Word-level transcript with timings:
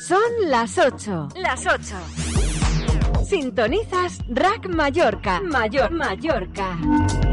Son 0.00 0.20
las 0.46 0.78
8. 0.78 1.28
Las 1.36 1.66
8. 1.66 1.94
Sintonizas 3.26 4.20
Rack 4.28 4.68
Mallorca. 4.68 5.40
Mayor 5.40 5.90
Mallorca. 5.90 6.76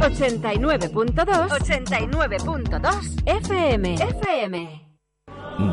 89.2. 0.02 1.50
89.2 1.50 3.24
FM. 3.26 3.94
FM. 3.96 4.91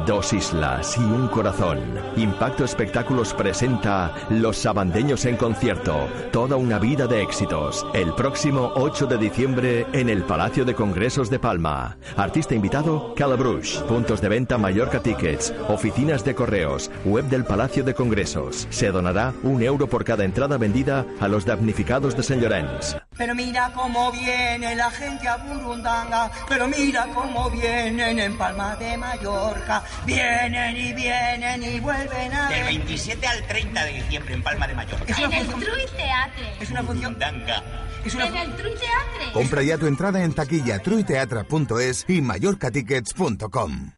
Dos 0.06 0.34
islas 0.34 0.98
y 0.98 1.00
un 1.00 1.28
corazón. 1.28 1.78
Impacto 2.16 2.64
Espectáculos 2.64 3.32
presenta 3.32 4.12
Los 4.28 4.58
Sabandeños 4.58 5.24
en 5.24 5.36
concierto. 5.36 5.96
Toda 6.30 6.56
una 6.56 6.78
vida 6.78 7.06
de 7.06 7.22
éxitos. 7.22 7.86
El 7.94 8.12
próximo 8.12 8.72
8 8.74 9.06
de 9.06 9.16
diciembre 9.16 9.86
en 9.92 10.10
el 10.10 10.24
Palacio 10.24 10.66
de 10.66 10.74
Congresos 10.74 11.30
de 11.30 11.38
Palma. 11.38 11.96
Artista 12.16 12.54
invitado, 12.54 13.14
Calabrush. 13.14 13.80
Puntos 13.82 14.20
de 14.20 14.28
venta 14.28 14.58
Mallorca 14.58 15.00
Tickets. 15.00 15.54
Oficinas 15.68 16.22
de 16.22 16.34
correos. 16.34 16.90
Web 17.06 17.24
del 17.30 17.44
Palacio 17.44 17.82
de 17.82 17.94
Congresos. 17.94 18.66
Se 18.68 18.90
donará 18.90 19.32
un 19.42 19.62
euro 19.62 19.86
por 19.86 20.04
cada 20.04 20.24
entrada 20.24 20.58
vendida 20.58 21.06
a 21.18 21.28
los 21.28 21.46
damnificados 21.46 22.14
de 22.14 22.22
San 22.22 22.40
Llorenç. 22.40 23.07
Pero 23.18 23.34
mira 23.34 23.72
cómo 23.74 24.12
viene 24.12 24.76
la 24.76 24.90
gente 24.92 25.26
a 25.26 25.36
Burundanga, 25.36 26.30
pero 26.48 26.68
mira 26.68 27.06
cómo 27.12 27.50
vienen 27.50 28.18
en 28.20 28.38
Palma 28.38 28.76
de 28.76 28.96
Mallorca. 28.96 29.82
Vienen 30.06 30.76
y 30.76 30.92
vienen 30.92 31.62
y 31.64 31.80
vuelven 31.80 32.32
a... 32.32 32.48
Del 32.48 32.64
27 32.64 33.26
al 33.26 33.46
30 33.46 33.84
de 33.84 33.92
diciembre 33.92 34.34
en 34.34 34.42
Palma 34.42 34.68
de 34.68 34.74
Mallorca. 34.74 35.04
Es 35.12 35.18
una 35.18 35.36
En 35.36 35.46
el. 35.46 35.48
Trui 35.48 35.86
Teatre. 35.96 36.56
Es 36.60 36.70
una 36.70 36.82
función... 36.84 37.14
Burundanga. 37.14 37.62
Es 38.04 38.14
una... 38.14 38.26
En 38.28 38.36
el 38.36 38.54
Trui 38.54 38.74
Teatre. 38.74 39.32
Compra 39.32 39.62
ya 39.64 39.76
tu 39.78 39.86
entrada 39.86 40.22
en 40.22 40.32
taquilla 40.32 40.78
truiteatra.es 40.78 42.04
y 42.06 42.20
mallorcatickets.com. 42.22 43.97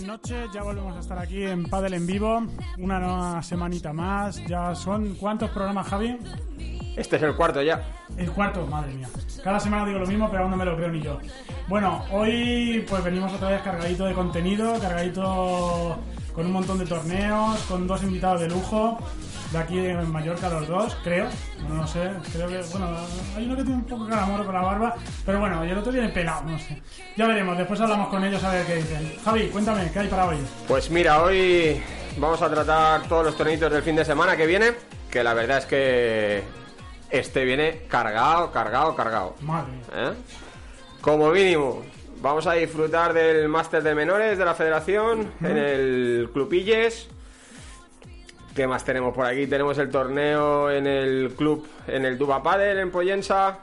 tardes, 0.00 0.06
noches. 0.06 0.52
Ya 0.52 0.62
volvemos 0.62 0.96
a 0.96 1.00
estar 1.00 1.18
aquí 1.18 1.44
en 1.44 1.64
Padel 1.64 1.94
en 1.94 2.06
vivo. 2.06 2.42
Una 2.78 2.98
nueva 2.98 3.42
semanita 3.42 3.92
más. 3.92 4.44
Ya 4.46 4.74
son 4.74 5.14
¿cuántos 5.14 5.50
programas, 5.50 5.86
Javi? 5.88 6.18
Este 6.96 7.16
es 7.16 7.22
el 7.22 7.34
cuarto 7.34 7.62
ya. 7.62 7.82
El 8.16 8.30
cuarto, 8.30 8.66
madre 8.66 8.94
mía. 8.94 9.08
Cada 9.42 9.60
semana 9.60 9.86
digo 9.86 9.98
lo 9.98 10.06
mismo, 10.06 10.28
pero 10.30 10.42
aún 10.42 10.50
no 10.50 10.56
me 10.56 10.64
lo 10.64 10.76
creo 10.76 10.88
ni 10.88 11.00
yo. 11.00 11.18
Bueno, 11.68 12.04
hoy 12.10 12.84
pues 12.88 13.02
venimos 13.04 13.32
otra 13.32 13.50
vez 13.50 13.62
cargadito 13.62 14.04
de 14.04 14.14
contenido, 14.14 14.78
cargadito 14.80 15.98
con 16.34 16.46
un 16.46 16.52
montón 16.52 16.78
de 16.78 16.86
torneos, 16.86 17.58
con 17.68 17.86
dos 17.86 18.02
invitados 18.02 18.40
de 18.40 18.48
lujo. 18.48 18.98
De 19.52 19.58
aquí 19.58 19.78
en 19.78 20.10
Mallorca 20.12 20.48
los 20.48 20.68
dos, 20.68 20.96
creo. 21.02 21.26
No, 21.68 21.74
no 21.74 21.86
sé, 21.86 22.10
creo 22.32 22.48
que, 22.48 22.62
bueno, 22.70 22.88
hay 23.36 23.46
uno 23.46 23.56
que 23.56 23.62
tiene 23.64 23.78
un 23.78 23.84
poco 23.84 24.04
de 24.04 24.10
calamoro 24.10 24.44
con 24.44 24.54
la 24.54 24.62
barba, 24.62 24.94
pero 25.26 25.40
bueno, 25.40 25.64
y 25.64 25.70
el 25.70 25.78
otro 25.78 25.90
viene 25.90 26.08
pelado, 26.08 26.42
no 26.44 26.58
sé. 26.58 26.80
Ya 27.16 27.26
veremos, 27.26 27.58
después 27.58 27.80
hablamos 27.80 28.08
con 28.08 28.22
ellos 28.22 28.42
a 28.44 28.50
ver 28.50 28.66
qué 28.66 28.76
dicen. 28.76 29.12
Javi, 29.24 29.48
cuéntame, 29.48 29.90
¿qué 29.92 29.98
hay 29.98 30.08
para 30.08 30.26
hoy? 30.26 30.36
Pues 30.68 30.88
mira, 30.90 31.22
hoy 31.22 31.82
vamos 32.16 32.40
a 32.42 32.48
tratar 32.48 33.02
todos 33.08 33.24
los 33.24 33.36
torneitos 33.36 33.72
del 33.72 33.82
fin 33.82 33.96
de 33.96 34.04
semana 34.04 34.36
que 34.36 34.46
viene. 34.46 34.72
Que 35.10 35.24
la 35.24 35.34
verdad 35.34 35.58
es 35.58 35.66
que 35.66 36.44
este 37.10 37.44
viene 37.44 37.82
cargado, 37.88 38.52
cargado, 38.52 38.94
cargado. 38.94 39.34
Madre. 39.40 39.72
¿eh? 39.92 40.12
Como 41.00 41.30
mínimo, 41.30 41.82
vamos 42.20 42.46
a 42.46 42.52
disfrutar 42.54 43.12
del 43.12 43.48
máster 43.48 43.82
de 43.82 43.94
menores 43.94 44.38
de 44.38 44.44
la 44.44 44.54
federación 44.54 45.32
en 45.40 45.56
el 45.56 46.30
Club 46.32 46.52
Illes. 46.52 47.08
¿Qué 48.54 48.66
más 48.66 48.84
tenemos 48.84 49.14
por 49.14 49.26
aquí? 49.26 49.46
Tenemos 49.46 49.78
el 49.78 49.90
torneo 49.90 50.70
en 50.70 50.86
el 50.86 51.34
club, 51.36 51.66
en 51.86 52.04
el 52.04 52.18
Duba 52.18 52.42
Padel 52.42 52.78
en 52.78 52.90
Poyensa. 52.90 53.58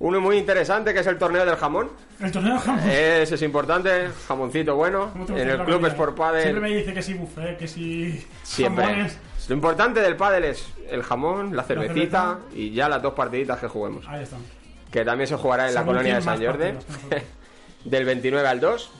Uno 0.00 0.20
muy 0.20 0.36
interesante 0.36 0.92
que 0.92 1.00
es 1.00 1.06
el 1.06 1.16
torneo 1.18 1.44
del 1.44 1.56
jamón. 1.56 1.88
El 2.20 2.30
torneo 2.32 2.54
de 2.54 2.60
jamón. 2.60 2.88
Ese 2.90 3.34
es 3.36 3.42
importante, 3.42 4.08
jamoncito 4.26 4.74
bueno. 4.76 5.10
¿Cómo 5.12 5.26
te 5.26 5.40
En 5.40 5.48
el 5.48 5.56
club 5.58 5.74
comida? 5.76 5.88
Sport 5.88 6.16
Padel. 6.16 6.42
Siempre 6.42 6.60
me 6.70 6.76
dice 6.76 6.92
que 6.92 7.02
sí 7.02 7.14
buffet, 7.14 7.56
que 7.58 7.68
sí 7.68 8.26
Siempre. 8.42 8.84
jamones. 8.84 9.18
Lo 9.48 9.54
importante 9.54 10.00
del 10.00 10.16
pádel 10.16 10.44
es 10.44 10.68
el 10.90 11.02
jamón, 11.02 11.56
la 11.56 11.62
cervecita 11.62 12.38
cerveza. 12.40 12.54
y 12.54 12.72
ya 12.72 12.88
las 12.88 13.00
dos 13.00 13.14
partiditas 13.14 13.58
que 13.58 13.68
juguemos. 13.68 14.06
Ahí 14.08 14.22
están. 14.24 14.40
Que 14.90 15.04
también 15.04 15.26
se 15.26 15.36
jugará 15.36 15.68
en 15.68 15.74
la 15.74 15.84
colonia 15.84 16.16
de 16.16 16.22
San 16.22 16.44
Jordi. 16.44 16.72
del 17.84 18.04
29 18.04 18.48
al 18.48 18.60
2. 18.60 18.90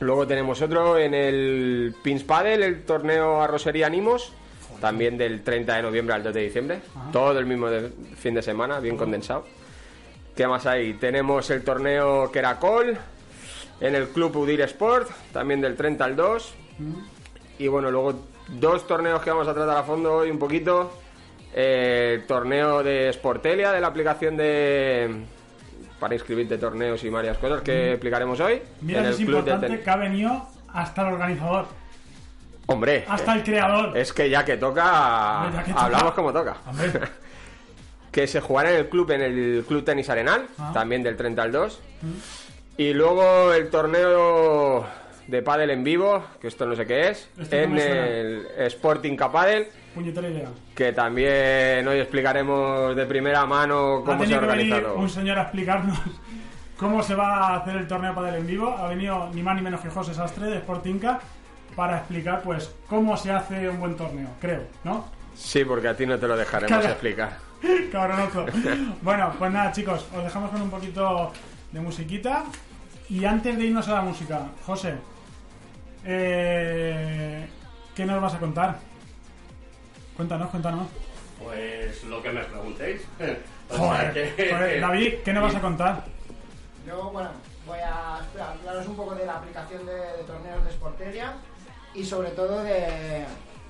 Luego 0.00 0.26
tenemos 0.26 0.60
otro 0.60 0.98
en 0.98 1.14
el 1.14 1.94
Pins 2.02 2.22
Padel, 2.24 2.62
el 2.62 2.84
torneo 2.84 3.40
Arrosería 3.42 3.86
Animos. 3.86 4.32
También 4.80 5.16
del 5.16 5.42
30 5.42 5.76
de 5.76 5.82
noviembre 5.82 6.14
al 6.14 6.22
2 6.22 6.34
de 6.34 6.40
diciembre. 6.42 6.80
Todo 7.12 7.38
el 7.38 7.46
mismo 7.46 7.70
de- 7.70 7.90
fin 8.16 8.34
de 8.34 8.42
semana, 8.42 8.78
bien 8.80 8.96
condensado. 8.98 9.44
¿Qué 10.36 10.46
más 10.46 10.66
hay? 10.66 10.92
Tenemos 10.94 11.48
el 11.48 11.64
torneo 11.64 12.30
Keracol 12.30 12.98
en 13.80 13.94
el 13.94 14.08
Club 14.08 14.36
Udir 14.36 14.60
Sport, 14.62 15.08
también 15.32 15.62
del 15.62 15.76
30 15.76 16.04
al 16.04 16.14
2. 16.16 16.54
Y 17.58 17.68
bueno, 17.68 17.90
luego 17.90 18.20
dos 18.48 18.86
torneos 18.86 19.22
que 19.22 19.30
vamos 19.30 19.48
a 19.48 19.54
tratar 19.54 19.78
a 19.78 19.82
fondo 19.82 20.12
hoy 20.16 20.30
un 20.30 20.38
poquito. 20.38 20.92
Eh, 21.54 22.16
el 22.20 22.26
torneo 22.26 22.82
de 22.82 23.10
Sportelia, 23.14 23.72
de 23.72 23.80
la 23.80 23.86
aplicación 23.86 24.36
de... 24.36 25.24
para 26.00 26.14
inscribirte 26.14 26.58
torneos 26.58 27.02
y 27.04 27.08
varias 27.08 27.38
cosas 27.38 27.62
que 27.62 27.92
explicaremos 27.92 28.38
hoy. 28.40 28.62
Mira 28.82 29.00
en 29.00 29.06
el 29.06 29.10
es 29.12 29.16
club 29.16 29.28
de 29.30 29.38
importante 29.38 29.66
ten- 29.68 29.82
que 29.84 29.90
ha 29.90 29.96
venido 29.96 30.46
hasta 30.72 31.02
el 31.06 31.14
organizador, 31.14 31.66
Hombre, 32.66 33.04
hasta 33.08 33.34
eh, 33.34 33.38
el 33.38 33.44
creador. 33.44 33.96
es 33.96 34.12
que 34.12 34.28
ya 34.28 34.44
que 34.44 34.56
toca, 34.56 35.42
Hombre, 35.44 35.56
ya 35.58 35.64
que 35.64 35.70
toca. 35.72 35.84
hablamos 35.84 36.14
como 36.14 36.32
toca. 36.32 36.56
Que 38.12 38.26
se 38.26 38.40
jugará 38.40 38.70
en 38.70 38.76
el 38.76 38.88
club, 38.88 39.10
en 39.10 39.20
el 39.20 39.64
Club 39.68 39.84
Tenis 39.84 40.08
Arenal, 40.08 40.46
Ah. 40.58 40.70
también 40.72 41.02
del 41.02 41.16
30 41.16 41.42
al 41.42 41.52
2. 41.52 41.80
Y 42.78 42.94
luego 42.94 43.52
el 43.52 43.68
torneo 43.68 44.86
de 45.26 45.42
pádel 45.42 45.68
en 45.70 45.84
vivo, 45.84 46.24
que 46.40 46.48
esto 46.48 46.64
no 46.64 46.74
sé 46.76 46.86
qué 46.86 47.08
es, 47.10 47.28
Este 47.38 47.64
en 47.64 47.76
el 47.78 48.46
Sporting 48.58 49.16
Capadel, 49.16 49.66
Puñetera 49.96 50.28
idea. 50.28 50.48
que 50.74 50.92
también 50.92 51.88
hoy 51.88 52.00
explicaremos 52.00 52.94
de 52.94 53.06
primera 53.06 53.46
mano 53.46 54.00
ha 54.00 54.04
cómo 54.04 54.26
se 54.26 54.34
ha 54.34 54.40
que 54.40 54.46
venir 54.46 54.74
organizado. 54.74 54.96
un 54.98 55.08
señor 55.08 55.38
a 55.38 55.42
explicarnos 55.44 55.98
cómo 56.78 57.02
se 57.02 57.14
va 57.14 57.38
a 57.38 57.56
hacer 57.56 57.76
el 57.78 57.88
torneo 57.88 58.14
para 58.14 58.36
en 58.36 58.46
vivo. 58.46 58.76
Ha 58.76 58.88
venido 58.88 59.30
ni 59.32 59.42
más 59.42 59.56
ni 59.56 59.62
menos 59.62 59.80
que 59.80 59.88
José 59.88 60.12
Sastre 60.12 60.48
de 60.50 60.58
Sportinca 60.58 61.18
para 61.74 61.96
explicar 61.96 62.42
pues 62.42 62.70
cómo 62.90 63.16
se 63.16 63.32
hace 63.32 63.70
un 63.70 63.80
buen 63.80 63.96
torneo, 63.96 64.28
creo, 64.38 64.64
¿no? 64.84 65.06
Sí, 65.34 65.64
porque 65.64 65.88
a 65.88 65.96
ti 65.96 66.04
no 66.04 66.18
te 66.18 66.28
lo 66.28 66.36
dejaremos 66.36 66.84
explicar. 66.84 67.38
Cabronazo. 67.90 68.44
bueno, 69.00 69.32
pues 69.38 69.50
nada, 69.50 69.72
chicos, 69.72 70.06
os 70.14 70.24
dejamos 70.24 70.50
con 70.50 70.60
un 70.60 70.70
poquito 70.70 71.32
de 71.72 71.80
musiquita. 71.80 72.44
Y 73.08 73.24
antes 73.24 73.56
de 73.56 73.64
irnos 73.64 73.88
a 73.88 73.94
la 73.94 74.00
música, 74.02 74.40
José, 74.66 74.94
eh, 76.04 77.46
¿qué 77.94 78.04
nos 78.04 78.20
vas 78.20 78.34
a 78.34 78.38
contar? 78.38 78.76
Cuéntanos, 80.16 80.50
cuéntanos. 80.50 80.86
Pues 81.42 82.04
lo 82.04 82.22
que 82.22 82.30
me 82.32 82.42
preguntéis. 82.44 83.02
O 83.68 83.74
sea 83.74 83.78
Joder, 84.12 84.36
que- 84.36 84.50
joder, 84.52 84.80
David, 84.80 85.14
¿qué 85.24 85.32
nos 85.32 85.42
vas 85.42 85.56
a 85.56 85.60
contar? 85.60 86.04
Yo, 86.86 87.10
bueno, 87.10 87.30
voy 87.66 87.80
a 87.80 88.18
hablaros 88.60 88.86
un 88.86 88.94
poco 88.94 89.16
de 89.16 89.26
la 89.26 89.38
aplicación 89.38 89.84
de, 89.84 89.92
de 89.92 90.22
torneos 90.24 90.64
de 90.64 90.70
Sporteria 90.70 91.32
y 91.92 92.04
sobre 92.04 92.30
todo 92.30 92.62
de- 92.62 93.24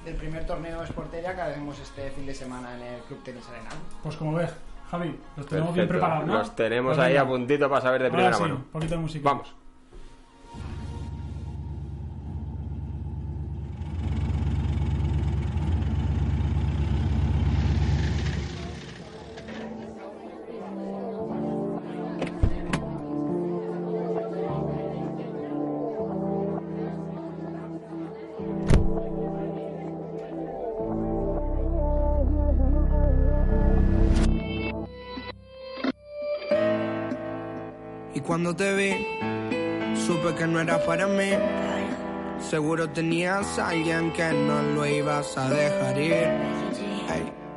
del 0.05 0.15
primer 0.17 0.47
torneo 0.47 0.83
de 0.83 0.87
Sporteria 0.87 1.35
que 1.35 1.41
haremos 1.41 1.79
este 1.79 2.11
fin 2.11 2.27
de 2.27 2.35
semana 2.35 2.75
en 2.75 2.83
el 2.83 3.01
Club 3.05 3.23
Tenis 3.25 3.49
Arenal. 3.49 3.73
Pues 4.03 4.17
como 4.17 4.35
ves, 4.35 4.51
Javi, 4.91 5.19
los 5.35 5.47
tenemos 5.47 5.73
bien 5.75 5.89
Perfecto. 5.89 6.07
preparados, 6.07 6.27
¿no? 6.27 6.39
Los 6.41 6.55
tenemos 6.55 6.95
Pues 6.95 7.07
ahí 7.07 7.13
venga. 7.15 7.25
a 7.25 7.29
puntito 7.29 7.71
para 7.71 7.81
saber 7.81 8.01
de 8.03 8.07
Ahora 8.09 8.17
primera 8.17 8.37
sí, 8.37 8.43
mano. 8.43 8.55
un 8.57 8.65
poquito 8.65 8.95
de 8.97 9.01
música. 9.01 9.25
Vamos. 9.31 9.55
Cuando 38.47 38.65
te 38.65 38.75
vi, 38.77 39.07
supe 40.07 40.33
que 40.37 40.47
no 40.47 40.61
era 40.61 40.79
para 40.85 41.09
mí. 41.09 41.31
Seguro 42.39 42.89
tenías 42.89 43.59
a 43.59 43.71
alguien 43.71 44.13
que 44.13 44.33
no 44.33 44.63
lo 44.63 44.87
ibas 44.87 45.37
a 45.37 45.51
dejar 45.51 45.99
ir. 45.99 46.29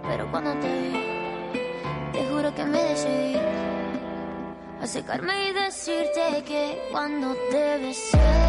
Pero 0.01 0.31
cuando 0.31 0.53
te 0.55 0.81
vi, 0.81 1.61
te 2.11 2.25
juro 2.25 2.55
que 2.55 2.65
me 2.65 2.83
decidí 2.85 3.37
a 4.81 4.87
secarme 4.87 5.49
y 5.49 5.53
decirte 5.53 6.43
que 6.43 6.81
cuando 6.91 7.35
te 7.51 7.77
besé, 7.77 8.48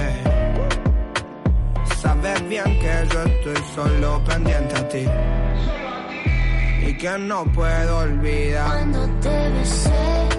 Sabes 2.01 2.49
bien 2.49 2.63
que 2.79 3.07
yo 3.13 3.21
estoy 3.21 3.63
solo 3.75 4.23
pendiente 4.23 4.75
a 4.75 4.89
ti. 4.89 5.05
Y 6.87 6.97
que 6.97 7.17
no 7.19 7.45
puedo 7.53 7.99
olvidar. 7.99 8.65
Cuando 8.71 9.07
te 9.19 9.49
besé, 9.49 10.30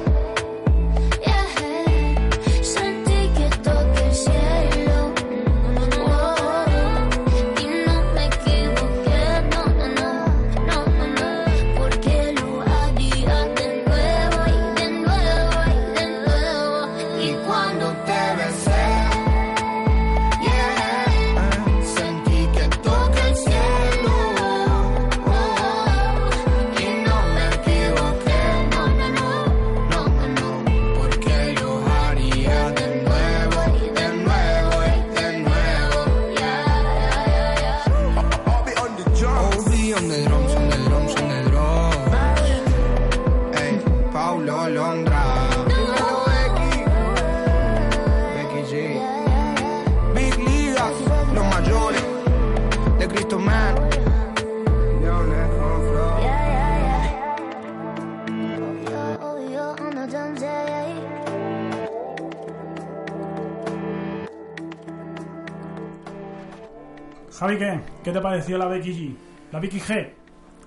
Javi, 67.42 67.58
¿qué? 67.58 67.80
¿Qué 68.04 68.12
te 68.12 68.20
pareció 68.20 68.56
la 68.56 68.66
Becky 68.66 68.94
G? 68.94 69.16
La 69.50 69.58
Becky 69.58 69.80
G. 69.80 70.10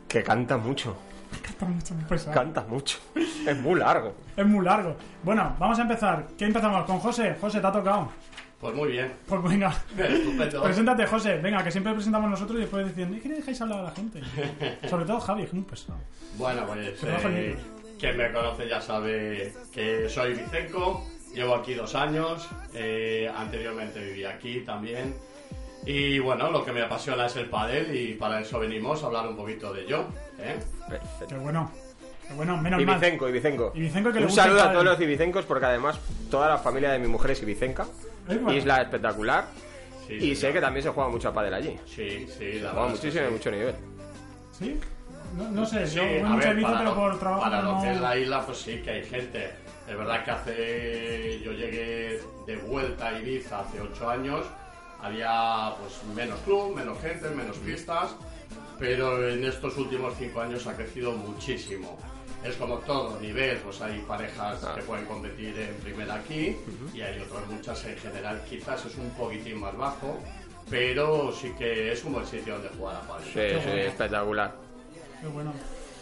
Que 0.10 0.22
canta 0.22 0.58
mucho. 0.58 0.94
Está 1.48 1.65
mucho 1.65 1.94
muy 1.94 2.03
pesado. 2.03 2.34
Canta 2.34 2.65
mucho. 2.67 2.98
Es 3.15 3.58
muy 3.62 3.79
largo. 3.79 4.13
Es 4.36 4.46
muy 4.46 4.65
largo. 4.65 4.98
Bueno, 5.24 5.55
vamos 5.58 5.79
a 5.79 5.84
empezar. 5.84 6.27
¿Qué 6.38 6.44
empezamos? 6.44 6.84
Con 6.84 7.00
José. 7.00 7.38
José, 7.39 7.62
te 7.62 7.67
ha 7.67 7.72
tocado. 7.72 8.12
Pues 8.60 8.75
muy 8.75 8.91
bien. 8.91 9.13
Pues 9.25 9.41
venga. 9.41 9.74
Estupendo. 9.98 10.63
Preséntate, 10.63 11.08
José. 11.08 11.38
Venga, 11.38 11.63
que 11.63 11.72
siempre 11.72 11.94
presentamos 11.94 12.29
nosotros 12.29 12.58
y 12.58 12.62
después 12.63 12.94
dicen, 12.94 13.15
¿y 13.15 13.22
qué 13.22 13.29
le 13.29 13.36
dejáis 13.36 13.62
hablar 13.62 13.79
a 13.79 13.84
la 13.84 13.91
gente? 13.91 14.22
Sobre 14.89 15.05
todo 15.05 15.22
Javi, 15.22 15.44
es 15.44 15.53
muy 15.53 15.63
pesado. 15.63 15.98
Bueno, 16.38 16.65
pues 16.67 17.01
eh, 17.05 17.55
quien 17.98 18.17
me 18.17 18.34
conoce 18.34 18.67
ya 18.67 18.82
sabe 18.82 19.53
que 19.72 20.10
soy 20.10 20.34
Vicenco, 20.34 21.08
llevo 21.34 21.55
aquí 21.55 21.74
dos 21.74 21.96
años, 21.96 22.50
eh, 22.74 23.32
anteriormente 23.34 24.03
vivía 24.03 24.32
aquí 24.32 24.60
también. 24.65 25.15
Y 25.85 26.19
bueno, 26.19 26.49
lo 26.51 26.65
que 26.65 26.71
me 26.71 26.81
apasiona 26.81 27.27
es 27.27 27.35
el 27.35 27.45
pádel 27.45 27.95
y 27.95 28.13
para 28.15 28.41
eso 28.41 28.59
venimos 28.59 29.03
a 29.03 29.07
hablar 29.07 29.27
un 29.27 29.35
poquito 29.35 29.71
de 29.73 29.85
yo. 29.85 30.07
¿eh? 30.39 30.57
Qué 31.27 31.35
bueno. 31.35 31.71
Qué 32.27 32.33
bueno, 32.33 32.57
menos 32.57 32.81
Y 32.81 32.85
mal. 32.85 32.95
Ibicenco, 32.97 33.29
Ibicenco. 33.29 33.71
Ibicenco 33.75 34.11
que 34.11 34.19
Un 34.19 34.31
saludo 34.31 34.63
a 34.63 34.71
todos 34.71 34.83
los 34.85 34.99
ibicencos 34.99 35.45
porque 35.45 35.65
además 35.65 35.99
toda 36.31 36.49
la 36.49 36.57
familia 36.57 36.91
de 36.91 36.99
mi 36.99 37.07
mujer 37.07 37.31
es 37.31 37.43
ibicenca. 37.43 37.85
Es 38.27 38.41
bueno. 38.41 38.53
Isla 38.57 38.81
espectacular. 38.81 39.45
Sí, 40.07 40.13
y 40.15 40.19
sí, 40.19 40.35
sé 40.35 40.53
que 40.53 40.61
también 40.61 40.83
se 40.83 40.89
juega 40.89 41.09
mucho 41.09 41.29
a 41.29 41.33
pádel 41.33 41.53
allí. 41.53 41.79
Sí, 41.85 42.27
sí, 42.27 42.59
la 42.59 42.69
Se 42.69 42.75
juega 42.75 42.87
muchísimo 42.87 43.23
y 43.23 43.27
sí. 43.27 43.33
mucho 43.33 43.51
nivel. 43.51 43.75
¿Sí? 44.51 44.79
No, 45.35 45.49
no 45.51 45.65
sé, 45.65 45.85
Sí, 45.87 45.95
yo 45.97 46.03
a 46.03 46.29
mucho 46.29 46.47
ver, 46.47 46.61
para, 46.61 46.77
pero 46.79 46.89
lo, 46.89 46.95
por 46.95 47.19
trabajo 47.19 47.41
para 47.41 47.61
no... 47.61 47.75
lo 47.75 47.81
que 47.81 47.91
es 47.91 48.01
la 48.01 48.17
isla, 48.17 48.45
pues 48.45 48.57
sí 48.57 48.81
que 48.83 48.89
hay 48.91 49.03
gente. 49.03 49.51
Es 49.87 49.97
verdad 49.97 50.23
que 50.23 50.31
hace. 50.31 51.41
Yo 51.43 51.51
llegué 51.51 52.19
de 52.47 52.55
vuelta 52.57 53.09
a 53.09 53.19
Ibiza 53.19 53.59
hace 53.59 53.81
ocho 53.81 54.09
años. 54.09 54.45
Había 55.01 55.73
pues 55.79 55.93
menos 56.15 56.39
club, 56.41 56.75
menos 56.75 56.99
gente, 56.99 57.29
menos 57.29 57.57
pistas. 57.57 58.15
pero 58.77 59.25
en 59.29 59.43
estos 59.45 59.77
últimos 59.77 60.13
cinco 60.19 60.41
años 60.41 60.67
ha 60.67 60.75
crecido 60.75 61.13
muchísimo. 61.13 61.97
Es 62.43 62.55
como 62.57 62.77
todo 62.79 63.17
nivel, 63.21 63.57
pues 63.59 63.81
hay 63.81 63.99
parejas 64.01 64.63
Ah. 64.63 64.73
que 64.75 64.81
pueden 64.81 65.05
competir 65.05 65.57
en 65.57 65.73
primera 65.75 66.15
aquí 66.15 66.57
y 66.93 67.01
hay 67.01 67.19
otras 67.21 67.47
muchas 67.47 67.85
en 67.85 67.97
general. 67.97 68.41
Quizás 68.49 68.85
es 68.85 68.95
un 68.97 69.09
poquitín 69.11 69.59
más 69.61 69.75
bajo, 69.77 70.19
pero 70.69 71.31
sí 71.31 71.53
que 71.57 71.91
es 71.93 72.03
un 72.03 72.13
buen 72.13 72.25
sitio 72.25 72.53
donde 72.53 72.69
jugar 72.77 72.97
a 72.97 73.01
pádel. 73.01 73.25
Sí, 73.25 73.63
sí, 73.63 73.79
espectacular. 73.79 74.55
Qué 75.21 75.27
bueno. 75.27 75.53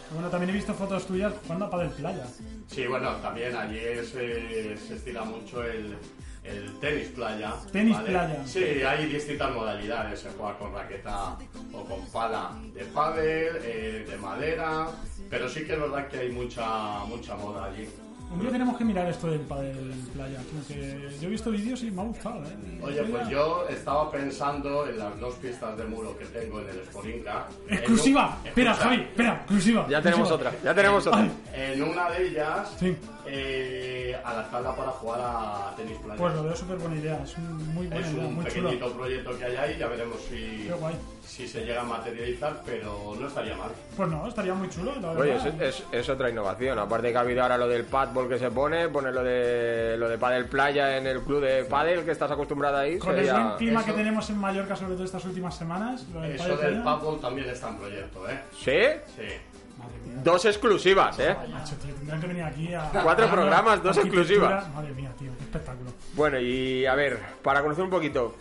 Qué 0.08 0.14
bueno, 0.14 0.28
también 0.28 0.50
he 0.50 0.52
visto 0.52 0.74
fotos 0.74 1.06
tuyas 1.06 1.32
jugando 1.44 1.64
a 1.66 1.70
Padel 1.70 1.88
Playa. 1.90 2.26
Sí, 2.66 2.86
bueno, 2.86 3.10
también 3.22 3.56
allí 3.56 3.78
se, 4.04 4.76
se 4.76 4.94
estila 4.96 5.22
mucho 5.24 5.62
el, 5.62 5.96
el 6.44 6.78
tenis 6.80 7.08
playa. 7.08 7.54
Tenis 7.72 7.96
¿vale? 7.96 8.10
playa. 8.10 8.46
Sí, 8.46 8.62
hay 8.64 9.06
distintas 9.06 9.52
modalidades. 9.52 10.20
Se 10.20 10.30
juega 10.30 10.58
con 10.58 10.72
raqueta 10.74 11.36
o 11.72 11.84
con 11.84 12.06
pala 12.12 12.52
de 12.74 12.84
pádel, 12.84 13.56
eh, 13.62 14.06
de 14.08 14.16
madera, 14.18 14.86
pero 15.30 15.48
sí 15.48 15.64
que 15.64 15.72
es 15.74 15.80
verdad 15.80 16.06
que 16.08 16.18
hay 16.18 16.30
mucha 16.30 16.98
mucha 17.06 17.34
moda 17.36 17.64
allí. 17.66 17.88
Un 18.32 18.40
día 18.40 18.50
tenemos 18.50 18.76
que 18.76 18.84
mirar 18.84 19.06
esto 19.06 19.28
del 19.28 19.40
Padel 19.42 19.92
Playa. 20.12 20.40
porque 20.52 21.08
yo 21.20 21.28
he 21.28 21.30
visto 21.30 21.50
vídeos 21.52 21.82
y 21.84 21.90
me 21.90 22.00
ha 22.00 22.04
gustado, 22.06 22.42
¿eh? 22.42 22.80
Oye, 22.82 23.02
pues 23.04 23.28
yo 23.28 23.66
estaba 23.68 24.10
pensando 24.10 24.88
en 24.88 24.98
las 24.98 25.20
dos 25.20 25.34
pistas 25.36 25.76
de 25.76 25.84
muro 25.84 26.16
que 26.18 26.24
tengo 26.26 26.60
en 26.60 26.68
el 26.70 26.84
Sporinka. 26.86 27.46
¡Exclusiva! 27.68 28.38
Un- 28.42 28.48
Espera, 28.48 28.74
Javi, 28.74 28.96
espera, 29.02 29.34
exclusiva. 29.34 29.86
Ya 29.88 30.02
tenemos 30.02 30.28
exclusiva. 30.30 30.50
otra, 30.50 30.64
ya 30.64 30.74
tenemos 30.74 31.06
otra. 31.06 31.20
Ay, 31.20 31.32
En 31.54 31.82
una 31.84 32.10
de 32.10 32.26
ellas, 32.26 32.74
Sí. 32.80 32.96
Eh, 33.26 34.16
adaptarla 34.24 34.74
para 34.76 34.90
jugar 34.90 35.20
a 35.22 35.74
tenis 35.76 35.98
playa. 35.98 36.16
Pues 36.18 36.34
lo 36.34 36.42
veo 36.44 36.56
súper 36.56 36.76
buena 36.78 36.96
idea. 36.96 37.20
Es 37.24 37.36
un 37.38 37.74
muy 37.74 37.86
buena 37.86 38.06
Es 38.06 38.12
idea, 38.12 38.24
un 38.26 38.34
muy 38.34 38.44
pequeñito 38.44 38.86
chulo. 38.86 38.98
proyecto 38.98 39.38
que 39.38 39.44
hay 39.44 39.56
ahí, 39.56 39.76
ya 39.78 39.86
veremos 39.88 40.20
si, 40.22 40.70
si 41.26 41.48
se 41.48 41.64
llega 41.64 41.80
a 41.80 41.84
materializar, 41.84 42.62
pero 42.64 43.14
no 43.18 43.26
estaría 43.26 43.56
mal. 43.56 43.70
Pues 43.96 44.08
no, 44.08 44.26
estaría 44.28 44.54
muy 44.54 44.68
chulo, 44.68 44.92
la 45.00 45.10
Oye, 45.12 45.36
es, 45.36 45.44
es- 45.60 45.84
es 45.90 46.08
otra 46.08 46.30
innovación. 46.30 46.78
Aparte 46.78 47.10
que 47.10 47.16
ha 47.16 47.20
habido 47.20 47.42
ahora 47.42 47.56
lo 47.58 47.68
del 47.68 47.84
padball 47.84 48.28
que 48.28 48.38
se 48.38 48.50
pone, 48.50 48.88
pone 48.88 49.10
lo 49.12 49.22
de 49.22 49.96
lo 49.98 50.08
de 50.08 50.18
pádel 50.18 50.46
playa 50.46 50.96
en 50.96 51.06
el 51.06 51.20
club 51.22 51.40
de 51.42 51.64
pádel 51.64 52.04
que 52.04 52.10
estás 52.12 52.30
acostumbrado 52.30 52.76
ahí. 52.78 52.98
Con 52.98 53.10
el 53.16 53.24
sería- 53.26 53.32
buen 53.44 53.56
clima 53.56 53.84
que 53.84 53.90
eso- 53.90 53.98
tenemos 53.98 54.30
en 54.30 54.38
Mallorca, 54.38 54.76
sobre 54.76 54.94
todo 54.94 55.04
estas 55.04 55.24
últimas 55.24 55.56
semanas, 55.56 56.04
lo 56.12 56.20
del 56.20 56.32
Eso 56.32 56.44
Padel 56.56 56.74
del 56.74 56.82
paddle 56.82 57.18
también 57.20 57.48
está 57.50 57.68
en 57.68 57.76
proyecto, 57.78 58.28
¿eh? 58.28 58.40
¿Sí? 58.52 59.12
Sí. 59.16 59.28
Dos 60.22 60.44
exclusivas, 60.46 61.18
¿eh? 61.18 61.36
Macho, 61.50 61.74
tío, 61.76 61.94
tendrán 61.94 62.20
que 62.20 62.26
venir 62.26 62.42
aquí 62.44 62.72
a... 62.72 62.88
Cuatro 63.02 63.26
a- 63.26 63.30
programas, 63.30 63.82
dos 63.82 63.96
exclusivas. 63.98 64.68
Madre 64.74 64.92
mía, 64.94 65.10
tío, 65.18 65.30
qué 65.36 65.44
espectáculo. 65.44 65.90
Bueno, 66.14 66.38
y 66.40 66.86
a 66.86 66.94
ver, 66.94 67.18
para 67.42 67.60
conocer 67.62 67.84
un 67.84 67.90
poquito, 67.90 68.34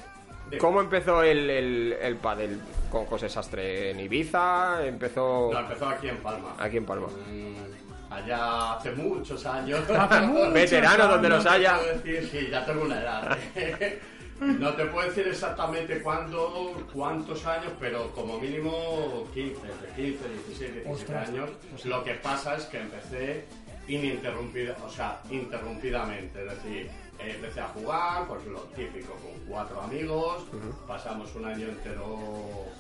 ¿cómo 0.60 0.80
empezó 0.82 1.24
el, 1.24 1.50
el, 1.50 1.98
el 2.02 2.16
pádel? 2.18 2.62
Con 2.90 3.06
José 3.06 3.28
Sastre 3.28 3.90
en 3.92 4.00
Ibiza, 4.00 4.86
empezó 4.86 5.50
No, 5.52 5.60
empezó 5.60 5.88
aquí 5.90 6.08
en 6.10 6.18
Palma. 6.18 6.56
aquí 6.60 6.78
en 6.78 6.86
Palma. 6.86 7.08
Mm, 7.08 8.14
Allá 8.14 8.74
hace 8.74 8.92
muchos 8.92 9.44
años. 9.48 9.82
Hace 9.90 10.22
muchos 10.28 10.54
Veterano 10.54 11.08
donde 11.08 11.30
los 11.30 11.46
haya. 11.48 11.80
decir, 11.80 12.30
sí, 12.32 12.48
ya 12.52 12.64
tengo 12.64 12.84
una 12.84 13.02
edad. 13.02 13.38
No 14.40 14.74
te 14.74 14.86
puedo 14.86 15.08
decir 15.08 15.28
exactamente 15.28 16.02
cuándo, 16.02 16.74
cuántos 16.94 17.46
años, 17.46 17.72
pero 17.80 18.12
como 18.12 18.40
mínimo 18.40 19.28
15, 19.34 19.62
de 19.62 19.94
15, 19.96 20.30
16, 20.48 20.74
17 20.74 20.90
Ostras. 20.90 21.30
años. 21.30 21.50
Lo 21.86 22.04
que 22.04 22.14
pasa 22.16 22.56
es 22.56 22.66
que 22.66 22.80
empecé 22.80 23.46
ininterrumpida, 23.88 24.76
o 24.86 24.90
sea, 24.90 25.22
interrumpidamente, 25.30 26.44
es 26.46 26.50
decir, 26.64 26.90
empecé 27.20 27.62
a 27.62 27.68
jugar, 27.70 28.28
pues 28.28 28.46
lo 28.46 28.62
típico, 28.76 29.14
con 29.14 29.32
cuatro 29.48 29.82
amigos, 29.82 30.44
pasamos 30.88 31.34
un 31.36 31.46
año 31.46 31.68
entero 31.68 32.18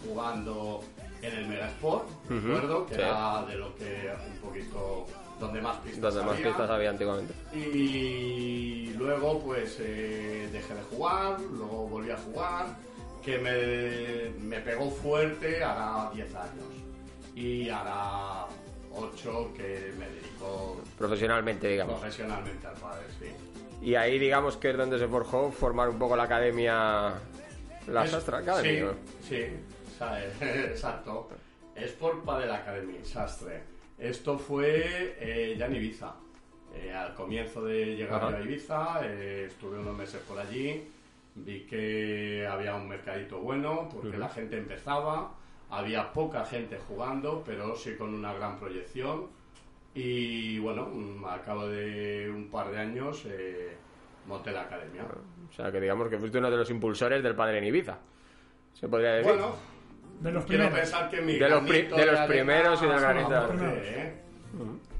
jugando 0.05 0.81
en 1.21 1.33
el 1.37 1.47
Megasport, 1.47 2.07
¿de 2.29 2.37
Ujú, 2.37 2.47
acuerdo? 2.47 2.85
Que 2.87 2.95
sí. 2.95 3.01
era 3.01 3.45
de 3.45 3.55
lo 3.55 3.75
que 3.75 4.11
un 4.31 4.37
poquito, 4.39 5.05
donde 5.43 5.61
más 5.61 5.77
pistas 5.77 6.01
Donde 6.13 6.21
más 6.21 6.35
había. 6.37 6.47
pistas 6.47 6.69
había 6.69 6.89
antiguamente. 6.89 7.33
Y 7.53 8.93
luego 8.97 9.39
pues 9.41 9.77
eh, 9.79 10.49
dejé 10.51 10.73
de 10.73 10.81
jugar, 10.83 11.39
luego 11.39 11.87
volví 11.87 12.11
a 12.11 12.17
jugar, 12.17 12.65
que 13.23 13.37
me, 13.37 14.39
me 14.45 14.59
pegó 14.61 14.89
fuerte 14.89 15.63
hará 15.63 16.09
10 16.13 16.35
años. 16.35 16.65
Y 17.35 17.69
hará 17.69 18.45
8 18.95 19.51
que 19.55 19.93
me 19.97 20.07
dedico 20.07 20.77
Profesionalmente, 20.97 21.67
digamos. 21.67 21.99
profesionalmente 21.99 22.67
al 22.67 22.75
padre, 22.75 23.05
sí. 23.19 23.27
Y 23.81 23.95
ahí, 23.95 24.17
digamos, 24.19 24.55
que 24.57 24.69
es 24.69 24.77
donde 24.77 24.97
se 24.99 25.07
forjó 25.07 25.51
formar 25.51 25.89
un 25.89 25.99
poco 25.99 26.15
la 26.15 26.23
academia. 26.23 27.13
La 27.87 28.07
Sastra 28.07 28.37
Academy. 28.37 28.69
Sí, 28.69 28.79
¿no? 28.81 28.91
sí, 29.27 29.45
¿sabes? 29.99 30.33
exacto. 30.41 31.27
Es 31.75 31.91
por 31.93 32.23
Padel 32.23 32.51
Academy, 32.51 32.99
Sastre. 33.03 33.63
Esto 33.97 34.37
fue 34.37 35.15
eh, 35.19 35.55
ya 35.57 35.65
en 35.67 35.75
Ibiza. 35.75 36.15
Eh, 36.75 36.91
al 36.91 37.13
comienzo 37.13 37.63
de 37.63 37.95
llegar 37.95 38.23
Ajá. 38.23 38.35
a 38.37 38.41
Ibiza, 38.41 39.01
eh, 39.03 39.45
estuve 39.47 39.77
unos 39.77 39.95
meses 39.95 40.21
por 40.27 40.39
allí, 40.39 40.83
vi 41.35 41.61
que 41.61 42.47
había 42.49 42.75
un 42.75 42.87
mercadito 42.89 43.39
bueno, 43.39 43.87
porque 43.91 44.09
Ujú. 44.09 44.17
la 44.17 44.29
gente 44.29 44.57
empezaba, 44.57 45.35
había 45.69 46.11
poca 46.11 46.43
gente 46.45 46.79
jugando, 46.87 47.43
pero 47.45 47.75
sí 47.75 47.95
con 47.95 48.13
una 48.13 48.33
gran 48.33 48.57
proyección. 48.59 49.27
Y 49.93 50.57
bueno, 50.59 50.87
mm, 50.91 51.23
al 51.25 51.41
cabo 51.43 51.67
de 51.67 52.27
un 52.33 52.49
par 52.49 52.71
de 52.71 52.79
años 52.79 53.23
eh, 53.27 53.77
monté 54.27 54.51
la 54.51 54.61
academia. 54.61 55.03
O 55.49 55.53
sea, 55.53 55.71
que 55.71 55.79
digamos 55.79 56.09
que 56.09 56.17
fuiste 56.17 56.39
uno 56.39 56.49
de 56.49 56.57
los 56.57 56.69
impulsores 56.71 57.21
del 57.21 57.35
padre 57.35 57.59
en 57.59 57.65
Ibiza. 57.65 57.99
Se 58.73 58.87
podría 58.87 59.11
decir. 59.11 59.31
Bueno, 59.31 59.55
De 60.23 60.31
los 60.31 60.45
quiero 60.45 60.63
primeros. 60.65 60.79
pensar 60.89 61.09
que 61.09 61.21
mi 61.21 61.33
De 61.37 61.49
los 61.49 61.61
pri- 61.63 61.71
granito 61.81 61.95
de 61.97 62.05
los 62.05 62.15
arena 62.19 62.27
primeros 62.33 62.81
y 62.81 62.85
del 62.87 62.95
se 62.95 63.01
granito 63.01 63.29
de 63.29 63.35
aporte, 63.37 63.65
arena. 63.65 63.81
¿eh? 63.83 64.13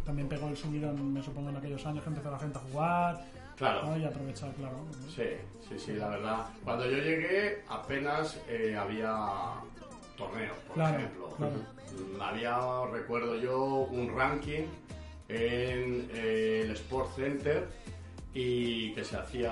También 0.05 0.27
pegó 0.27 0.49
el 0.49 0.57
subidón, 0.57 1.13
me 1.13 1.21
supongo, 1.23 1.49
en 1.49 1.55
aquellos 1.57 1.85
años 1.85 2.03
que 2.03 2.09
empezó 2.09 2.29
la 2.31 2.39
gente 2.39 2.57
a 2.57 2.61
jugar. 2.61 3.25
Claro. 3.55 3.83
¿no? 3.85 3.97
Y 3.97 4.03
aprovechar, 4.03 4.51
claro. 4.53 4.75
Sí, 5.15 5.23
sí, 5.69 5.77
sí, 5.79 5.93
la 5.93 6.09
verdad. 6.09 6.45
Cuando 6.63 6.85
yo 6.89 6.97
llegué 6.97 7.63
apenas 7.69 8.39
eh, 8.49 8.75
había 8.77 9.15
torneos, 10.17 10.57
por 10.67 10.75
Claro, 10.75 10.97
ejemplo. 10.97 11.29
claro. 11.37 11.53
Mm, 12.17 12.21
Había, 12.21 12.57
recuerdo 12.91 13.35
yo, 13.39 13.63
un 13.63 14.13
ranking 14.17 14.63
en 15.29 16.09
eh, 16.13 16.61
el 16.63 16.71
Sport 16.71 17.15
Center 17.15 17.67
y 18.33 18.93
que 18.95 19.03
se 19.03 19.15
hacía 19.17 19.51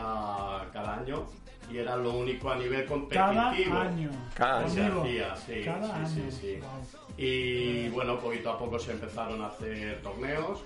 cada 0.74 0.98
año 0.98 1.28
y 1.72 1.78
era 1.78 1.96
lo 1.96 2.14
único 2.14 2.50
a 2.52 2.56
nivel 2.56 2.86
competitivo. 2.86 3.26
Cada 3.34 3.82
año. 3.82 4.10
Cada 4.36 4.64
que 4.66 4.70
se 4.72 4.82
hacía, 4.86 5.36
sí, 5.36 5.62
Cada 5.64 5.86
sí, 5.88 5.92
año. 5.94 6.32
sí, 6.32 6.38
sí. 6.42 6.60
Wow. 6.60 7.16
Y 7.18 7.90
bueno, 7.90 8.20
poquito 8.20 8.52
a 8.52 8.58
poco 8.58 8.80
se 8.80 8.92
empezaron 8.92 9.42
a 9.42 9.48
hacer 9.48 10.02
torneos 10.02 10.64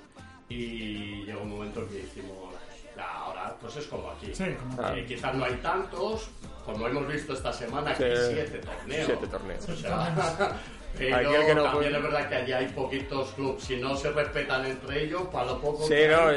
y 0.50 1.24
llegó 1.26 1.42
un 1.42 1.50
momento 1.50 1.88
que 1.90 2.00
hicimos, 2.02 2.54
"Ya, 2.96 3.10
ahora 3.12 3.56
pues 3.60 3.76
es 3.78 3.88
como 3.88 4.10
aquí. 4.12 4.28
Claro. 4.76 4.96
Eh, 4.96 5.06
quizás 5.06 5.34
no 5.36 5.46
hay 5.46 5.56
tantos, 5.56 6.30
como 6.66 6.88
hemos 6.88 7.08
visto 7.08 7.34
esta 7.34 7.52
semana, 7.52 7.94
que 7.94 8.16
siete 8.16 8.60
torneos. 8.60 9.06
Siete 9.06 9.28
torneos. 9.28 9.70
O 9.70 9.76
sea, 9.76 10.56
pero 10.98 11.16
Aquel 11.16 11.46
que 11.46 11.56
no 11.56 11.64
también 11.64 11.72
puede- 11.92 11.98
es 11.98 12.04
verdad 12.04 12.30
que 12.30 12.36
allí 12.36 12.54
hay 12.54 12.68
poquitos 12.68 13.32
clubes. 13.34 13.64
Si 13.64 13.76
no 13.78 13.96
se 13.96 14.12
respetan 14.12 14.66
entre 14.66 15.04
ellos, 15.04 15.24
para 15.32 15.46
lo 15.46 15.62
poco 15.62 15.84
Sí, 15.84 15.90
que 15.94 16.08
no, 16.10 16.28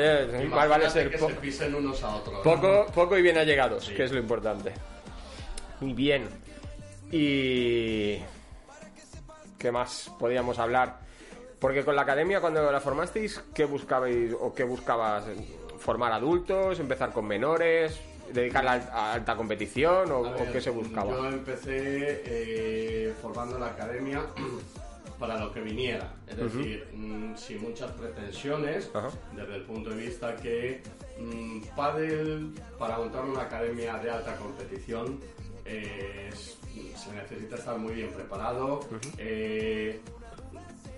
hay, 0.59 0.69
vale 0.69 0.91
ser 0.91 1.11
que 1.11 1.19
se 1.19 1.27
pisen 1.35 1.75
unos 1.75 2.03
a 2.03 2.17
otros. 2.17 2.41
Poco, 2.43 2.87
poco 2.95 3.17
y 3.19 3.23
bien 3.23 3.39
allegados, 3.39 3.85
Sí. 3.87 3.95
que 3.95 4.05
es 4.05 4.13
lo 4.13 4.19
importante. 4.19 4.73
Muy 5.81 5.93
bien. 5.93 6.29
Y. 7.11 8.19
¿Qué 9.59 9.73
más 9.73 10.11
podíamos 10.19 10.59
hablar? 10.59 10.99
Porque 11.59 11.85
con 11.85 11.97
la 11.97 12.03
academia, 12.03 12.41
cuando 12.41 12.71
la 12.71 12.81
formasteis, 12.81 13.43
¿qué 13.55 13.65
buscabais 13.65 14.33
o 14.39 14.55
qué 14.55 14.63
buscabas? 14.63 15.25
¿Formar 15.79 16.13
adultos? 16.13 16.79
¿Empezar 16.79 17.13
con 17.13 17.27
menores? 17.27 17.99
¿Dedicarla 18.33 18.73
a 18.93 19.13
alta 19.15 19.37
competición? 19.37 20.11
¿O, 20.13 20.35
qué 20.53 20.61
se 20.61 20.71
buscaba? 20.71 21.11
Yo 21.11 21.29
empecé 21.29 22.23
eh, 22.25 23.15
formando 23.23 23.59
la 23.59 23.67
academia 23.69 24.23
para 25.19 25.39
lo 25.39 25.53
que 25.53 25.61
viniera. 25.61 26.13
Es 26.27 26.37
decir, 26.37 26.87
mm, 26.95 27.35
sin 27.37 27.63
muchas 27.63 27.91
pretensiones, 27.93 28.91
Ajá. 28.95 29.09
desde 29.35 29.57
el 29.57 29.63
punto 29.63 29.91
de 29.91 29.97
vista 29.97 30.37
que 30.37 30.83
mm, 31.19 31.63
pádel, 31.77 32.53
para 32.79 32.99
montar 32.99 33.25
una 33.25 33.43
academia 33.43 33.99
de 33.99 34.11
alta 34.11 34.37
competición, 34.37 35.21
eh, 35.65 36.31
es- 36.33 36.57
se 36.97 37.13
necesita 37.13 37.57
estar 37.57 37.79
muy 37.79 37.95
bien 37.95 38.11
preparado. 38.11 38.81
eh, 39.19 40.01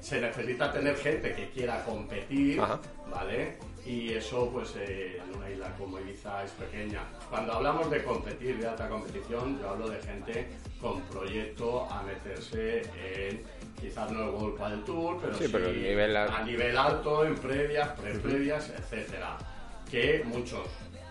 se 0.01 0.19
necesita 0.21 0.73
tener 0.73 0.97
gente 0.97 1.35
que 1.35 1.51
quiera 1.51 1.85
competir, 1.85 2.59
Ajá. 2.61 2.81
¿vale? 3.11 3.59
Y 3.87 4.13
eso, 4.13 4.51
pues, 4.53 4.75
eh, 4.77 5.21
en 5.25 5.37
una 5.37 5.51
isla 5.51 5.75
como 5.79 5.99
Ibiza 5.99 6.45
es 6.45 6.51
pequeña. 6.53 7.03
Cuando 7.29 7.55
hablamos 7.55 7.91
de 7.91 8.03
competir, 8.05 8.59
de 8.59 8.69
alta 8.69 8.89
competición, 8.89 9.59
yo 9.61 9.71
hablo 9.71 9.89
de 9.89 10.01
gente 10.03 10.49
con 10.81 11.01
proyecto 11.03 11.91
a 11.91 12.03
meterse 12.03 12.83
en, 13.05 13.43
quizás 13.81 14.11
no 14.13 14.25
el 14.25 14.31
World 14.31 14.59
Padel 14.59 14.85
Tour, 14.85 15.19
pero 15.21 15.35
Sí, 15.35 15.47
sí, 15.47 15.51
pero 15.53 15.73
nivel 15.73 16.17
a 16.17 16.43
nivel 16.43 16.77
alto, 16.77 17.25
en 17.25 17.35
previas, 17.37 17.89
pre-previas, 17.99 18.71
etcétera. 18.71 19.39
Que 19.91 20.23
muchos 20.25 20.67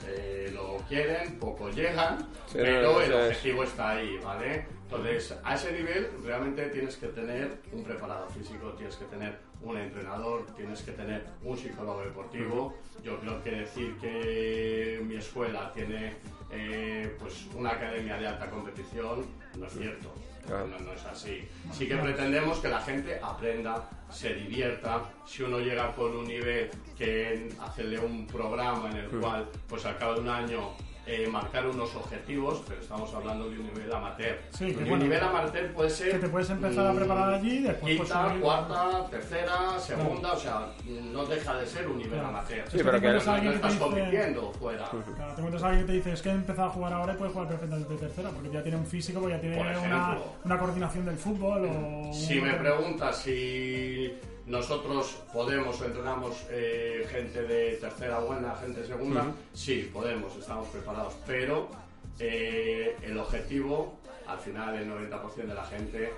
eh, 0.07 0.51
lo 0.53 0.77
quieren, 0.87 1.37
pocos 1.39 1.75
llegan, 1.75 2.19
Sí, 2.47 2.53
pero 2.59 3.01
el 3.01 3.11
es. 3.11 3.17
objetivo 3.27 3.63
está 3.63 3.89
ahí, 3.91 4.17
¿vale? 4.23 4.65
Entonces, 4.83 5.37
a 5.43 5.53
ese 5.53 5.71
nivel 5.73 6.07
realmente 6.23 6.65
tienes 6.69 6.95
que 6.97 7.07
tener 7.09 7.59
un 7.71 7.83
preparador 7.83 8.31
físico, 8.31 8.71
tienes 8.73 8.95
que 8.95 9.05
tener 9.05 9.37
un 9.61 9.77
entrenador, 9.77 10.47
tienes 10.55 10.81
que 10.81 10.93
tener 10.93 11.25
un 11.43 11.55
psicólogo 11.57 12.01
deportivo. 12.01 12.75
Yo 13.03 13.19
creo 13.19 13.43
que 13.43 13.51
decir 13.51 13.95
que 14.01 14.99
mi 15.05 15.15
escuela 15.17 15.71
tiene 15.73 16.15
eh, 16.51 17.15
pues 17.19 17.45
una 17.53 17.71
academia 17.71 18.17
de 18.17 18.27
alta 18.27 18.49
competición 18.49 19.25
no 19.57 19.67
es 19.67 19.73
cierto. 19.73 20.11
Claro. 20.49 20.67
No, 20.67 20.79
no 20.79 20.93
es 20.93 21.05
así. 21.05 21.47
Sí 21.71 21.87
que 21.87 21.95
pretendemos 21.95 22.57
que 22.57 22.69
la 22.69 22.81
gente 22.81 23.19
aprenda, 23.21 23.87
se 24.09 24.33
divierta. 24.33 25.03
Si 25.25 25.43
uno 25.43 25.59
llega 25.59 25.93
con 25.93 26.15
un 26.17 26.27
nivel 26.27 26.71
que 26.97 27.49
hacerle 27.61 27.99
un 27.99 28.25
programa 28.25 28.89
en 28.89 28.97
el 28.97 29.07
cual, 29.09 29.47
pues 29.67 29.85
al 29.85 29.97
cabo 29.99 30.15
de 30.15 30.21
un 30.21 30.29
año, 30.29 30.71
eh, 31.11 31.27
marcar 31.27 31.65
unos 31.67 31.95
objetivos, 31.95 32.61
pero 32.67 32.81
estamos 32.81 33.11
hablando 33.15 33.49
de 33.49 33.57
un 33.59 33.65
nivel 33.65 33.91
amateur. 33.91 34.37
Sí, 34.51 34.65
que 34.67 34.71
y 34.71 34.75
un 34.83 34.89
bueno, 34.89 35.03
nivel 35.05 35.23
amateur 35.23 35.71
puede 35.73 35.89
ser. 35.89 36.11
que 36.11 36.19
te 36.19 36.29
puedes 36.29 36.49
empezar 36.51 36.85
a 36.85 36.93
mm, 36.93 36.95
preparar 36.97 37.33
allí 37.33 37.57
y 37.57 37.61
después 37.63 37.97
pues, 37.97 38.09
Quinta, 38.09 38.29
subir- 38.29 38.41
cuarta, 38.41 39.07
tercera, 39.09 39.79
segunda, 39.79 40.33
o 40.33 40.37
sea, 40.39 40.67
no 40.85 41.25
deja 41.25 41.55
de 41.57 41.65
ser 41.65 41.87
un 41.87 41.97
nivel 41.97 42.13
Claro. 42.19 42.27
amateur. 42.27 42.63
Sí, 42.69 42.77
pero 42.83 43.01
que- 43.01 43.07
no, 43.07 43.17
Es 43.17 43.23
que 43.23 43.41
que 43.41 43.49
te 43.49 43.55
estás 43.55 43.75
compitiendo 43.75 44.51
fuera. 44.53 44.85
Claro, 44.89 45.33
te 45.33 45.41
encuentras 45.41 45.63
a 45.63 45.67
alguien 45.69 45.85
que 45.85 45.91
te 45.91 45.97
dice, 45.97 46.11
es 46.13 46.21
que 46.21 46.29
he 46.29 46.33
empezado 46.33 46.67
a 46.67 46.71
jugar 46.71 46.93
ahora 46.93 47.13
y 47.13 47.17
puedes 47.17 47.33
jugar 47.33 47.47
perfectamente 47.49 47.93
de 47.93 47.99
tercera, 47.99 48.29
porque 48.29 48.49
ya 48.51 48.61
tiene 48.61 48.77
un 48.77 48.85
físico, 48.85 49.19
porque 49.19 49.35
ya 49.35 49.41
tiene 49.41 49.57
una, 49.57 50.17
una 50.45 50.59
coordinación 50.59 51.05
del 51.05 51.17
fútbol 51.17 51.65
o... 51.65 52.13
Si 52.13 52.37
un- 52.37 52.43
me 52.45 52.53
preguntas 52.53 53.17
si 53.17 54.13
nosotros 54.49 55.21
podemos 55.31 55.79
o 55.79 55.85
entrenamos 55.85 56.35
eh, 56.49 57.07
gente 57.09 57.43
de 57.43 57.77
tercera 57.77 58.19
buena, 58.19 58.55
gente 58.55 58.81
de 58.81 58.87
segunda, 58.87 59.31
sí, 59.53 59.89
podemos, 59.93 60.35
estamos 60.35 60.67
preparados, 60.69 61.13
pero 61.27 61.69
eh, 62.17 62.97
el 63.03 63.17
objetivo, 63.19 63.99
al 64.25 64.39
final 64.39 64.75
el 64.75 64.89
90% 64.89 65.35
de 65.35 65.53
la 65.53 65.63
gente 65.65 66.13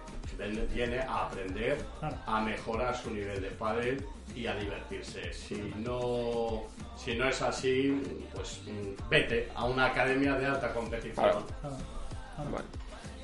viene 0.74 1.00
a 1.00 1.28
aprender, 1.28 1.86
a 2.26 2.42
mejorar 2.42 2.96
su 2.96 3.12
nivel 3.12 3.42
de 3.42 3.50
pádel 3.52 4.06
y 4.34 4.48
a 4.48 4.56
divertirse. 4.56 5.34
Si 5.34 5.74
no, 5.78 6.64
si 6.96 7.16
no 7.16 7.28
es 7.28 7.42
así, 7.42 8.02
pues 8.34 8.62
vete 9.10 9.52
a 9.54 9.66
una 9.66 9.88
academia 9.88 10.36
de 10.36 10.46
alta 10.46 10.74
competición. 10.74 11.26
Claro, 11.26 11.46
claro. 11.60 12.64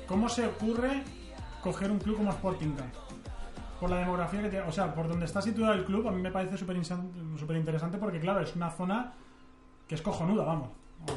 ¿Cómo 0.06 0.28
se 0.28 0.46
ocurre 0.46 1.02
coger 1.62 1.90
un 1.90 1.98
club 1.98 2.18
como 2.18 2.30
Sporting 2.30 2.74
Car? 2.74 3.07
Por 3.80 3.90
la 3.90 3.98
demografía 3.98 4.42
que 4.42 4.48
tiene, 4.48 4.66
o 4.66 4.72
sea, 4.72 4.92
por 4.94 5.06
donde 5.08 5.24
está 5.26 5.40
situado 5.40 5.72
el 5.72 5.84
club, 5.84 6.08
a 6.08 6.10
mí 6.10 6.20
me 6.20 6.30
parece 6.32 6.56
súper 6.56 6.76
interesante 7.56 7.98
porque, 7.98 8.18
claro, 8.18 8.40
es 8.40 8.54
una 8.56 8.70
zona 8.70 9.12
que 9.86 9.94
es 9.94 10.02
cojonuda, 10.02 10.44
vamos. 10.44 10.70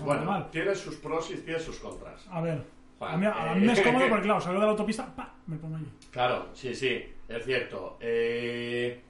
Bueno, 0.04 0.26
mal. 0.26 0.50
tiene 0.52 0.76
sus 0.76 0.96
pros 0.98 1.32
y 1.32 1.38
tiene 1.38 1.60
sus 1.60 1.80
contras. 1.80 2.28
A 2.30 2.40
ver, 2.42 2.64
Juan, 3.00 3.14
a 3.16 3.18
mí, 3.18 3.26
a 3.26 3.56
mí 3.56 3.66
me 3.66 3.74
es 3.74 3.82
cómodo 3.84 4.08
porque, 4.08 4.24
claro, 4.26 4.40
salgo 4.42 4.60
de 4.60 4.66
la 4.66 4.72
autopista, 4.72 5.08
¡pa! 5.16 5.34
me 5.48 5.58
pongo 5.58 5.78
allí. 5.78 5.92
Claro, 6.12 6.50
sí, 6.54 6.76
sí, 6.76 7.04
es 7.28 7.44
cierto. 7.46 7.98
Eh, 8.00 9.02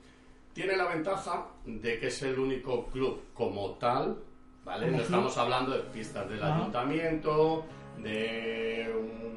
tiene 0.54 0.78
la 0.78 0.86
ventaja 0.88 1.46
de 1.66 2.00
que 2.00 2.08
es 2.08 2.22
el 2.24 2.40
único 2.40 2.86
club 2.88 3.22
como 3.34 3.72
tal, 3.72 4.18
¿vale? 4.64 4.86
No 4.88 4.94
club. 4.94 5.02
estamos 5.04 5.38
hablando 5.38 5.72
de 5.74 5.80
pistas 5.84 6.30
del 6.30 6.42
Ah. 6.42 6.56
ayuntamiento, 6.56 7.66
de 7.98 8.94
un 8.98 9.31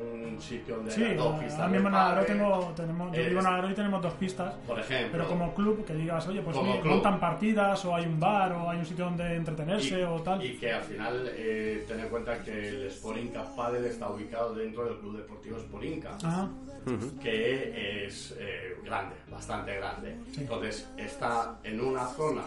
sitio 0.44 0.76
donde 0.76 0.90
Sí, 0.92 1.02
haya 1.04 1.14
dos 1.14 1.40
pistas 1.40 1.58
pádel. 1.60 2.26
tengo, 2.26 2.72
tenemos, 2.76 3.12
yo 3.16 3.24
vivo 3.24 3.40
en 3.40 3.46
Alaro 3.46 3.70
y 3.70 3.74
tenemos 3.74 4.02
dos 4.02 4.12
pistas. 4.14 4.54
Por 4.66 4.78
ejemplo. 4.78 5.08
Pero 5.12 5.26
como 5.26 5.54
club, 5.54 5.84
que 5.84 5.94
digas, 5.94 6.26
oye, 6.28 6.40
pues 6.42 6.56
club. 6.56 6.84
montan 6.84 7.18
partidas, 7.18 7.84
o 7.84 7.94
hay 7.94 8.06
un 8.06 8.20
bar, 8.20 8.52
o 8.52 8.70
hay 8.70 8.78
un 8.78 8.86
sitio 8.86 9.06
donde 9.06 9.34
entretenerse, 9.34 10.00
y, 10.00 10.02
o 10.02 10.20
tal. 10.22 10.44
y 10.44 10.56
que 10.56 10.72
al 10.72 10.82
final 10.82 11.30
eh, 11.34 11.84
ten 11.88 12.00
en 12.00 12.08
cuenta 12.08 12.38
que 12.42 12.68
el 12.68 12.90
Sporinca 12.90 13.44
Padel 13.56 13.84
está 13.86 14.08
ubicado 14.10 14.54
dentro 14.54 14.84
del 14.84 14.98
Club 14.98 15.16
Deportivo 15.16 15.58
Sporinca. 15.58 16.16
Ah. 16.22 16.48
que 17.22 18.04
es 18.06 18.36
eh, 18.38 18.76
grande, 18.84 19.16
bastante 19.30 19.74
grande. 19.76 20.16
Entonces 20.36 20.88
está 20.98 21.58
en 21.64 21.80
una 21.80 22.06
zona 22.08 22.42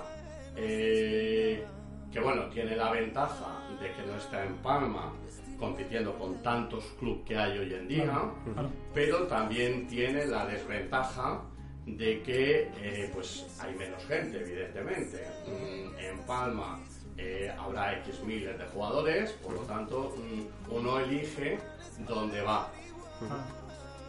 eh, 0.55 1.63
que 2.11 2.19
bueno, 2.19 2.43
tiene 2.49 2.75
la 2.75 2.91
ventaja 2.91 3.59
de 3.81 3.91
que 3.91 4.01
no 4.09 4.15
está 4.17 4.43
en 4.45 4.55
Palma 4.57 5.11
compitiendo 5.59 6.17
con 6.17 6.41
tantos 6.43 6.83
clubes 6.99 7.23
que 7.25 7.37
hay 7.37 7.57
hoy 7.57 7.73
en 7.73 7.87
día, 7.87 8.03
Claro, 8.05 8.35
claro. 8.53 8.69
pero 8.93 9.23
también 9.27 9.87
tiene 9.87 10.25
la 10.25 10.45
desventaja 10.45 11.41
de 11.85 12.21
que 12.21 12.69
eh, 12.81 13.09
pues 13.13 13.45
hay 13.59 13.73
menos 13.75 14.03
gente, 14.05 14.39
evidentemente. 14.41 15.25
Mm, 15.47 15.99
En 15.99 16.19
Palma 16.25 16.79
eh, 17.17 17.51
habrá 17.57 17.97
X 17.99 18.21
miles 18.23 18.57
de 18.57 18.65
jugadores, 18.65 19.31
por 19.33 19.53
lo 19.53 19.61
tanto 19.61 20.13
mm, 20.17 20.73
uno 20.75 20.99
elige 20.99 21.57
dónde 22.07 22.41
va. 22.41 22.69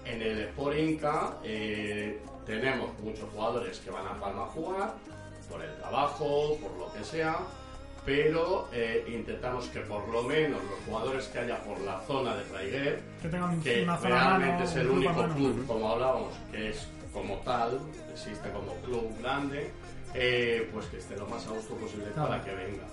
En 0.05 0.21
el 0.23 0.41
Sport 0.49 0.77
Inca 0.77 1.37
eh, 1.45 2.19
tenemos 2.45 2.91
muchos 3.01 3.29
jugadores 3.33 3.79
que 3.79 3.91
van 3.91 4.07
a 4.07 4.19
Palma 4.21 4.43
a 4.45 4.47
jugar 4.47 4.95
por 5.51 5.63
el 5.63 5.75
trabajo, 5.77 6.59
por 6.61 6.77
lo 6.79 6.93
que 6.93 7.03
sea, 7.05 7.39
pero 8.09 8.71
eh, 8.73 9.05
intentamos 9.07 9.67
que 9.67 9.81
por 9.81 10.09
lo 10.09 10.23
menos 10.23 10.63
los 10.65 10.81
jugadores 10.87 11.27
que 11.27 11.41
haya 11.41 11.63
por 11.63 11.79
la 11.83 12.01
zona 12.07 12.35
de 12.37 12.43
Traiguer, 12.45 13.01
Que 13.21 13.29
tengan 13.29 13.61
que 13.61 13.83
una 13.83 13.99
zona 13.99 14.17
a 14.35 14.39
realmente 14.39 14.65
es 14.65 14.77
el 14.77 14.89
único 14.89 15.13
mano. 15.13 15.35
club, 15.35 15.67
como 15.67 15.93
hablábamos, 15.93 16.33
que 16.51 16.71
es 16.71 16.89
como 17.13 17.35
tal, 17.41 17.79
existe 18.11 18.49
como 18.51 18.73
club 18.77 19.15
grande, 19.21 19.71
eh, 20.15 20.71
pues 20.73 20.87
que 20.87 20.97
esté 20.97 21.19
lo 21.19 21.27
más 21.27 21.47
a 21.49 21.51
gusto 21.51 21.75
posible 21.75 22.07
Claro. 22.15 22.29
para 22.31 22.45
que 22.45 22.51
venga. 22.55 22.85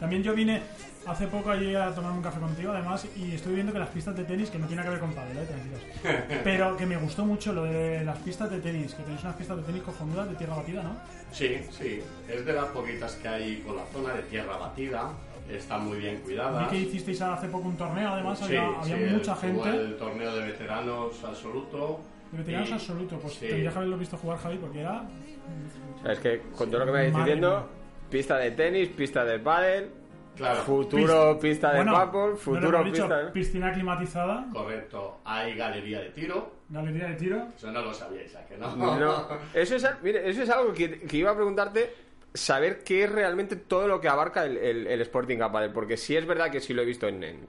También 0.00 0.22
yo 0.22 0.34
vine 0.34 0.60
hace 1.06 1.26
poco 1.28 1.50
allí 1.50 1.74
a 1.74 1.90
tomar 1.94 2.12
un 2.12 2.22
café 2.22 2.40
contigo, 2.40 2.72
además, 2.72 3.06
y 3.16 3.32
estoy 3.34 3.54
viendo 3.54 3.72
que 3.72 3.78
las 3.78 3.88
pistas 3.88 4.16
de 4.16 4.24
tenis, 4.24 4.50
que 4.50 4.58
no 4.58 4.66
tiene 4.66 4.82
que 4.82 4.88
ver 4.90 4.98
con 4.98 5.12
pádel, 5.12 5.38
eh, 5.38 5.46
tranquilos. 5.46 5.80
Pero 6.44 6.76
que 6.76 6.86
me 6.86 6.96
gustó 6.96 7.24
mucho 7.24 7.52
lo 7.52 7.64
de 7.64 8.04
las 8.04 8.18
pistas 8.18 8.50
de 8.50 8.58
tenis, 8.60 8.94
que 8.94 9.02
tenéis 9.02 9.22
unas 9.22 9.36
pistas 9.36 9.56
de 9.58 9.62
tenis 9.62 9.82
cojonudas 9.82 10.28
de 10.28 10.34
tierra 10.36 10.56
batida, 10.56 10.82
¿no? 10.82 10.96
Sí, 11.32 11.58
sí, 11.70 12.00
es 12.28 12.44
de 12.44 12.52
las 12.52 12.66
poquitas 12.66 13.14
que 13.16 13.28
hay 13.28 13.56
por 13.56 13.76
la 13.76 13.84
zona 13.86 14.14
de 14.14 14.22
tierra 14.22 14.56
batida, 14.56 15.10
están 15.50 15.86
muy 15.86 15.98
bien 15.98 16.16
Vi 16.16 16.22
cuidadas. 16.22 16.68
que 16.68 16.76
hicisteis 16.78 17.22
hace 17.22 17.46
poco 17.48 17.68
un 17.68 17.76
torneo, 17.76 18.10
además, 18.10 18.38
Sí, 18.38 18.44
había, 18.46 18.66
había 18.80 18.96
sí, 19.08 19.14
mucha 19.14 19.32
el- 19.34 19.38
gente. 19.38 19.68
El 19.68 19.96
torneo 19.96 20.34
de 20.36 20.44
veteranos 20.46 21.22
absoluto. 21.24 22.00
De 22.32 22.38
veteranos 22.38 22.68
Y- 22.68 22.72
absoluto, 22.72 23.18
pues 23.20 23.34
sí. 23.34 23.46
tendrías 23.46 23.72
que 23.72 23.78
haberlo 23.78 23.96
visto 23.98 24.16
jugar, 24.16 24.38
Javi, 24.38 24.56
porque 24.58 24.80
era. 24.80 25.02
O 25.02 26.02
sea, 26.02 26.12
es 26.12 26.18
que 26.18 26.40
con 26.56 26.68
todo 26.68 26.80
lo 26.80 26.86
que 26.86 26.92
me 26.92 26.98
vais 27.10 27.16
diciendo, 27.16 27.68
pista 28.10 28.36
de 28.38 28.50
tenis, 28.50 28.88
pista 28.88 29.24
de 29.24 29.38
pádel, 29.38 29.90
Claro. 30.36 30.62
futuro 30.62 31.38
pista 31.40 31.70
de 31.70 31.76
Bueno, 31.76 31.92
paddle, 31.92 32.12
no 32.12 32.26
lo 32.28 32.36
futuro 32.36 32.78
hemos 32.80 32.92
dicho, 32.92 33.02
pista... 33.08 33.32
piscina 33.32 33.72
climatizada, 33.72 34.46
Correcto, 34.52 35.20
hay 35.24 35.54
galería 35.56 36.00
de 36.00 36.10
tiro. 36.10 36.52
galería 36.68 37.08
de 37.08 37.14
tiro. 37.14 37.48
Eso 37.56 37.72
no 37.72 37.80
lo 37.82 37.94
sabíais, 37.94 38.34
¿a 38.36 38.46
que 38.46 38.56
no? 38.58 38.76
No, 38.76 39.28
eso 39.54 39.76
es, 39.76 39.86
mire, 40.02 40.28
eso 40.28 40.42
es 40.42 40.50
algo 40.50 40.72
que, 40.74 41.00
que 41.00 41.16
iba 41.16 41.30
a 41.30 41.34
preguntarte, 41.34 41.92
saber 42.34 42.84
qué 42.84 43.04
es 43.04 43.10
realmente 43.12 43.56
todo 43.56 43.88
lo 43.88 44.00
que 44.00 44.08
abarca 44.08 44.44
el, 44.44 44.56
el, 44.58 44.86
el 44.86 45.00
Sporting 45.00 45.38
Cup 45.38 45.52
Padel, 45.52 45.72
porque 45.72 45.96
sí 45.96 46.16
es 46.16 46.26
verdad 46.26 46.50
que 46.50 46.60
sí 46.60 46.74
lo 46.74 46.82
he 46.82 46.84
visto 46.86 47.08
en, 47.08 47.24
en 47.24 47.46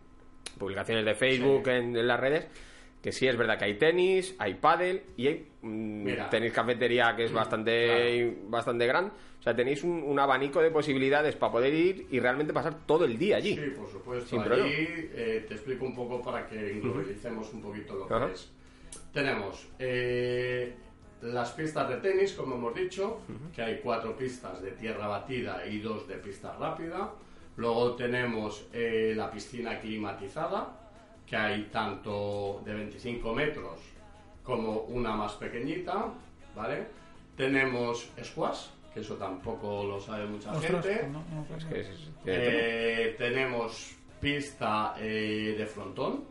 publicaciones 0.58 1.04
de 1.06 1.14
Facebook, 1.14 1.68
en, 1.68 1.96
en 1.96 2.08
las 2.08 2.20
redes, 2.20 2.48
que 3.02 3.12
sí 3.12 3.28
es 3.28 3.38
verdad 3.38 3.58
que 3.58 3.66
hay 3.66 3.74
tenis, 3.76 4.36
hay 4.40 4.56
pádel 4.56 5.04
y 5.16 5.28
hay 5.28 5.48
mm, 5.62 6.08
tenis 6.30 6.52
cafetería 6.52 7.16
que 7.16 7.26
es 7.26 7.32
bastante, 7.32 8.38
bastante 8.48 8.88
grande. 8.88 9.12
O 9.40 9.44
sea, 9.44 9.56
tenéis 9.56 9.84
un, 9.84 10.04
un 10.04 10.20
abanico 10.20 10.62
de 10.62 10.72
posibilidades 10.72 11.36
para 11.36 11.52
poder 11.52 11.74
ir 11.74 12.08
y 12.12 12.20
realmente 12.20 12.54
pasar 12.54 12.86
todo 12.86 13.06
el 13.06 13.18
día 13.18 13.38
allí. 13.38 13.56
Sí, 13.56 13.70
por 13.78 13.90
supuesto. 13.90 14.28
Sin 14.28 14.42
Allí 14.42 15.10
eh, 15.14 15.46
te 15.48 15.54
explico 15.54 15.86
un 15.86 15.96
poco 15.96 16.22
para 16.22 16.48
que 16.48 16.80
globalicemos 16.82 17.54
un 17.54 17.62
poquito 17.62 17.96
lo 17.96 18.08
que 18.08 18.34
es. 18.34 18.52
Tenemos 19.14 19.68
eh, 19.80 20.76
las 21.22 21.52
pistas 21.52 21.90
de 21.90 21.98
tenis, 21.98 22.34
como 22.34 22.56
hemos 22.56 22.76
dicho, 22.76 23.22
que 23.56 23.62
hay 23.62 23.80
cuatro 23.82 24.16
pistas 24.18 24.62
de 24.62 24.72
tierra 24.72 25.08
batida 25.08 25.66
y 25.66 25.80
dos 25.80 26.08
de 26.08 26.16
pista 26.16 26.56
rápida. 26.58 27.14
Luego 27.56 27.96
tenemos 27.96 28.68
eh, 28.74 29.14
la 29.16 29.32
piscina 29.32 29.80
climatizada, 29.80 30.87
que 31.28 31.36
hay 31.36 31.64
tanto 31.72 32.62
de 32.66 32.74
25 32.74 33.34
metros 33.34 33.80
como 34.44 34.82
una 34.84 35.12
más 35.16 35.34
pequeñita, 35.34 36.06
¿vale? 36.56 36.88
Tenemos 37.36 38.10
squash, 38.24 38.68
que 38.94 39.02
eso 39.02 39.16
tampoco 39.16 39.84
lo 39.84 40.00
sabe 40.00 40.26
mucha 40.26 40.54
Ostras, 40.54 40.86
gente. 40.86 41.08
no, 41.10 41.24
no, 41.34 41.58
Es 41.58 41.66
que 41.66 41.80
es- 41.82 42.10
Eh, 42.26 43.16
tenemos 43.18 43.96
pista 44.22 44.96
eh, 44.98 45.56
de 45.58 45.66
frontón, 45.68 46.24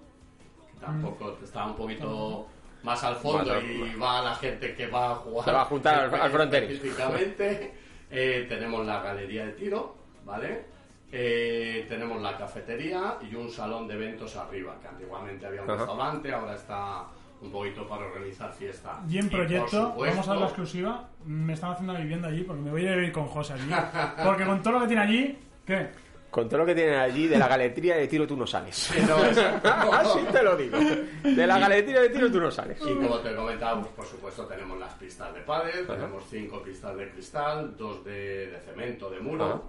que 0.72 0.80
tampoco 0.80 1.36
está 1.44 1.66
un 1.66 1.76
poquito 1.76 2.46
más 2.82 3.04
al 3.04 3.16
fondo 3.16 3.52
Más 3.54 3.62
al- 3.62 3.70
y 3.70 3.94
va 3.96 4.22
la 4.22 4.34
gente 4.36 4.74
que 4.74 4.86
va 4.86 5.12
a 5.12 5.14
jugar. 5.16 5.44
Se 5.44 5.52
va 5.52 5.62
a 5.62 5.64
juntar 5.66 6.14
al- 6.14 6.20
al. 6.34 6.54
Específicamente. 6.54 7.74
Eh, 8.08 8.46
tenemos 8.48 8.86
la 8.86 9.02
galería 9.02 9.46
de 9.46 9.52
tiro, 9.54 9.96
¿vale? 10.24 10.64
Eh, 11.12 11.86
tenemos 11.88 12.20
la 12.20 12.36
cafetería 12.36 13.18
y 13.30 13.34
un 13.34 13.48
salón 13.50 13.86
de 13.86 13.94
eventos 13.94 14.36
arriba, 14.36 14.76
que 14.80 14.88
antiguamente 14.88 15.46
había 15.46 15.62
un 15.62 15.70
Ajá. 15.70 15.78
restaurante, 15.78 16.32
ahora 16.32 16.54
está 16.54 17.04
un 17.40 17.52
poquito 17.52 17.86
para 17.86 18.06
organizar 18.06 18.52
fiesta. 18.52 19.00
Y 19.08 19.18
en 19.18 19.28
por 19.28 19.40
proyecto, 19.40 19.90
supuesto, 19.90 19.98
vamos 20.16 20.28
a 20.28 20.30
ver 20.32 20.40
la 20.40 20.46
exclusiva. 20.46 21.08
Me 21.24 21.52
están 21.52 21.72
haciendo 21.72 21.92
una 21.92 22.00
vivienda 22.02 22.28
allí 22.28 22.42
porque 22.42 22.62
me 22.62 22.70
voy 22.70 22.88
a 22.88 22.94
vivir 22.96 23.12
con 23.12 23.26
José 23.26 23.52
allí. 23.54 23.70
Porque 24.24 24.44
con 24.44 24.62
todo 24.62 24.72
lo 24.74 24.80
que 24.80 24.86
tiene 24.88 25.02
allí, 25.02 25.38
¿Qué? 25.64 25.88
Con 26.30 26.48
todo 26.48 26.58
lo 26.60 26.66
que 26.66 26.74
tienen 26.74 26.98
allí, 26.98 27.28
de 27.28 27.38
la 27.38 27.48
galería 27.48 27.96
de 27.96 28.08
tiro 28.08 28.26
tú 28.26 28.36
no 28.36 28.46
sales. 28.46 28.92
no, 29.08 29.16
Así 29.92 30.18
te 30.30 30.42
lo 30.42 30.56
digo. 30.56 30.76
De 31.22 31.46
la 31.46 31.58
galería 31.58 32.00
de 32.00 32.10
tiro 32.10 32.30
tú 32.30 32.40
no 32.40 32.50
sales. 32.50 32.78
Y 32.80 32.94
como 32.94 33.18
te 33.20 33.34
comentábamos, 33.34 33.88
por 33.88 34.04
supuesto, 34.04 34.44
tenemos 34.44 34.78
las 34.78 34.92
pistas 34.94 35.32
de 35.32 35.40
pádel, 35.40 35.86
tenemos 35.86 36.24
cinco 36.28 36.62
pistas 36.62 36.96
de 36.96 37.08
cristal, 37.10 37.74
dos 37.76 38.04
de, 38.04 38.48
de 38.48 38.60
cemento, 38.60 39.08
de 39.08 39.20
muro, 39.20 39.44
Ajá. 39.46 39.60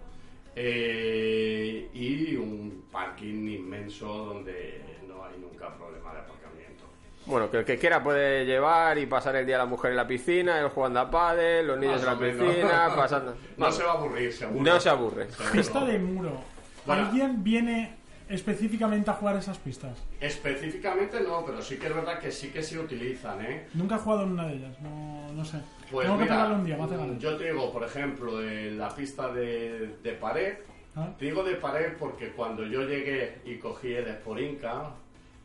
Eh, 0.59 1.89
y 1.93 2.35
un 2.35 2.85
parking 2.91 3.47
inmenso 3.47 4.07
donde 4.07 4.81
no 5.07 5.23
hay 5.23 5.37
nunca 5.39 5.75
problema 5.75 6.11
de 6.13 6.19
aparcamiento. 6.21 6.85
Bueno, 7.27 7.51
que 7.51 7.57
el 7.57 7.65
que 7.65 7.77
quiera 7.77 8.03
puede 8.03 8.43
llevar 8.43 8.97
y 8.97 9.05
pasar 9.05 9.35
el 9.35 9.45
día 9.45 9.59
la 9.59 9.67
mujer 9.67 9.91
en 9.91 9.97
la 9.97 10.07
piscina, 10.07 10.59
él 10.59 10.69
jugando 10.69 11.01
a 11.01 11.11
pádel, 11.11 11.67
los 11.67 11.77
niños 11.77 12.01
en 12.01 12.07
la 12.07 12.17
piscina, 12.17 12.91
pasando... 12.95 13.35
No 13.55 13.71
se 13.71 13.83
va 13.83 13.91
a 13.91 13.93
aburrir, 13.97 14.33
seguro. 14.33 14.63
No 14.63 14.79
se 14.79 14.89
aburre. 14.89 15.27
Pista 15.51 15.85
de 15.85 15.99
muro. 15.99 16.41
Bueno. 16.87 17.05
¿Alguien 17.05 17.43
viene 17.43 17.95
específicamente 18.29 19.09
a 19.09 19.13
jugar 19.13 19.35
esas 19.37 19.57
pistas? 19.57 19.97
Específicamente 20.19 21.19
no, 21.21 21.45
pero 21.45 21.61
sí 21.61 21.77
que 21.77 21.87
es 21.87 21.95
verdad 21.95 22.19
que 22.19 22.31
sí 22.31 22.49
que 22.49 22.61
se 22.63 22.79
utilizan, 22.79 23.43
¿eh? 23.45 23.67
Nunca 23.73 23.95
he 23.95 23.99
jugado 23.99 24.23
en 24.23 24.31
una 24.31 24.47
de 24.47 24.53
ellas, 24.55 24.79
no, 24.81 25.31
no 25.33 25.45
sé. 25.45 25.59
Pues 25.91 26.05
Tengo 26.05 26.17
que 26.17 26.23
mira, 26.25 26.35
probarlo 26.35 26.55
un 26.57 26.65
día, 26.65 27.17
yo 27.19 27.37
te 27.37 27.45
digo, 27.45 27.71
por 27.71 27.83
ejemplo, 27.83 28.43
en 28.43 28.77
la 28.77 28.89
pista 28.89 29.31
de, 29.31 29.95
de 30.03 30.11
pared, 30.13 30.55
¿Ah? 30.95 31.09
te 31.17 31.25
digo 31.25 31.43
de 31.43 31.55
pared 31.55 31.93
porque 31.97 32.31
cuando 32.31 32.65
yo 32.65 32.83
llegué 32.83 33.39
y 33.45 33.57
cogí 33.57 33.93
el 33.93 34.11
Sporinca, 34.15 34.91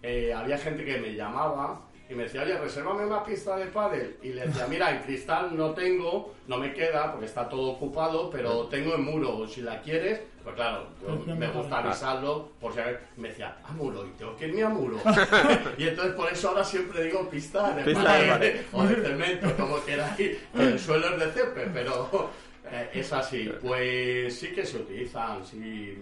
eh, 0.02 0.32
había 0.34 0.58
gente 0.58 0.84
que 0.84 0.98
me 0.98 1.14
llamaba 1.14 1.82
y 2.12 2.14
me 2.14 2.24
decía, 2.24 2.42
oye, 2.42 2.58
resérvame 2.58 3.06
una 3.06 3.24
pista 3.24 3.56
de 3.56 3.66
pádel. 3.66 4.18
Y 4.22 4.34
le 4.34 4.46
decía, 4.46 4.66
mira, 4.68 4.90
en 4.90 5.02
cristal 5.02 5.56
no 5.56 5.70
tengo, 5.72 6.34
no 6.46 6.58
me 6.58 6.74
queda 6.74 7.10
porque 7.10 7.26
está 7.26 7.48
todo 7.48 7.70
ocupado, 7.70 8.28
pero 8.28 8.66
tengo 8.66 8.94
en 8.94 9.04
muro, 9.04 9.48
si 9.48 9.62
la 9.62 9.80
quieres, 9.80 10.20
pues 10.44 10.54
claro, 10.54 10.88
yo 11.00 11.24
Pues 11.24 11.38
me 11.38 11.48
gusta 11.48 11.78
avisarlo 11.78 12.50
por 12.60 12.74
si 12.74 12.80
a 12.80 12.84
ver, 12.84 13.00
me 13.16 13.28
decía, 13.28 13.56
a 13.64 13.72
muro, 13.72 14.06
y 14.06 14.10
tengo 14.10 14.36
que 14.36 14.48
irme 14.48 14.62
a 14.62 14.68
muro. 14.68 14.98
y 15.78 15.88
entonces 15.88 16.14
por 16.14 16.30
eso 16.30 16.50
ahora 16.50 16.64
siempre 16.64 17.04
digo 17.04 17.30
pista 17.30 17.72
de 17.72 17.94
pared. 17.94 18.60
o 18.72 18.84
de 18.84 18.96
cemento, 18.96 19.56
como 19.56 19.82
queráis, 19.82 20.38
el 20.54 20.78
suelo 20.78 21.14
es 21.14 21.20
de 21.20 21.32
césped, 21.32 21.68
pero 21.72 22.30
eh, 22.70 22.90
es 22.92 23.12
así. 23.12 23.50
Pues 23.62 24.38
sí 24.38 24.48
que 24.48 24.66
se 24.66 24.76
utilizan, 24.76 25.46
sí, 25.46 25.96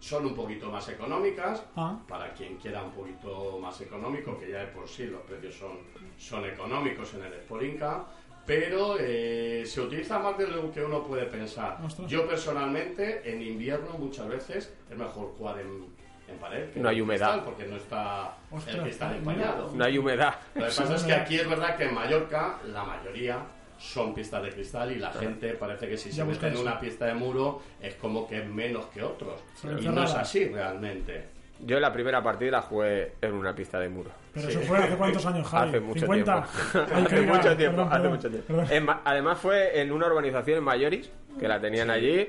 son 0.00 0.26
un 0.26 0.34
poquito 0.34 0.70
más 0.70 0.88
económicas, 0.88 1.64
Ah. 1.76 1.98
para 2.08 2.32
quien 2.32 2.56
quiera 2.56 2.82
un 2.82 2.92
poquito 2.92 3.58
más 3.60 3.80
económico, 3.80 4.38
que 4.38 4.50
ya 4.50 4.60
de 4.60 4.66
por 4.68 4.88
sí 4.88 5.06
los 5.06 5.20
precios 5.22 5.54
son, 5.56 5.78
son 6.16 6.44
económicos 6.44 7.12
en 7.14 7.24
el 7.24 7.32
Sporinca, 7.42 8.04
pero 8.46 8.96
eh, 8.98 9.64
se 9.66 9.80
utiliza 9.80 10.18
más 10.20 10.38
de 10.38 10.46
lo 10.46 10.70
que 10.72 10.82
uno 10.82 11.02
puede 11.02 11.26
pensar. 11.26 11.78
Ostras. 11.84 12.08
Yo 12.08 12.26
personalmente, 12.26 13.28
en 13.30 13.42
invierno 13.42 13.90
muchas 13.98 14.28
veces 14.28 14.74
es 14.88 14.96
mejor 14.96 15.34
jugar 15.36 15.58
en, 15.60 15.84
en 16.28 16.38
pared 16.38 16.70
que 16.70 16.80
No 16.80 16.88
hay 16.88 17.00
humedad. 17.00 17.44
porque 17.44 17.66
no 17.66 17.76
está 17.76 18.36
Ostras, 18.50 18.76
el 18.76 18.82
cristal 18.82 19.16
empañado. 19.16 19.70
No 19.74 19.84
hay 19.84 19.98
humedad. 19.98 20.34
Lo 20.54 20.60
que 20.62 20.66
pasa 20.68 20.94
es 20.94 21.02
que 21.02 21.12
aquí 21.12 21.36
es 21.36 21.48
verdad 21.48 21.76
que 21.76 21.84
en 21.84 21.94
Mallorca 21.94 22.58
la 22.66 22.84
mayoría 22.84 23.38
son 23.78 24.14
pistas 24.14 24.42
de 24.42 24.50
cristal 24.50 24.92
y 24.92 24.96
la 24.98 25.10
gente 25.12 25.52
parece 25.54 25.88
que 25.88 25.96
si 25.96 26.10
Ya 26.10 26.16
se 26.16 26.22
busca 26.24 26.46
mete 26.46 26.58
en 26.60 26.66
una 26.66 26.78
pista 26.80 27.06
de 27.06 27.14
muro 27.14 27.62
es 27.80 27.94
como 27.94 28.26
que 28.28 28.38
es 28.38 28.46
menos 28.46 28.86
que 28.86 29.02
otros. 29.02 29.40
Sí, 29.54 29.68
y 29.80 29.88
no 29.88 30.02
es 30.04 30.14
así 30.14 30.46
realmente. 30.46 31.28
Yo 31.60 31.80
la 31.80 31.92
primera 31.92 32.22
partida 32.22 32.52
la 32.52 32.62
jugué 32.62 33.14
en 33.20 33.32
una 33.34 33.54
pista 33.54 33.80
de 33.80 33.88
muro. 33.88 34.10
Pero 34.32 34.48
Sí. 34.48 34.56
eso 34.58 34.66
fue 34.68 34.78
hace 34.78 34.96
cuántos 34.96 35.26
años, 35.26 35.46
Javi. 35.48 35.68
Hace 35.70 35.80
mucho 35.80 36.00
50. 36.00 36.32
tiempo. 36.72 36.88
Que 36.88 36.94
hace 36.94 37.20
mucho 37.22 37.56
tiempo, 37.56 37.76
perdón, 37.76 37.88
hace 37.88 37.96
perdón, 38.00 38.12
mucho 38.12 38.30
tiempo. 38.30 38.72
En 38.72 38.86
además 39.04 39.38
fue 39.38 39.80
en 39.80 39.90
una 39.92 40.06
urbanización 40.06 40.58
en 40.58 40.64
Mayoris, 40.64 41.10
que 41.40 41.48
la 41.48 41.60
tenían 41.60 41.90
allí, 41.90 42.28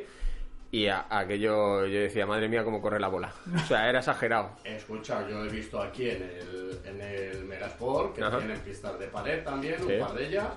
y 0.71 0.87
a- 0.87 1.05
aquello 1.09 1.85
yo 1.85 1.99
decía, 1.99 2.25
madre 2.25 2.47
mía, 2.49 2.63
cómo 2.63 2.81
corre 2.81 2.99
la 2.99 3.07
bola. 3.07 3.31
O 3.55 3.59
sea, 3.67 3.87
era 3.87 3.99
exagerado. 3.99 4.51
Escucha, 4.63 5.27
yo 5.29 5.45
he 5.45 5.49
visto 5.49 5.79
aquí 5.79 6.09
en 6.09 6.23
el, 6.23 6.79
en 6.85 7.01
el 7.01 7.43
Megasport 7.45 8.15
que 8.15 8.23
Ajá. 8.23 8.37
tienen 8.39 8.57
pistas 8.61 8.97
de 8.99 9.07
pared 9.07 9.43
también, 9.43 9.75
Sí. 9.77 9.93
un 9.93 9.99
par 10.07 10.13
de 10.13 10.25
ellas. 10.27 10.47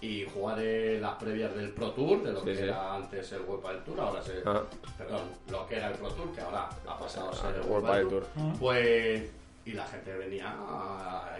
Y 0.00 0.26
jugaré 0.32 1.00
las 1.00 1.14
previas 1.14 1.54
del 1.54 1.70
Pro 1.70 1.90
Tour, 1.92 2.22
de 2.22 2.32
lo 2.32 2.40
Sí, 2.40 2.46
que 2.46 2.56
sí. 2.56 2.62
era 2.64 2.94
antes 2.94 3.32
el 3.32 3.42
World 3.42 3.62
Padel 3.62 3.82
Tour, 3.84 4.00
ahora 4.00 4.22
se, 4.22 4.38
Ajá. 4.44 4.62
perdón, 4.98 5.22
lo 5.50 5.66
que 5.66 5.76
era 5.76 5.88
el 5.88 5.94
Pro 5.94 6.08
Tour, 6.08 6.32
que 6.34 6.40
ahora 6.42 6.68
ha 6.86 6.98
pasado 6.98 7.30
a 7.30 7.34
ser 7.34 7.46
Ah, 7.46 7.48
el 7.50 7.60
World 7.60 7.70
World 7.70 7.86
Padel 7.86 8.08
Tour. 8.08 8.26
Tour. 8.34 8.58
Pues, 8.58 9.30
y 9.66 9.72
la 9.72 9.84
gente 9.86 10.14
venía 10.16 10.56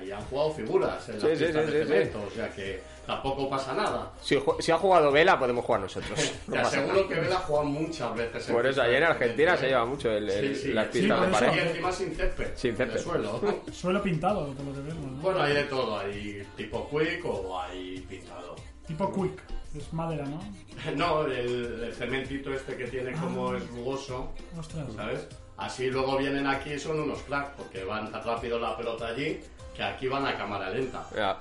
y 0.05 0.11
han 0.11 0.21
jugado 0.23 0.51
figuras 0.51 1.09
en 1.09 1.21
Sí, 1.21 1.27
las 1.29 1.39
sí, 1.39 1.45
pistas 1.45 1.67
sí, 1.67 1.73
de 1.73 1.83
sí, 1.85 1.89
cemento, 1.89 2.23
o 2.27 2.31
sea 2.31 2.51
que 2.51 2.83
tampoco 3.07 3.49
pasa 3.49 3.73
nada. 3.73 4.11
Si, 4.21 4.37
ha 4.73 4.77
jugado 4.79 5.13
Vela, 5.13 5.39
podemos 5.39 5.65
jugar 5.65 5.81
nosotros. 5.83 6.33
No 6.49 6.55
Te 6.55 6.59
aseguro 6.61 6.95
nada. 6.97 7.09
que 7.09 7.15
Vela 7.15 7.37
ha 7.37 7.39
jugado 7.39 7.65
muchas 7.67 8.15
veces. 8.17 8.49
en 8.49 8.55
Por 8.55 8.67
eso, 8.67 8.83
ayer 8.83 8.97
en 8.97 9.05
Argentina 9.05 9.57
se 9.57 9.67
lleva 9.69 9.85
mucho 9.87 10.11
el, 10.11 10.29
el- 10.29 10.57
Sí, 10.57 10.63
sí, 10.63 10.73
las 10.73 10.87
sí, 10.93 10.99
pistas 11.01 11.19
por 11.19 11.27
de 11.29 11.33
eso. 11.37 11.45
Y 11.45 11.49
pared. 11.49 11.67
encima 11.71 11.93
sin 11.93 12.15
césped. 12.17 12.49
Sin 12.57 12.77
césped. 12.77 12.97
el 12.97 13.03
suelo. 13.03 13.41
Suelo 13.73 14.03
pintado, 14.03 14.53
por 14.55 14.65
lo 14.67 14.73
que 14.73 14.81
vemos. 14.81 15.07
¿no? 15.13 15.23
Bueno, 15.23 15.41
hay 15.43 15.55
de 15.55 15.65
todo, 15.65 15.99
hay 15.99 16.47
tipo 16.57 16.89
quick 16.91 17.25
o 17.25 17.61
hay 17.61 18.01
pintado. 18.09 18.57
Tipo 18.89 19.13
quick, 19.15 19.41
es 19.77 19.93
madera, 19.93 20.25
¿no? 20.27 20.41
No, 20.97 21.25
el, 21.27 21.85
el 21.85 21.95
cementito 21.95 22.53
este 22.53 22.77
que 22.77 22.87
tiene 22.89 23.13
como 23.13 23.51
Ah. 23.53 23.57
es 23.57 23.69
rugoso, 23.71 24.33
Ostras. 24.59 24.87
¿sabes? 24.97 25.27
Así 25.59 25.91
luego 25.91 26.17
vienen 26.19 26.47
aquí 26.47 26.73
y 26.75 26.79
son 26.79 27.01
unos 27.01 27.23
cracks, 27.23 27.51
porque 27.57 27.85
van 27.85 28.11
tan 28.13 28.23
rápido 28.23 28.59
la 28.59 28.77
pelota 28.77 29.07
allí 29.09 29.41
que 29.75 29.83
aquí 29.83 30.07
van 30.09 30.27
a 30.27 30.37
cámara 30.37 30.71
lenta. 30.71 31.05
Ya. 31.15 31.39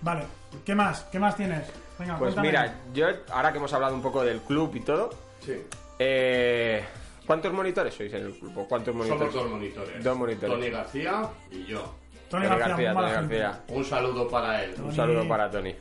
Vale, 0.00 0.24
¿qué 0.64 0.74
más? 0.74 1.04
¿Qué 1.12 1.18
más 1.18 1.36
tienes? 1.36 1.66
Venga, 1.98 2.18
Pues 2.18 2.34
cuéntame. 2.34 2.48
mira, 2.48 2.74
yo 2.92 3.06
ahora 3.32 3.52
que 3.52 3.58
hemos 3.58 3.72
hablado 3.72 3.94
un 3.94 4.02
poco 4.02 4.24
del 4.24 4.40
club 4.40 4.74
y 4.74 4.80
todo, 4.80 5.10
Sí. 5.40 5.62
eh, 5.98 6.84
¿cuántos 7.26 7.52
monitores 7.52 7.94
sois 7.94 8.12
en 8.14 8.26
el 8.26 8.32
club? 8.32 8.58
¿O 8.58 8.66
¿Cuántos 8.68 8.94
monitores? 8.94 9.32
Somos 9.32 9.34
dos 9.34 9.50
monitores. 9.52 10.04
Dos 10.04 10.16
monitores. 10.16 10.54
Tony 10.56 10.70
García 10.70 11.22
y 11.50 11.64
yo. 11.64 11.94
Tony 12.28 12.46
Tony 12.48 12.58
García, 12.58 12.94
Tony. 12.94 13.10
García. 13.12 13.60
Un 13.68 13.84
saludo 13.84 14.28
para 14.28 14.64
él. 14.64 14.74
Un 14.82 14.94
saludo 14.94 15.28
para 15.28 15.50
Tony. 15.50 15.74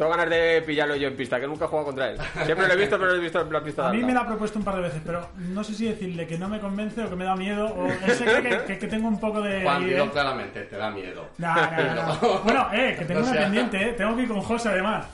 Tengo 0.00 0.12
ganas 0.12 0.30
de 0.30 0.62
pillarlo 0.66 0.96
yo 0.96 1.08
en 1.08 1.14
pista, 1.14 1.38
que 1.38 1.46
nunca 1.46 1.66
he 1.66 1.68
jugado 1.68 1.88
contra 1.88 2.08
él. 2.10 2.18
Siempre 2.46 2.66
lo 2.66 2.72
he 2.72 2.76
visto, 2.76 2.98
pero 2.98 3.10
lo 3.10 3.16
he 3.18 3.20
visto 3.20 3.38
en 3.42 3.52
la 3.52 3.62
pista 3.62 3.86
A 3.86 3.92
mí 3.92 4.02
me 4.02 4.14
la 4.14 4.20
ha 4.20 4.26
propuesto 4.26 4.58
un 4.58 4.64
par 4.64 4.76
de 4.76 4.80
veces, 4.80 5.02
pero 5.04 5.28
no 5.36 5.62
sé 5.62 5.74
si 5.74 5.84
decirle 5.84 6.26
que 6.26 6.38
no 6.38 6.48
me 6.48 6.58
convence 6.58 7.04
o 7.04 7.10
que 7.10 7.16
me 7.16 7.26
da 7.26 7.36
miedo, 7.36 7.66
o 7.66 7.86
él 7.86 8.10
se 8.14 8.24
cree 8.24 8.42
que, 8.42 8.64
que- 8.64 8.78
que 8.78 8.86
tengo 8.86 9.08
un 9.08 9.20
poco 9.20 9.42
de... 9.42 9.60
Juan, 9.62 9.84
dilo 9.84 10.04
¿eh? 10.04 10.10
claramente, 10.10 10.62
te 10.62 10.76
da 10.78 10.90
miedo. 10.90 11.28
No, 11.36 11.54
no. 11.54 12.40
Bueno, 12.44 12.68
eh, 12.72 12.96
que 12.98 13.04
tengo 13.04 13.20
O 13.20 13.24
una 13.24 13.32
sea- 13.32 13.42
pendiente, 13.42 13.90
eh. 13.90 13.92
Tengo 13.92 14.16
que 14.16 14.22
ir 14.22 14.28
con 14.28 14.40
José 14.40 14.70
además. 14.70 15.04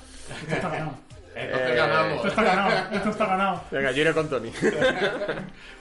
Esto 0.42 0.54
está 0.54 0.68
ganado. 0.68 0.92
Entonces 1.34 1.70
Eh, 1.70 1.74
ganamos. 1.74 2.14
Esto 2.16 2.28
está 2.28 2.42
ganado. 2.44 2.70
Esto 2.96 3.10
está 3.10 3.26
ganado. 3.26 3.62
Venga, 3.72 3.90
yo 3.90 4.00
iré 4.02 4.12
con 4.14 4.28
Tony. 4.30 4.52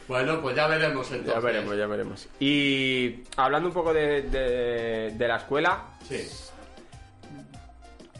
Bueno, 0.08 0.40
pues 0.40 0.56
ya 0.56 0.68
veremos 0.68 1.10
entonces. 1.12 1.34
ya 1.34 1.40
veremos, 1.40 1.76
ya 1.78 1.88
veremos. 1.88 2.28
Y 2.40 3.24
hablando 3.38 3.70
un 3.70 3.74
poco 3.74 3.92
de, 3.92 4.22
de- 4.24 5.12
de 5.16 5.28
la 5.28 5.38
escuela, 5.38 5.80
Sí. 6.08 6.28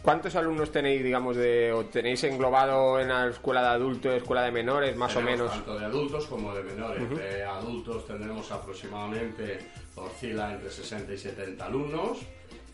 ¿Cuántos 0.06 0.36
alumnos 0.36 0.70
tenéis, 0.70 1.02
digamos, 1.02 1.34
de, 1.34 1.72
o 1.72 1.84
tenéis 1.86 2.22
englobado 2.22 3.00
en 3.00 3.08
la 3.08 3.26
escuela 3.26 3.60
de 3.62 3.68
adultos, 3.70 4.14
escuela 4.14 4.42
de 4.44 4.52
menores, 4.52 4.94
más 4.96 5.12
Tenemos 5.12 5.32
o 5.34 5.36
menos? 5.36 5.50
Tanto 5.52 5.78
de 5.80 5.84
adultos 5.84 6.26
como 6.26 6.54
de 6.54 6.62
menores. 6.62 7.10
De 7.10 7.42
adultos 7.42 8.06
tendremos 8.06 8.48
aproximadamente, 8.52 9.58
oscila 9.96 10.52
entre 10.54 10.70
60 10.70 11.12
y 11.12 11.18
70 11.18 11.66
alumnos. 11.66 12.18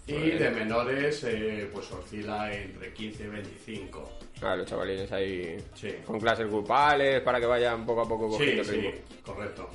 Y 0.07 0.13
Muy 0.13 0.23
bien. 0.25 0.39
de 0.41 0.51
menores, 0.51 1.25
eh, 1.25 1.71
pues 1.73 1.91
oscila 1.91 2.53
entre 2.53 2.93
15 2.93 3.23
y 3.25 3.27
25. 3.29 4.11
Ah, 4.43 4.55
los 4.55 4.67
chavalines 4.67 5.11
ahí 5.13 5.57
Sí. 5.75 5.95
con 6.05 6.21
clases 6.21 6.49
grupales 6.49 7.23
para 7.23 7.41
que 7.41 7.47
vayan 7.47 7.87
poco 7.87 8.03
a 8.03 8.09
poco 8.09 8.29
Sí, 8.33 8.39
cogiendo 8.39 8.65
sí, 8.65 8.71
ritmo. 8.73 8.91
correcto. 9.25 9.71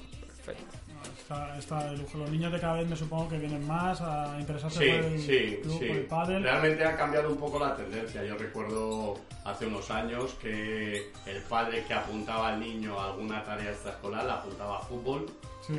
Perfecto. 0.45 0.76
Está, 1.29 1.57
está. 1.57 1.91
Los 1.91 2.31
niños 2.31 2.53
de 2.53 2.57
cada 2.57 2.75
vez 2.75 2.87
me 2.87 2.95
supongo 2.95 3.27
que 3.27 3.37
vienen 3.37 3.67
más 3.67 3.99
a 3.99 4.37
interesarse 4.39 4.79
Sí, 4.79 4.89
por 4.91 5.11
el 5.11 5.19
sí, 5.19 5.59
club, 5.61 5.79
sí. 5.79 5.85
por 5.85 5.97
el 5.97 6.05
pádel. 6.05 6.43
Realmente 6.43 6.85
ha 6.85 6.95
cambiado 6.95 7.29
un 7.29 7.35
poco 7.37 7.59
la 7.59 7.75
tendencia. 7.75 8.23
Yo 8.23 8.37
recuerdo 8.37 9.15
hace 9.43 9.65
unos 9.65 9.91
años 9.91 10.35
que 10.41 11.11
el 11.25 11.41
padre 11.49 11.83
que 11.85 11.93
apuntaba 11.93 12.47
al 12.53 12.61
niño 12.61 12.97
a 12.97 13.07
alguna 13.07 13.43
tarea 13.43 13.71
extraescolar 13.71 14.23
la 14.23 14.35
apuntaba 14.35 14.77
a 14.77 14.81
fútbol 14.83 15.25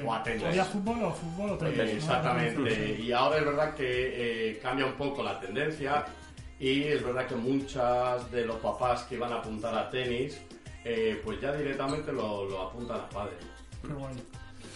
o 0.04 0.12
a 0.12 0.22
tenis. 0.22 0.44
¿Había 0.44 0.64
fútbol 0.66 1.02
o 1.04 1.12
fútbol 1.12 1.50
o 1.52 1.56
tenis? 1.56 1.78
Eh, 1.78 1.84
¿no? 1.86 1.92
Exactamente. 1.92 3.00
Y 3.00 3.12
ahora 3.12 3.38
es 3.38 3.44
verdad 3.46 3.74
que 3.74 4.50
eh, 4.50 4.58
cambia 4.58 4.84
un 4.84 4.94
poco 4.98 5.22
la 5.22 5.40
tendencia 5.40 6.04
y 6.60 6.82
es 6.82 7.02
verdad 7.02 7.26
que 7.26 7.36
muchas 7.36 8.30
de 8.30 8.44
los 8.44 8.56
papás 8.56 9.04
que 9.04 9.14
iban 9.14 9.32
a 9.32 9.36
apuntar 9.36 9.74
a 9.74 9.88
tenis, 9.88 10.38
eh, 10.84 11.18
pues 11.24 11.40
ya 11.40 11.52
directamente 11.52 12.12
lo, 12.12 12.44
lo 12.44 12.64
apuntan 12.68 13.00
a 13.00 13.08
padre. 13.08 13.32
Qué 13.80 13.94
guay. 13.94 14.14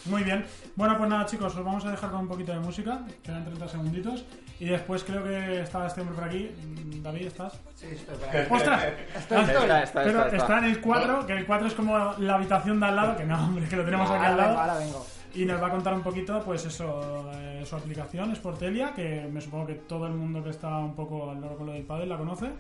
Muy 0.07 0.23
bien. 0.25 0.45
Bueno, 0.75 0.99
pues 0.99 1.09
nada, 1.09 1.27
chicos, 1.27 1.55
os 1.55 1.65
vamos 1.65 1.85
a 1.85 1.91
dejar 1.91 2.11
con 2.11 2.21
un 2.21 2.29
poquito 2.29 2.53
de 2.53 2.59
música. 2.61 3.01
Quedan 3.23 3.45
30 3.45 3.69
segunditos. 3.69 4.25
Y 4.59 4.67
después 4.67 5.05
creo 5.05 5.23
que 5.25 5.61
está 5.63 5.87
este 5.87 6.01
hombre 6.01 6.17
por 6.17 6.25
aquí. 6.25 6.51
Mm, 6.65 7.03
David, 7.03 7.27
¿estás? 7.27 7.53
Sí, 7.77 7.87
estoy 7.93 8.17
por 8.17 8.29
ahí. 8.29 8.47
¡Ostras! 8.51 8.85
Estoy, 9.17 9.39
estoy. 9.41 9.57
Está, 9.63 9.83
está, 9.83 10.03
Pero 10.03 10.19
está, 10.25 10.27
está, 10.27 10.37
está. 10.37 10.59
en 10.59 10.65
el 10.65 10.81
4, 10.81 11.27
que 11.27 11.33
el 11.35 11.47
4 11.47 11.67
es 11.69 11.75
como 11.75 12.13
la 12.19 12.35
habitación 12.35 12.81
de 12.81 12.87
al 12.87 12.97
lado, 12.97 13.17
que 13.17 13.25
no, 13.25 13.45
hombre, 13.45 13.69
que 13.69 13.77
lo 13.77 13.85
tenemos 13.85 14.11
aquí 14.11 14.25
al 14.25 14.33
Ahora 14.33 14.37
vengo, 14.45 14.57
lado. 14.59 14.71
ahora 14.73 14.79
vengo. 14.85 15.07
Y 15.35 15.45
nos 15.47 15.63
va 15.63 15.67
a 15.69 15.71
contar 15.71 15.95
un 15.95 16.03
poquito, 16.03 16.43
pues 16.45 16.65
eso, 16.67 17.31
eh, 17.35 17.63
su 17.65 17.75
aplicación, 17.77 18.35
Sportelia, 18.37 18.93
que 18.93 19.27
me 19.33 19.41
supongo 19.41 19.67
que 19.67 19.75
todo 19.75 20.07
el 20.07 20.13
mundo 20.13 20.43
que 20.45 20.51
está 20.51 20.77
un 20.79 20.95
poco 20.95 21.31
al 21.31 21.41
loro 21.41 21.57
con 21.57 21.67
lo 21.67 21.73
del 21.73 21.85
pádel 21.85 22.09
la 22.11 22.19
conoce. 22.19 22.51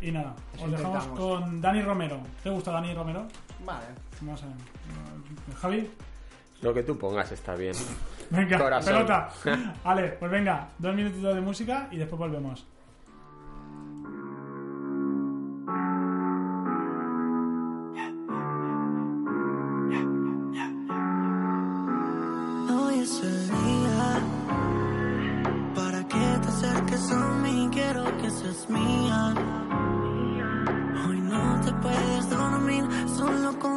Y 0.00 0.12
nada, 0.12 0.34
Eso 0.54 0.66
os 0.66 0.70
dejamos 0.70 1.04
intentamos. 1.04 1.18
con 1.42 1.60
Dani 1.60 1.82
Romero. 1.82 2.20
¿Te 2.42 2.50
gusta 2.50 2.70
Dani 2.70 2.94
Romero? 2.94 3.26
Vale. 3.64 3.86
Vamos 4.20 4.42
a 4.42 4.46
ver. 4.46 5.56
Javi. 5.56 5.90
Lo 6.62 6.72
que 6.74 6.82
tú 6.82 6.96
pongas 6.98 7.30
está 7.32 7.54
bien. 7.54 7.74
Venga, 8.30 8.58
Corazón. 8.58 8.92
pelota. 8.92 9.28
Vale, 9.84 10.08
pues 10.18 10.30
venga, 10.30 10.68
dos 10.78 10.94
minutitos 10.96 11.32
de 11.34 11.40
música 11.40 11.88
y 11.92 11.96
después 11.96 12.18
volvemos. 12.18 12.66
Hoy 22.68 22.98
es 23.00 23.22
el 23.22 23.48
día 23.48 24.20
para 25.74 25.98
que 26.08 26.24
te 26.42 26.48
acerques 26.48 27.10
a 27.12 27.28
mí, 27.42 27.68
quiero 27.72 28.04
que 28.18 28.30
seas 28.30 28.70
mía. 28.70 29.34
Hoy 31.08 31.20
no 31.20 31.60
te 31.64 31.72
puedes 31.74 32.30
dormir, 32.30 32.84
solo 33.16 33.58
confía. 33.58 33.75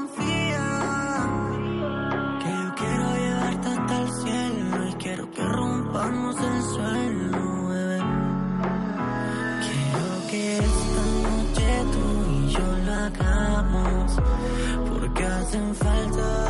Hacen 15.49 15.73
falta 15.73 16.48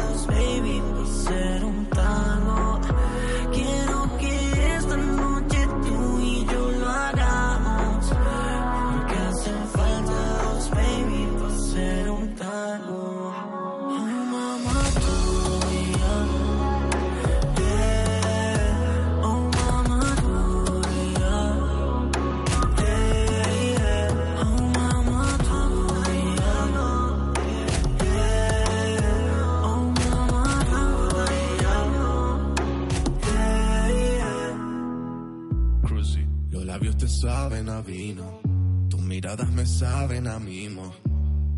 a 38.20 38.90
tus 38.90 39.02
miradas 39.02 39.52
me 39.52 39.66
saben 39.66 40.28
a 40.28 40.40
mimo. 40.40 40.94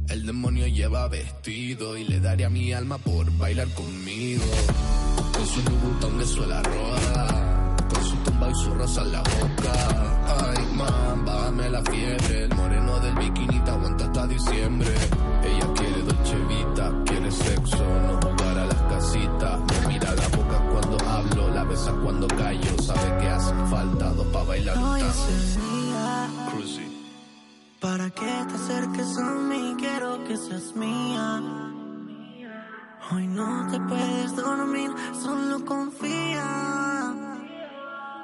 El 0.09 0.25
demonio 0.25 0.67
lleva 0.67 1.07
vestido 1.07 1.95
y 1.95 2.03
le 2.03 2.19
daría 2.19 2.49
mi 2.49 2.73
alma 2.73 2.97
por 2.97 3.31
bailar 3.37 3.67
conmigo. 3.69 4.43
Con 5.33 5.45
su 5.47 5.61
botón 5.61 6.17
de 6.17 6.25
suela 6.25 6.61
roja, 6.61 7.75
con 7.93 8.03
su 8.03 8.15
tumba 8.17 8.49
y 8.49 8.55
su 8.55 8.73
rosa 8.73 9.01
en 9.03 9.11
la 9.13 9.19
boca. 9.19 9.73
Ay, 10.41 10.75
man, 10.75 11.25
bájame 11.25 11.69
la 11.69 11.81
fiebre. 11.83 12.43
El 12.43 12.55
moreno 12.55 12.99
del 12.99 13.15
bikini 13.15 13.59
te 13.63 13.71
aguanta 13.71 14.05
hasta 14.05 14.27
diciembre. 14.27 14.89
Ella 15.43 15.73
quiere 15.75 16.01
dolce 16.03 16.35
vita, 16.49 17.03
quiere 17.05 17.31
sexo, 17.31 17.77
no 17.77 18.19
jugar 18.21 18.57
a 18.57 18.65
las 18.65 18.81
casitas. 18.81 19.59
Me 19.61 19.93
mira 19.93 20.13
la 20.13 20.27
boca 20.27 20.69
cuando 20.71 21.09
hablo, 21.09 21.49
la 21.51 21.63
besa 21.63 21.93
cuando 22.03 22.27
callo. 22.27 22.81
Sabe 22.81 23.21
que 23.21 23.29
hacen 23.29 23.67
falta 23.67 24.09
dos 24.11 24.27
para 24.27 24.45
bailar 24.45 24.77
un 24.77 24.99
tango. 24.99 25.70
Que 28.13 28.45
te 28.47 28.55
acerques 28.55 29.17
a 29.17 29.31
mí, 29.31 29.75
quiero 29.77 30.23
que 30.25 30.37
seas 30.37 30.75
mía. 30.75 31.41
Hoy 33.11 33.27
no 33.27 33.67
te 33.71 33.79
puedes 33.81 34.35
dormir, 34.35 34.91
solo 35.21 35.63
confía. 35.65 37.13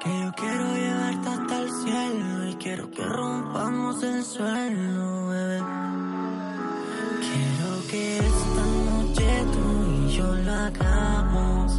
Que 0.02 0.20
yo 0.22 0.32
quiero 0.36 0.64
llevarte 0.74 1.28
hasta 1.28 1.60
el 1.60 1.70
cielo 1.70 2.48
y 2.48 2.54
quiero 2.56 2.90
que 2.90 3.04
rompamos 3.04 4.02
el 4.02 4.24
suelo, 4.24 5.28
bebé. 5.28 5.62
Quiero 7.26 7.88
que 7.90 8.18
esta 8.18 8.64
noche 8.90 9.46
tú 9.52 9.90
y 9.90 10.16
yo 10.16 10.34
lo 10.34 10.52
hagamos. 10.52 11.76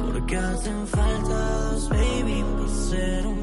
Porque 0.00 0.36
hacen 0.36 0.86
falta 0.86 1.50
dos, 1.70 1.88
baby, 1.88 2.44
por 2.56 2.68
ser 2.68 3.26
un 3.26 3.39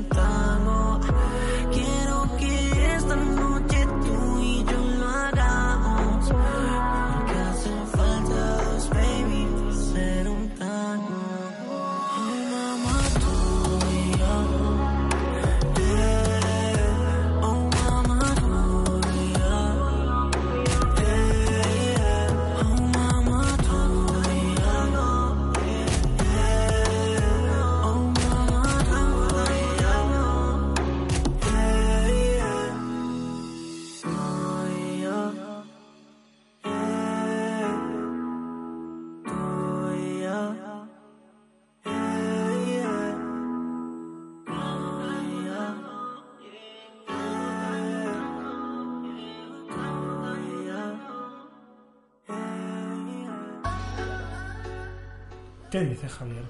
¿Qué 55.71 55.81
dices, 55.81 56.11
Javier? 56.13 56.43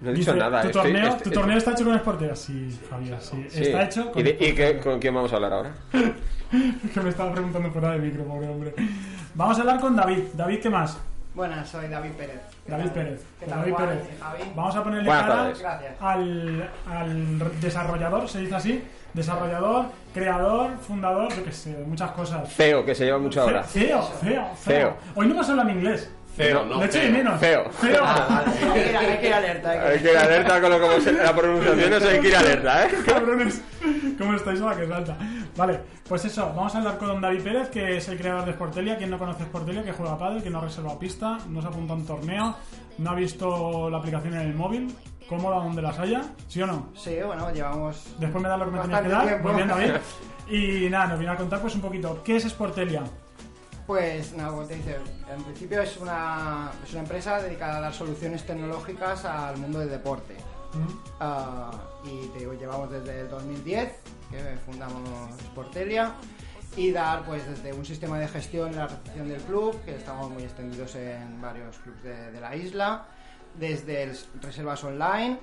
No 0.00 0.10
he 0.10 0.14
dicho 0.14 0.32
Dice, 0.32 0.44
nada. 0.44 0.62
¿Tu 0.62 0.68
estoy- 0.68 0.82
torneo, 0.82 1.06
estoy- 1.08 1.22
tu 1.22 1.30
torneo 1.30 1.58
está 1.58 1.70
hecho 1.72 1.84
con 1.84 1.98
Sportera? 1.98 2.34
Sí, 2.36 2.80
Javier, 2.90 3.18
sí. 3.20 3.46
Sí. 3.48 3.62
Está 3.62 3.84
hecho 3.84 4.10
con 4.10 4.20
¿Y, 4.20 4.24
de- 4.24 4.36
y 4.40 4.52
qué- 4.54 4.80
con 4.80 4.98
quién 4.98 5.14
vamos 5.14 5.32
a 5.32 5.36
hablar 5.36 5.52
ahora? 5.52 5.70
que 6.94 7.00
me 7.00 7.08
estaba 7.10 7.32
preguntando 7.32 7.70
fuera 7.70 7.92
de 7.92 7.98
micro, 7.98 8.24
pobre 8.24 8.48
hombre. 8.48 8.74
Vamos 9.34 9.56
a 9.58 9.60
hablar 9.60 9.80
con 9.80 9.94
David. 9.94 10.24
David, 10.34 10.58
¿qué 10.60 10.70
más? 10.70 10.98
Buenas, 11.34 11.68
soy 11.68 11.88
David 11.88 12.10
Pérez. 12.10 12.40
¿Qué 12.66 12.72
David 12.72 12.84
tal? 12.86 12.92
Pérez. 12.94 13.24
¿Qué 13.40 13.46
tal, 13.46 13.58
David 13.60 13.72
Juan 13.74 13.88
Pérez. 13.88 14.04
Javi? 14.20 14.42
Vamos 14.54 14.76
a 14.76 14.84
ponerle 14.84 15.06
Buenas 15.08 15.26
cara 15.26 15.52
tardes. 15.54 15.96
Al, 16.00 16.70
al 16.90 17.60
desarrollador, 17.60 18.28
se 18.28 18.40
dice 18.40 18.54
así. 18.54 18.84
Desarrollador, 19.14 19.86
creador, 20.12 20.70
fundador, 20.78 21.32
yo 21.34 21.44
qué 21.44 21.52
sé, 21.52 21.76
muchas 21.86 22.10
cosas. 22.12 22.52
CEO, 22.54 22.84
que 22.84 22.94
se 22.94 23.04
lleva 23.04 23.18
mucho 23.18 23.42
ahora. 23.42 23.62
CEO, 23.62 24.02
CEO, 24.02 24.10
CEO. 24.20 24.56
CEO. 24.56 24.96
Hoy 25.14 25.26
no 25.26 25.34
hemos 25.34 25.48
hablado 25.48 25.68
en 25.68 25.76
inglés. 25.76 26.10
Feo, 26.36 26.64
no, 26.64 26.78
Le 26.80 26.86
echo 26.86 26.98
de 26.98 27.10
menos. 27.10 27.38
Feo. 27.40 27.70
Feo. 27.70 28.04
Hay 28.06 28.72
que 28.72 28.90
ir- 28.92 28.96
hay 28.96 29.18
que 29.18 29.26
ir 29.28 29.34
alerta. 29.34 29.70
hay 29.70 29.78
que- 29.78 29.86
Hay 29.86 29.98
que 30.00 30.10
ir 30.12 30.16
alerta 30.16 30.60
con 30.60 30.70
lo 30.70 30.80
como 30.80 31.00
se- 31.00 31.12
la 31.12 31.34
pronunciación, 31.36 31.92
eso 31.92 32.08
hay 32.08 32.20
que 32.20 32.28
ir 32.28 32.36
alerta, 32.36 32.86
¿eh? 32.86 32.90
Cabrones, 33.06 33.62
¿cómo 34.18 34.34
estáis 34.34 34.60
a 34.62 34.64
la 34.66 34.76
que 34.76 34.86
salta? 34.88 35.16
Vale, 35.56 35.80
pues 36.08 36.24
eso, 36.24 36.52
vamos 36.56 36.74
a 36.74 36.78
hablar 36.78 36.96
con 36.98 37.20
David 37.20 37.42
Pérez, 37.42 37.68
que 37.68 37.98
es 37.98 38.08
el 38.08 38.16
creador 38.18 38.46
de 38.46 38.52
Sportelia. 38.52 38.96
Quien 38.96 39.10
no 39.10 39.18
conoce 39.18 39.44
Sportelia, 39.44 39.82
que 39.84 39.92
juega 39.92 40.12
a 40.12 40.18
pádel, 40.18 40.42
que 40.42 40.48
no 40.50 40.58
ha 40.58 40.62
reservado 40.62 40.98
pista, 40.98 41.38
no 41.48 41.60
se 41.60 41.68
apunta 41.68 41.92
a 41.92 41.96
un 41.96 42.06
torneo, 42.06 42.56
no 42.98 43.10
ha 43.10 43.14
visto 43.14 43.90
la 43.90 43.98
aplicación 43.98 44.34
en 44.34 44.40
el 44.40 44.54
móvil, 44.54 44.94
cómoda 45.28 45.56
donde 45.56 45.82
las 45.82 45.98
haya, 45.98 46.22
¿sí 46.48 46.62
o 46.62 46.66
no? 46.66 46.88
Sí, 46.94 47.16
bueno, 47.26 47.52
llevamos. 47.52 48.14
Después 48.18 48.42
me 48.42 48.48
da 48.48 48.56
lo 48.56 48.64
que 48.64 48.70
me 48.70 48.78
tenías 48.80 49.00
que 49.02 49.08
dar. 49.08 49.42
Muy 49.42 49.54
bien, 49.54 49.68
David. 49.68 49.90
Y 50.48 50.90
nada, 50.90 51.06
nos 51.06 51.18
viene 51.20 51.32
a 51.32 51.36
contar 51.36 51.60
pues 51.60 51.74
un 51.76 51.80
poquito. 51.80 52.20
¿Qué 52.24 52.36
es 52.36 52.42
Sportelia? 52.44 53.02
Pues 53.92 54.32
nada, 54.32 54.48
como 54.52 54.64
te 54.64 54.76
dice, 54.76 54.96
en 55.30 55.42
principio 55.44 55.82
es 55.82 55.98
una, 55.98 56.70
es 56.82 56.92
una 56.92 57.00
empresa 57.02 57.42
dedicada 57.42 57.76
a 57.76 57.80
dar 57.82 57.92
soluciones 57.92 58.42
tecnológicas 58.46 59.26
al 59.26 59.58
mundo 59.58 59.80
del 59.80 59.90
deporte. 59.90 60.34
Ah, 61.20 61.70
y 62.02 62.26
te 62.28 62.38
digo, 62.38 62.54
llevamos 62.54 62.90
desde 62.90 63.20
el 63.20 63.28
2010, 63.28 63.92
que 64.30 64.38
fundamos 64.64 65.02
Sportelia, 65.42 66.14
y 66.74 66.90
dar 66.90 67.22
pues 67.26 67.46
desde 67.46 67.74
un 67.74 67.84
sistema 67.84 68.18
de 68.18 68.28
gestión 68.28 68.74
la 68.74 68.86
recepción 68.86 69.28
del 69.28 69.42
club, 69.42 69.78
que 69.84 69.94
estamos 69.96 70.30
muy 70.30 70.44
extendidos 70.44 70.94
en 70.94 71.42
varios 71.42 71.76
clubes 71.76 72.02
de, 72.02 72.32
de 72.32 72.40
la 72.40 72.56
isla, 72.56 73.04
desde 73.58 74.04
el- 74.04 74.18
reservas 74.40 74.82
online, 74.84 75.38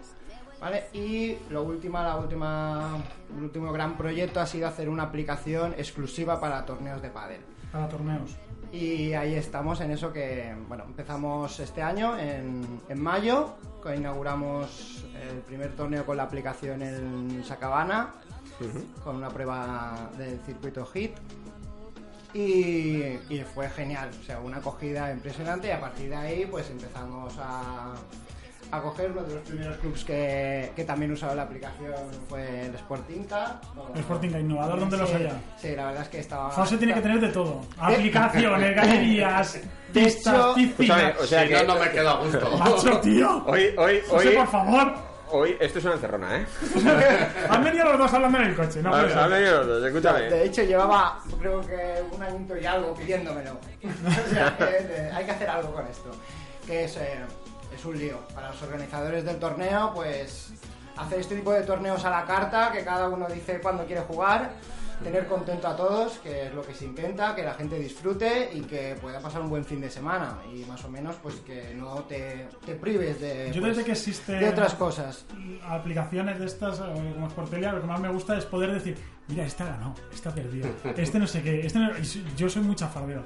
¿vale? 0.59 0.85
Y 0.93 1.37
lo 1.51 1.61
última, 1.61 2.01
la 2.03 2.15
última, 2.15 2.97
el 3.37 3.43
último 3.43 3.71
gran 3.71 3.95
proyecto 3.95 4.39
ha 4.39 4.47
sido 4.47 4.67
hacer 4.67 4.89
una 4.89 5.03
aplicación 5.03 5.75
exclusiva 5.77 6.39
para 6.41 6.65
torneos 6.65 6.99
de 7.03 7.09
pádel. 7.11 7.41
Para 7.71 7.87
torneos. 7.87 8.35
Y 8.71 9.13
ahí 9.13 9.33
estamos 9.35 9.81
en 9.81 9.91
eso 9.91 10.13
que, 10.13 10.55
bueno, 10.67 10.83
empezamos 10.85 11.59
este 11.59 11.81
año, 11.81 12.17
en, 12.17 12.81
en 12.87 13.01
mayo, 13.01 13.55
que 13.81 13.95
inauguramos 13.95 15.05
el 15.29 15.39
primer 15.39 15.75
torneo 15.75 16.05
con 16.05 16.17
la 16.17 16.23
aplicación 16.23 16.81
en 16.81 17.43
Sacabana. 17.43 18.13
con 19.03 19.15
una 19.15 19.29
prueba 19.29 20.09
del 20.17 20.39
circuito 20.41 20.87
HIT. 20.93 21.11
Y, 22.33 23.17
y 23.29 23.43
fue 23.55 23.67
genial, 23.69 24.11
o 24.21 24.23
sea, 24.23 24.39
una 24.39 24.57
acogida 24.57 25.11
impresionante 25.11 25.69
y 25.69 25.71
a 25.71 25.79
partir 25.79 26.09
de 26.09 26.15
ahí 26.15 26.45
pues 26.45 26.69
empezamos 26.69 27.33
a, 27.39 27.95
a 28.71 28.81
coger 28.81 29.11
uno 29.11 29.23
de 29.23 29.33
los 29.35 29.43
primeros 29.43 29.77
clubs 29.77 30.03
que, 30.05 30.71
que 30.75 30.83
también 30.83 31.11
usaba 31.11 31.33
la 31.35 31.43
aplicación 31.43 31.93
fue 32.27 32.65
el 32.67 32.75
Sporting 32.75 33.23
Car. 33.23 33.59
El 33.93 33.99
Sporting 34.01 34.29
Car, 34.29 34.41
innovador, 34.41 34.79
¿dónde 34.79 34.97
lo 34.97 35.07
Sí, 35.07 35.13
haya? 35.15 35.31
Sí, 35.57 35.75
la 35.75 35.85
verdad 35.87 36.03
es 36.03 36.09
que 36.09 36.19
estaba... 36.19 36.49
José 36.51 36.77
tiene 36.77 36.93
que 36.93 37.01
tener 37.01 37.19
de 37.19 37.29
todo. 37.29 37.61
Aplicaciones, 37.79 38.75
galerías, 38.75 39.53
De 39.93 40.03
pistas, 40.03 40.33
hecho-. 40.35 40.57
Escúchame, 40.57 41.13
o 41.19 41.25
sea 41.25 41.41
Si 41.43 41.47
que... 41.49 41.63
no, 41.63 41.73
no 41.73 41.79
me 41.79 41.91
quedo 41.91 42.09
a 42.09 42.23
gusto. 42.23 42.57
Macho, 42.57 42.99
tío. 43.01 43.43
Hoy, 43.47 43.73
hoy, 43.77 44.01
José, 44.07 44.29
hoy... 44.29 44.35
por 44.35 44.47
favor. 44.47 44.93
Hoy, 45.31 45.55
esto 45.59 45.77
es 45.77 45.85
una 45.85 45.93
encerrona, 45.93 46.37
¿eh? 46.39 46.45
Han 47.51 47.63
venido 47.63 47.85
los 47.85 47.99
dos 47.99 48.13
hablando 48.15 48.39
en 48.39 48.45
el 48.45 48.55
coche, 48.55 48.81
¿no? 48.81 48.91
Ver, 48.91 49.15
han 49.15 49.29
venido 49.29 49.57
los 49.59 49.67
dos, 49.67 49.85
escúchame. 49.85 50.21
De 50.21 50.45
hecho, 50.45 50.63
llevaba 50.63 51.19
creo 51.39 51.61
que 51.61 52.03
un 52.15 52.23
añito 52.23 52.57
y 52.57 52.65
algo 52.65 52.95
pidiéndomelo. 52.95 53.51
o 53.51 54.29
sea, 54.33 54.57
que, 54.57 54.63
eh, 54.65 55.11
hay 55.13 55.25
que 55.25 55.31
hacer 55.31 55.47
algo 55.49 55.71
con 55.71 55.85
esto. 55.85 56.09
Que 56.65 56.85
es, 56.85 56.97
eh, 56.97 57.19
es 57.75 57.85
un 57.85 57.97
lío. 57.97 58.19
Para 58.33 58.49
los 58.49 58.61
organizadores 58.61 59.23
del 59.25 59.37
torneo, 59.37 59.91
pues 59.93 60.53
hacer 60.97 61.19
este 61.19 61.35
tipo 61.35 61.51
de 61.53 61.61
torneos 61.63 62.03
a 62.05 62.09
la 62.09 62.25
carta, 62.25 62.71
que 62.71 62.83
cada 62.83 63.07
uno 63.09 63.27
dice 63.27 63.59
cuándo 63.61 63.85
quiere 63.85 64.01
jugar, 64.01 64.51
tener 65.01 65.27
contento 65.27 65.65
a 65.69 65.75
todos, 65.77 66.17
que 66.19 66.47
es 66.47 66.53
lo 66.53 66.61
que 66.61 66.73
se 66.73 66.83
intenta, 66.83 67.33
que 67.33 67.41
la 67.43 67.53
gente 67.53 67.79
disfrute 67.79 68.49
y 68.53 68.59
que 68.61 68.97
pueda 69.01 69.21
pasar 69.21 69.41
un 69.41 69.49
buen 69.49 69.63
fin 69.63 69.79
de 69.79 69.89
semana. 69.89 70.39
Y 70.53 70.65
más 70.65 70.83
o 70.83 70.89
menos, 70.89 71.15
pues 71.23 71.35
que 71.35 71.73
no 71.73 72.03
te, 72.03 72.49
te 72.65 72.75
prives 72.75 73.21
de, 73.21 73.49
Yo 73.53 73.61
pues, 73.61 73.77
desde 73.77 73.85
que 73.85 73.91
existe 73.93 74.33
de 74.33 74.49
otras 74.49 74.73
cosas. 74.73 75.25
aplicaciones 75.69 76.37
de 76.39 76.45
estas 76.47 76.79
eh, 76.81 77.11
como 77.13 77.29
Sportelia, 77.29 77.71
lo 77.71 77.79
que 77.81 77.87
más 77.87 77.99
me 78.01 78.09
gusta 78.09 78.37
es 78.37 78.45
poder 78.45 78.73
decir, 78.73 78.97
mira, 79.29 79.45
ha 79.45 79.63
ganado, 79.63 79.93
este 80.13 80.27
ha 80.29 80.33
perdido, 80.33 80.69
este 80.97 81.17
no 81.19 81.27
sé 81.27 81.41
qué, 81.43 81.65
este 81.65 81.79
no- 81.79 81.91
yo 82.35 82.49
soy 82.49 82.63
muy 82.63 82.75
chafardero. 82.75 83.25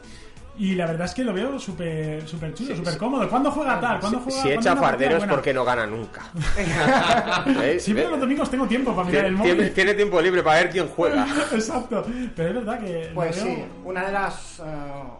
Y 0.55 0.75
la 0.75 0.85
verdad 0.85 1.05
es 1.05 1.13
que 1.15 1.23
lo 1.23 1.33
veo 1.33 1.57
súper 1.57 2.27
súper 2.27 2.53
chulo, 2.53 2.75
súper 2.75 2.97
cómodo. 2.97 3.27
¿Cuándo 3.27 3.49
juega 3.51 3.79
tal? 3.79 3.99
¿Cuándo 3.99 4.19
Si, 4.19 4.23
juega 4.25 4.37
si 4.41 4.47
cuándo 4.49 4.61
echa 4.61 4.75
farderos 4.75 5.23
porque 5.25 5.53
no 5.53 5.65
gana 5.65 5.87
nunca. 5.87 6.21
Siempre 7.79 8.07
los 8.07 8.19
domingos 8.19 8.49
tengo 8.49 8.67
tiempo 8.67 8.95
para 8.95 9.07
mirar 9.09 9.25
el 9.25 9.33
móvil. 9.33 9.73
tiene 9.73 9.93
tiempo 9.93 10.21
libre 10.21 10.43
para 10.43 10.61
ver 10.61 10.69
quién 10.69 10.87
juega. 10.89 11.25
Exacto. 11.51 12.05
Pero 12.35 12.49
es 12.49 12.55
verdad 12.55 12.79
que. 12.79 13.11
Pues 13.13 13.35
veo- 13.43 13.55
sí, 13.55 13.65
una 13.83 14.05
de 14.05 14.11
las 14.11 14.59
eh, 14.59 14.63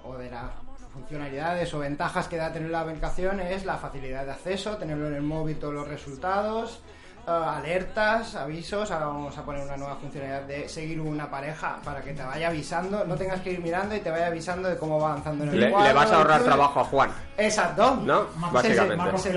o 0.04 0.18
de 0.18 0.30
las 0.30 0.52
funcionalidades 0.94 1.74
o 1.74 1.80
ventajas 1.80 2.28
que 2.28 2.38
da 2.38 2.52
tener 2.54 2.70
la 2.70 2.82
aplicación 2.82 3.40
es 3.40 3.66
la 3.66 3.78
facilidad 3.78 4.26
de 4.26 4.32
acceso, 4.32 4.78
tenerlo 4.78 5.08
en 5.08 5.16
el 5.16 5.24
móvil 5.24 5.58
todos 5.58 5.74
los 5.74 5.88
resultados, 5.88 6.80
eh, 7.28 7.32
alertas, 7.32 8.36
avisos. 8.36 8.92
Ahora 8.92 9.06
vamos 9.08 9.38
a 9.38 9.44
poner 9.44 9.64
una 9.64 9.78
nueva 9.78 9.96
funcionalidad 9.96 10.42
de 10.44 10.68
seguir 10.70 11.00
una 11.00 11.30
pareja 11.30 11.78
para 11.84 12.02
que 12.02 12.14
te 12.14 12.24
vaya 12.24 12.48
avisando, 12.50 13.04
no 13.06 13.16
tengas 13.16 13.42
que 13.42 13.52
ir 13.54 13.60
mirando 13.62 13.96
y 13.96 14.00
te 14.00 14.10
vaya 14.10 14.28
avisando 14.28 14.70
de 14.70 14.78
cómo 14.78 15.00
va 15.00 15.12
avanzando 15.12 15.44
en 15.46 15.50
el 15.52 15.60
Le, 15.60 15.70
cuadro. 15.72 15.88
le 15.88 15.94
vas 15.94 16.12
a 16.12 16.16
ahorrar 16.18 16.44
trabajo 16.44 16.80
a 16.80 16.84
Juan, 16.86 17.12
Exacto. 17.38 17.96
¿no? 18.04 18.26
Básicamente. 18.52 19.18
Sí, 19.18 19.30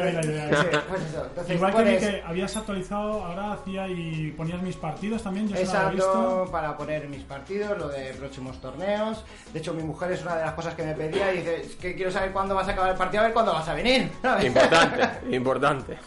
pues 0.88 1.02
eso. 1.02 1.24
Entonces, 1.26 1.54
Igual 1.56 1.72
que 1.72 1.78
pones- 1.78 1.98
que 2.00 2.22
habías 2.26 2.56
actualizado, 2.56 3.24
ahora 3.24 3.52
hacía 3.52 3.88
y 3.88 4.32
ponías 4.36 4.60
mis 4.62 4.76
partidos 4.76 5.22
también, 5.22 5.48
yo 5.48 5.56
visto. 5.56 5.70
Exacto, 5.76 6.48
para 6.50 6.76
poner 6.76 7.08
mis 7.08 7.22
partidos, 7.24 7.76
lo 7.78 7.88
de 7.88 8.12
próximos 8.14 8.60
torneos. 8.60 9.24
De 9.52 9.58
hecho, 9.60 9.72
mi 9.74 9.82
mujer 9.82 10.12
es 10.12 10.22
una 10.22 10.36
de 10.36 10.44
las 10.44 10.52
cosas 10.54 10.74
que 10.74 10.82
me 10.84 10.94
pedía 10.94 11.32
y 11.32 11.38
dice, 11.38 11.60
es 11.62 11.76
que 11.76 11.94
quiero 11.94 12.10
saber 12.10 12.32
cuándo 12.32 12.54
vas 12.54 12.68
a 12.68 12.72
acabar 12.72 12.90
el 12.90 12.96
partido, 12.96 13.22
a 13.22 13.24
ver 13.26 13.32
cuándo 13.32 13.52
vas 13.52 13.68
a 13.68 13.74
venir. 13.74 14.10
¿sabes? 14.22 14.44
Importante, 14.46 15.36
importante. 15.36 15.98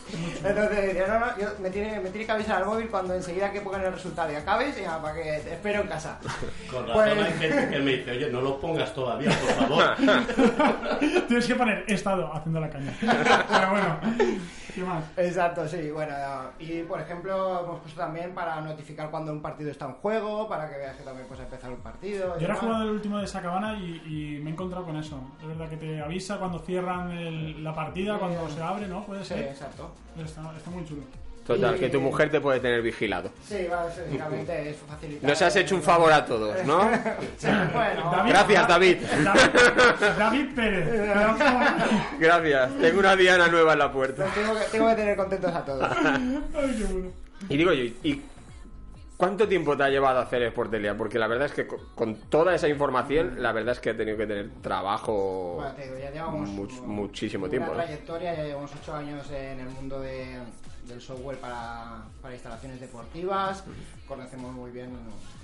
Entonces 0.43 0.69
decía, 0.93 1.07
no, 1.07 1.19
no, 1.19 1.37
yo- 1.39 1.47
me, 1.59 1.68
tiene, 1.69 1.99
me 1.99 2.09
tiene 2.09 2.25
que 2.25 2.31
avisar 2.31 2.57
al 2.61 2.65
móvil 2.65 2.87
cuando 2.89 3.13
enseguida 3.13 3.51
que 3.51 3.61
pongan 3.61 3.81
el 3.83 3.93
resultado 3.93 4.31
y 4.31 4.35
acabes 4.35 4.77
y 4.77 4.81
ya, 4.81 5.01
para 5.01 5.15
que 5.15 5.21
te 5.23 5.53
espero 5.53 5.81
en 5.81 5.87
casa. 5.87 6.19
Con 6.71 6.87
razón 6.87 6.93
Pues- 6.93 7.17
hay 7.25 7.33
gente 7.33 7.69
que 7.69 7.79
me 7.79 7.91
dice, 7.91 8.11
oye, 8.11 8.29
no 8.31 8.41
lo 8.41 8.59
pongas 8.59 8.93
todavía, 8.93 9.29
por 9.31 9.67
favor. 9.67 9.95
Tienes 11.27 11.47
que 11.47 11.55
poner 11.55 11.83
he 11.87 11.93
estado 11.93 12.33
haciendo 12.33 12.59
la 12.59 12.69
caña. 12.69 12.93
Pero 12.99 13.69
bueno, 13.71 13.99
¿qué 14.73 14.83
más? 14.83 15.03
Exacto, 15.17 15.67
sí, 15.67 15.91
bueno, 15.91 16.13
y 16.59 16.83
por 16.83 16.99
ejemplo 17.01 17.61
hemos 17.63 17.79
puesto 17.81 17.99
también 17.99 18.33
para 18.33 18.59
notificar 18.61 19.09
cuando 19.09 19.31
un 19.31 19.41
partido 19.41 19.71
está 19.71 19.85
en 19.85 19.93
juego, 19.93 20.47
para 20.47 20.69
que 20.69 20.77
veas 20.77 20.95
que 20.95 21.03
también 21.03 21.27
puedes 21.27 21.43
empezar 21.43 21.69
un 21.71 21.81
partido. 21.81 22.37
Yo 22.39 22.47
ahora 22.47 22.53
he 22.53 22.57
jugado 22.57 22.83
el 22.83 22.89
último 22.89 23.17
de 23.19 23.27
Sacabana 23.27 23.73
y, 23.79 24.01
y 24.37 24.39
me 24.41 24.49
he 24.49 24.53
encontrado 24.53 24.85
con 24.85 24.95
eso. 24.97 25.19
Es 25.41 25.47
verdad 25.47 25.69
que 25.69 25.77
te 25.77 26.01
avisa 26.01 26.37
cuando 26.37 26.59
cierran 26.59 27.11
el- 27.11 27.63
la 27.63 27.73
partida, 27.73 28.17
cuando 28.17 28.47
se 28.49 28.61
abre, 28.61 28.87
¿no? 28.87 29.03
Puede 29.05 29.21
Sí, 29.23 29.29
ser. 29.33 29.39
exacto. 29.47 29.91
Está, 30.17 30.41
está 30.57 30.69
muy 30.71 30.85
chulo. 30.85 31.01
Total, 31.49 31.75
Y- 31.75 31.79
que 31.79 31.89
tu 31.89 31.99
mujer 31.99 32.29
te 32.29 32.39
puede 32.39 32.59
tener 32.59 32.81
vigilado. 32.83 33.31
Sí, 33.43 33.65
básicamente 33.67 34.69
es 34.69 34.77
facilitar. 34.87 35.29
Nos 35.29 35.41
has 35.41 35.55
hecho 35.55 35.75
un 35.75 35.81
favor 35.81 36.13
a 36.13 36.23
todos, 36.25 36.63
¿no? 36.63 36.81
Sí, 37.37 37.47
bueno. 37.73 38.11
David- 38.11 38.29
Gracias, 38.29 38.67
David. 38.67 38.97
David, 39.23 40.17
David 40.19 40.45
Pérez. 40.55 40.89
Gracias. 42.19 42.77
Tengo 42.79 42.99
una 42.99 43.15
Diana 43.15 43.47
nueva 43.47 43.73
en 43.73 43.79
la 43.79 43.91
puerta. 43.91 44.25
Tengo 44.33 44.53
que, 44.53 44.65
tengo 44.71 44.87
que 44.89 44.95
tener 44.95 45.17
contentos 45.17 45.53
a 45.55 45.65
todos. 45.65 45.89
Ay, 46.05 46.41
qué 46.77 46.83
bueno. 46.93 47.09
Y 47.49 47.57
digo 47.57 47.71
yo, 47.73 47.83
¿y 48.03 48.21
cuánto 49.17 49.47
tiempo 49.47 49.75
te 49.75 49.83
ha 49.83 49.89
llevado 49.89 50.19
a 50.19 50.23
hacer 50.23 50.43
Sportelia? 50.51 50.95
Porque 50.95 51.17
la 51.17 51.25
verdad 51.27 51.47
es 51.47 51.53
que 51.53 51.65
con, 51.65 51.79
con 51.95 52.15
toda 52.29 52.53
esa 52.53 52.67
información, 52.67 53.41
la 53.41 53.51
verdad 53.53 53.71
es 53.73 53.79
que 53.79 53.89
he 53.89 53.93
tenido 53.95 54.17
que 54.17 54.27
tener 54.27 54.49
trabajo 54.61 55.55
Bueno, 55.55 55.71
te 55.73 55.83
digo, 55.85 55.97
ya 55.97 56.11
llevamos 56.11 56.49
much- 56.49 56.81
muchísimo 56.83 57.45
una 57.45 57.49
tiempo. 57.49 57.69
¿no? 57.71 57.77
trayectoria, 57.77 58.35
ya 58.35 58.43
llevamos 58.43 58.71
8 58.83 58.93
años 58.93 59.31
en 59.31 59.59
el 59.61 59.69
mundo 59.69 59.99
de, 60.01 60.37
del 60.89 61.01
software 61.01 61.37
para, 61.39 62.03
para 62.21 62.33
instalaciones 62.33 62.79
deportivas, 62.81 63.63
conocemos 64.07 64.51
muy 64.53 64.71
bien, 64.71 64.91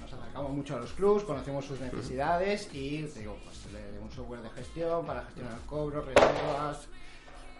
nos 0.01 0.11
acercamos 0.13 0.51
mucho 0.51 0.75
a 0.75 0.79
los 0.79 0.91
clubs, 0.93 1.23
conocemos 1.23 1.65
sus 1.65 1.79
necesidades 1.79 2.67
y 2.73 3.03
te 3.03 3.19
digo, 3.19 3.37
pues 3.43 3.71
de, 3.71 3.99
un 3.99 4.11
software 4.11 4.41
de 4.41 4.49
gestión 4.49 5.05
para 5.05 5.23
gestionar 5.23 5.57
cobros, 5.67 6.05
reservas 6.05 6.87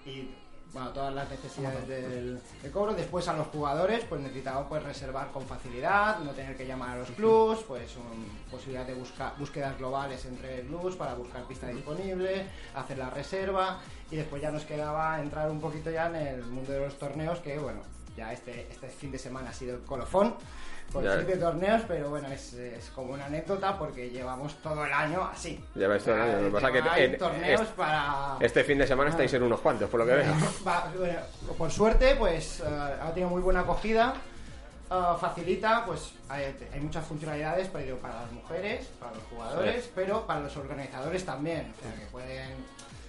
y 0.06 0.30
bueno, 0.74 0.90
todas 0.90 1.14
las 1.16 1.30
necesidades 1.30 1.88
del, 1.88 2.42
del 2.62 2.72
cobro. 2.72 2.94
Después 2.94 3.26
a 3.30 3.34
los 3.34 3.48
jugadores, 3.48 4.04
pues 4.10 4.20
necesitamos 4.20 4.66
pues 4.68 4.84
reservar 4.84 5.32
con 5.32 5.46
facilidad, 5.46 6.20
no 6.20 6.32
tener 6.32 6.58
que 6.58 6.68
llamar 6.68 6.90
a 6.90 6.98
los 6.98 7.12
clubs, 7.12 7.60
pues 7.66 7.96
un- 7.96 8.26
posibilidad 8.52 8.86
de 8.86 8.94
buscar 8.96 9.34
búsquedas 9.38 9.78
globales 9.78 10.26
entre 10.26 10.62
clubs 10.64 10.96
para 10.98 11.14
buscar 11.14 11.46
pista 11.48 11.68
disponible, 11.68 12.48
hacer 12.74 12.98
la 12.98 13.10
reserva 13.10 13.80
y 14.12 14.16
después 14.18 14.42
ya 14.42 14.52
nos 14.52 14.64
quedaba 14.66 15.20
entrar 15.20 15.50
un 15.50 15.60
poquito 15.60 15.90
ya 15.90 16.08
en 16.08 16.16
el 16.16 16.44
mundo 16.44 16.72
de 16.72 16.80
los 16.82 16.98
torneos 17.00 17.40
que 17.40 17.58
bueno, 17.58 17.82
ya 18.16 18.32
este, 18.34 18.68
este 18.72 18.88
fin 18.88 19.12
de 19.12 19.18
semana 19.20 19.50
ha 19.50 19.54
sido 19.54 19.76
el 19.76 19.82
colofón 19.84 20.36
Ya. 21.04 21.16
siete 21.16 21.38
torneos, 21.38 21.82
pero 21.88 22.10
bueno, 22.12 22.28
es, 22.30 22.54
es 22.54 22.90
como 22.92 23.14
una 23.14 23.26
anécdota 23.26 23.78
porque 23.78 24.10
llevamos 24.12 24.54
todo 24.62 24.86
el 24.86 24.94
año 24.94 25.24
así. 25.24 25.62
Ves, 25.74 26.04
todo 26.04 26.16
el 26.16 26.22
año. 26.22 26.42
Lo 26.42 26.46
que 26.48 26.52
pasa 26.54 26.72
que 26.72 27.04
en- 27.06 27.18
torneos 27.18 27.62
es- 27.62 27.68
para 27.70 28.38
este 28.40 28.64
fin 28.64 28.78
de 28.78 28.86
semana 28.88 29.10
estáis 29.10 29.34
en 29.34 29.44
unos 29.44 29.60
cuantos, 29.62 29.90
por 29.90 30.00
lo 30.02 30.06
que 30.06 30.14
veo. 30.14 30.34
Bueno, 30.98 31.20
por 31.58 31.72
suerte, 31.72 32.16
pues 32.16 32.60
eh, 32.62 32.64
ha 33.02 33.10
tenido 33.10 33.30
muy 33.30 33.42
buena 33.42 33.62
acogida. 33.62 34.14
eh, 34.92 35.14
facilita, 35.20 35.84
pues 35.86 36.12
hay, 36.30 36.56
hay 36.72 36.80
muchas 36.80 37.04
funcionalidades 37.06 37.68
para, 37.70 37.86
para 37.96 38.22
las 38.22 38.32
mujeres, 38.32 38.86
para 39.00 39.12
los 39.16 39.24
jugadores, 39.24 39.84
Sí. 39.86 39.92
pero 39.96 40.28
para 40.28 40.42
los 40.42 40.56
organizadores 40.56 41.26
también. 41.26 41.74
O 41.80 41.82
sea, 41.82 41.96
que 41.96 42.06
pueden 42.12 42.52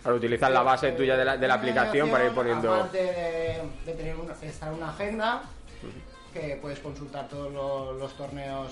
Para 0.07 0.19
utilizar 0.19 0.53
la 0.53 0.63
base 0.63 0.93
tuya 0.93 1.17
de 1.17 1.25
la, 1.25 1.37
de 1.37 1.49
la 1.49 1.55
aplicación 1.55 2.09
para 2.09 2.27
ir 2.27 2.33
poniendo. 2.33 2.73
Aparte 2.73 3.03
de, 3.03 3.61
de 3.85 3.93
tener 3.93 4.15
una, 4.15 4.35
estar 4.41 4.73
una 4.73 4.91
agenda, 4.91 5.43
que 6.33 6.57
puedes 6.63 6.79
consultar 6.79 7.27
todos 7.27 7.53
los, 7.53 7.97
los 7.99 8.17
torneos 8.17 8.71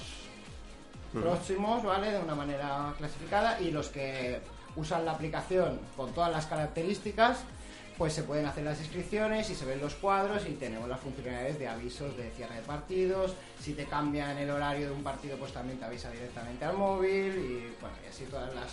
próximos, 1.13 1.83
¿vale? 1.83 2.13
De 2.13 2.21
una 2.21 2.37
manera 2.37 2.95
clasificada 2.97 3.61
y 3.61 3.73
los 3.73 3.89
que 3.89 4.39
usan 4.77 5.05
la 5.05 5.11
aplicación 5.11 5.81
con 5.97 6.13
todas 6.13 6.31
las 6.31 6.47
características, 6.47 7.39
pues 7.99 8.13
se 8.13 8.23
pueden 8.23 8.47
hacer 8.47 8.63
las 8.63 8.79
inscripciones 8.79 9.51
y 9.51 9.57
se 9.57 9.65
ven 9.65 9.81
los 9.81 9.97
cuadros 9.97 10.47
y 10.47 10.53
tenemos 10.53 10.89
las 10.89 11.01
funcionalidades 11.01 11.59
de 11.59 11.67
avisos 11.67 12.17
de 12.17 12.31
cierre 12.31 12.55
de 12.55 12.63
partidos. 12.63 13.35
Si 13.61 13.73
te 13.73 13.87
cambian 13.87 14.39
el 14.39 14.51
horario 14.51 14.87
de 14.87 14.93
un 14.93 15.03
partido, 15.03 15.37
pues 15.37 15.53
también 15.53 15.81
te 15.81 15.85
avisa 15.85 16.13
directamente 16.13 16.65
al 16.65 16.77
móvil 16.77 17.35
y 17.35 17.75
bueno, 17.81 17.97
y 18.05 18.09
así 18.09 18.25
todas 18.27 18.55
las 18.55 18.73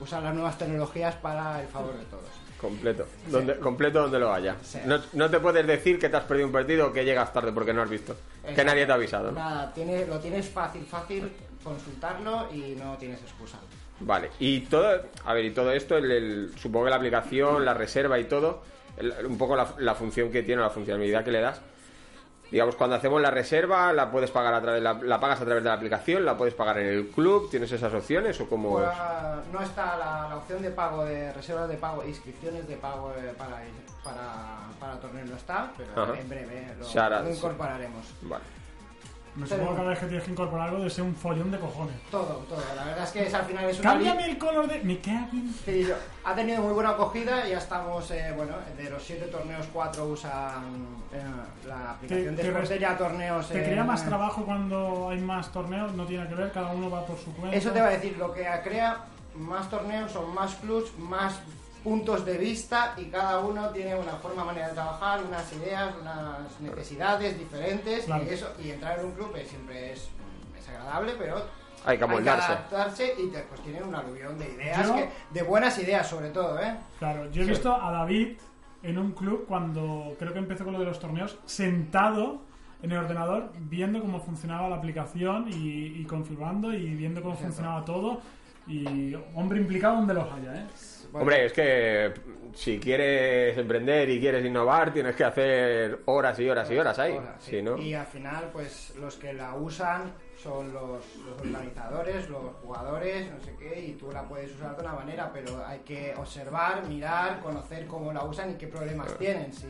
usar 0.00 0.22
las 0.22 0.34
nuevas 0.34 0.56
tecnologías 0.58 1.14
para 1.16 1.60
el 1.60 1.68
favor 1.68 1.96
de 1.96 2.04
todos. 2.06 2.24
Completo. 2.60 3.06
Donde, 3.28 3.56
completo 3.58 4.02
donde 4.02 4.18
lo 4.18 4.32
haya. 4.34 4.56
Sí. 4.62 4.78
No, 4.84 4.98
no 5.14 5.30
te 5.30 5.40
puedes 5.40 5.66
decir 5.66 5.98
que 5.98 6.08
te 6.10 6.16
has 6.18 6.24
perdido 6.24 6.46
un 6.46 6.52
partido 6.52 6.88
o 6.88 6.92
que 6.92 7.04
llegas 7.04 7.32
tarde 7.32 7.52
porque 7.52 7.72
no 7.72 7.80
has 7.82 7.88
visto. 7.88 8.14
Que 8.54 8.64
nadie 8.64 8.84
te 8.84 8.92
ha 8.92 8.96
avisado. 8.96 9.30
¿no? 9.32 9.38
Nada, 9.38 9.72
tiene, 9.72 10.04
lo 10.06 10.18
tienes 10.18 10.48
fácil, 10.48 10.84
fácil 10.84 11.30
consultarlo 11.64 12.48
y 12.52 12.74
no 12.76 12.96
tienes 12.98 13.20
excusa. 13.22 13.58
Vale. 14.00 14.30
Y 14.38 14.60
todo, 14.60 15.02
a 15.24 15.34
ver, 15.34 15.44
y 15.44 15.50
todo 15.52 15.72
esto, 15.72 15.96
el, 15.96 16.10
el- 16.10 16.52
supongo 16.58 16.86
que 16.86 16.90
la 16.90 16.96
aplicación, 16.96 17.64
la 17.64 17.74
reserva 17.74 18.18
y 18.18 18.24
todo, 18.24 18.62
el- 18.96 19.12
un 19.26 19.38
poco 19.38 19.56
la, 19.56 19.74
la 19.78 19.94
función 19.94 20.30
que 20.30 20.42
tiene, 20.42 20.60
la 20.62 20.70
funcionalidad 20.70 21.24
que 21.24 21.32
le 21.32 21.40
das. 21.40 21.60
Digamos, 22.50 22.74
cuando 22.74 22.96
hacemos 22.96 23.20
la 23.20 23.30
reserva, 23.30 23.92
la 23.92 24.10
puedes 24.10 24.30
pagar 24.30 24.54
a 24.54 24.60
través, 24.60 24.82
la, 24.82 24.94
la 24.94 25.20
pagas 25.20 25.40
a 25.40 25.44
través 25.44 25.62
de 25.62 25.68
la 25.68 25.76
aplicación, 25.76 26.24
la 26.24 26.36
puedes 26.36 26.54
pagar 26.54 26.78
en 26.78 26.88
el 26.88 27.08
club, 27.08 27.48
¿tienes 27.48 27.70
esas 27.70 27.94
opciones 27.94 28.40
o 28.40 28.48
cómo? 28.48 28.72
Pues, 28.72 28.88
es? 28.88 29.52
no 29.52 29.60
está 29.60 29.96
la, 29.96 30.28
la 30.28 30.36
opción 30.36 30.60
de 30.60 30.70
pago, 30.70 31.04
de 31.04 31.32
reservas 31.32 31.68
de 31.68 31.76
pago, 31.76 32.04
inscripciones 32.04 32.66
de 32.66 32.76
pago 32.76 33.12
eh, 33.16 33.32
para, 33.38 33.62
para, 34.02 34.58
para 34.80 35.00
torneo 35.00 35.24
no 35.26 35.36
está, 35.36 35.70
pero 35.76 36.02
Ajá. 36.02 36.18
en 36.18 36.28
breve 36.28 36.74
lo, 36.78 37.30
incorporaremos. 37.30 38.04
Vale. 38.22 38.59
Me 39.40 39.46
supongo 39.46 39.70
que 39.70 39.76
cada 39.76 39.88
vez 39.90 39.98
que 39.98 40.06
tienes 40.06 40.24
que 40.24 40.30
incorporar 40.30 40.66
algo 40.68 40.78
debe 40.78 40.90
ser 40.90 41.04
un 41.04 41.14
follón 41.14 41.50
de 41.50 41.58
cojones. 41.58 41.94
Todo, 42.10 42.24
todo. 42.48 42.62
La 42.76 42.84
verdad 42.84 43.04
es 43.04 43.10
que 43.10 43.26
es, 43.26 43.34
al 43.34 43.44
final 43.44 43.64
es 43.70 43.80
una... 43.80 43.90
Cámbiame 43.92 44.30
el 44.30 44.38
color 44.38 44.66
de... 44.68 44.80
Me 44.84 44.98
cago 45.00 45.28
en- 45.32 45.54
Sí, 45.64 45.86
yo- 45.86 45.94
ha 46.24 46.34
tenido 46.34 46.62
muy 46.62 46.72
buena 46.72 46.90
acogida, 46.90 47.46
ya 47.48 47.58
estamos, 47.58 48.10
eh, 48.10 48.32
bueno, 48.36 48.54
de 48.76 48.90
los 48.90 49.02
siete 49.02 49.26
torneos, 49.26 49.66
cuatro 49.72 50.04
usan 50.06 50.86
eh, 51.12 51.22
la 51.66 51.92
aplicación 51.92 52.36
Te- 52.36 52.42
de 52.42 52.50
res- 52.50 52.52
Sporteria 52.52 52.98
Torneos. 52.98 53.48
¿Te 53.48 53.60
eh, 53.60 53.64
crea 53.64 53.84
más 53.84 54.04
trabajo 54.04 54.44
cuando 54.44 55.08
hay 55.10 55.18
más 55.20 55.50
torneos? 55.52 55.92
No 55.94 56.04
tiene 56.04 56.28
que 56.28 56.34
ver, 56.34 56.52
cada 56.52 56.72
uno 56.72 56.90
va 56.90 57.06
por 57.06 57.18
su 57.18 57.32
cuenta. 57.34 57.56
Eso 57.56 57.70
te 57.70 57.80
va 57.80 57.86
a 57.86 57.90
decir, 57.90 58.16
lo 58.18 58.32
que 58.32 58.46
crea 58.62 58.98
más 59.36 59.70
torneos 59.70 60.10
son 60.12 60.34
más 60.34 60.54
clubs, 60.56 60.92
más 60.98 61.40
puntos 61.82 62.24
de 62.24 62.36
vista 62.38 62.94
y 62.96 63.04
cada 63.06 63.38
uno 63.40 63.70
tiene 63.70 63.94
una 63.94 64.12
forma, 64.12 64.44
manera 64.44 64.68
de 64.68 64.74
trabajar, 64.74 65.20
unas 65.26 65.50
ideas, 65.52 65.94
unas 66.00 66.60
necesidades 66.60 67.38
diferentes 67.38 68.04
Claro. 68.04 68.24
y 68.24 68.28
eso 68.28 68.52
y 68.62 68.70
entrar 68.70 68.98
en 68.98 69.06
un 69.06 69.12
club 69.12 69.34
eh, 69.36 69.46
siempre 69.48 69.92
es, 69.92 70.08
es 70.58 70.68
agradable, 70.68 71.12
pero 71.18 71.36
Hay 71.86 71.96
que 71.96 72.04
amoldarse. 72.04 72.52
adaptarse 72.52 73.14
y 73.18 73.28
te- 73.28 73.40
pues 73.44 73.60
tiene 73.62 73.82
un 73.82 73.94
aluvión 73.94 74.38
de 74.38 74.50
ideas, 74.52 74.86
Yo- 74.86 74.94
que- 74.94 75.08
de 75.30 75.42
buenas 75.42 75.78
ideas 75.78 76.06
sobre 76.06 76.28
todo, 76.30 76.58
¿eh? 76.60 76.76
Claro, 76.98 77.30
yo 77.30 77.42
he 77.42 77.44
Sí. 77.46 77.50
visto 77.52 77.74
a 77.74 77.90
David 77.90 78.36
en 78.82 78.98
un 78.98 79.12
club 79.12 79.46
cuando 79.48 80.14
creo 80.18 80.32
que 80.34 80.38
empezó 80.38 80.64
con 80.64 80.74
lo 80.74 80.78
de 80.80 80.84
los 80.86 80.98
torneos, 81.00 81.38
sentado 81.46 82.42
en 82.82 82.92
el 82.92 82.98
ordenador 82.98 83.52
viendo 83.58 84.00
cómo 84.00 84.20
funcionaba 84.20 84.68
la 84.68 84.76
aplicación 84.76 85.48
y, 85.50 86.00
y 86.00 86.04
configurando 86.04 86.72
y 86.72 86.94
viendo 86.94 87.22
cómo 87.22 87.36
funcionaba 87.36 87.84
todo. 87.84 88.20
Y 88.70 89.14
hombre 89.34 89.58
implicado 89.58 89.96
donde 89.96 90.14
los 90.14 90.32
haya, 90.32 90.54
¿eh? 90.54 90.66
Hombre, 91.12 91.46
es 91.46 91.52
que 91.52 92.12
si 92.54 92.78
quieres 92.78 93.58
emprender 93.58 94.08
y 94.10 94.20
quieres 94.20 94.44
innovar, 94.44 94.92
tienes 94.92 95.16
que 95.16 95.24
hacer 95.24 96.02
horas 96.04 96.38
y 96.38 96.48
horas 96.48 96.70
y 96.70 96.78
horas 96.78 96.98
ahí. 97.00 97.18
Sí. 97.40 97.50
Si 97.50 97.62
no, 97.62 97.76
Y 97.76 97.94
al 97.94 98.06
final, 98.06 98.50
pues 98.52 98.94
los 98.96 99.16
que 99.16 99.32
la 99.32 99.54
usan 99.56 100.12
son 100.36 100.72
los, 100.72 101.04
los 101.16 101.40
organizadores, 101.40 102.28
los 102.28 102.54
jugadores, 102.62 103.30
no 103.30 103.40
sé 103.40 103.56
qué, 103.58 103.80
y 103.80 103.92
tú 103.92 104.10
la 104.12 104.22
puedes 104.22 104.54
usar 104.54 104.76
de 104.76 104.82
una 104.82 104.94
manera, 104.94 105.30
pero 105.32 105.64
hay 105.66 105.80
que 105.80 106.14
observar, 106.16 106.86
mirar, 106.86 107.40
conocer 107.40 107.86
cómo 107.86 108.12
la 108.12 108.24
usan 108.24 108.52
y 108.52 108.54
qué 108.54 108.68
problemas 108.68 109.18
tienen. 109.18 109.52
Si 109.52 109.66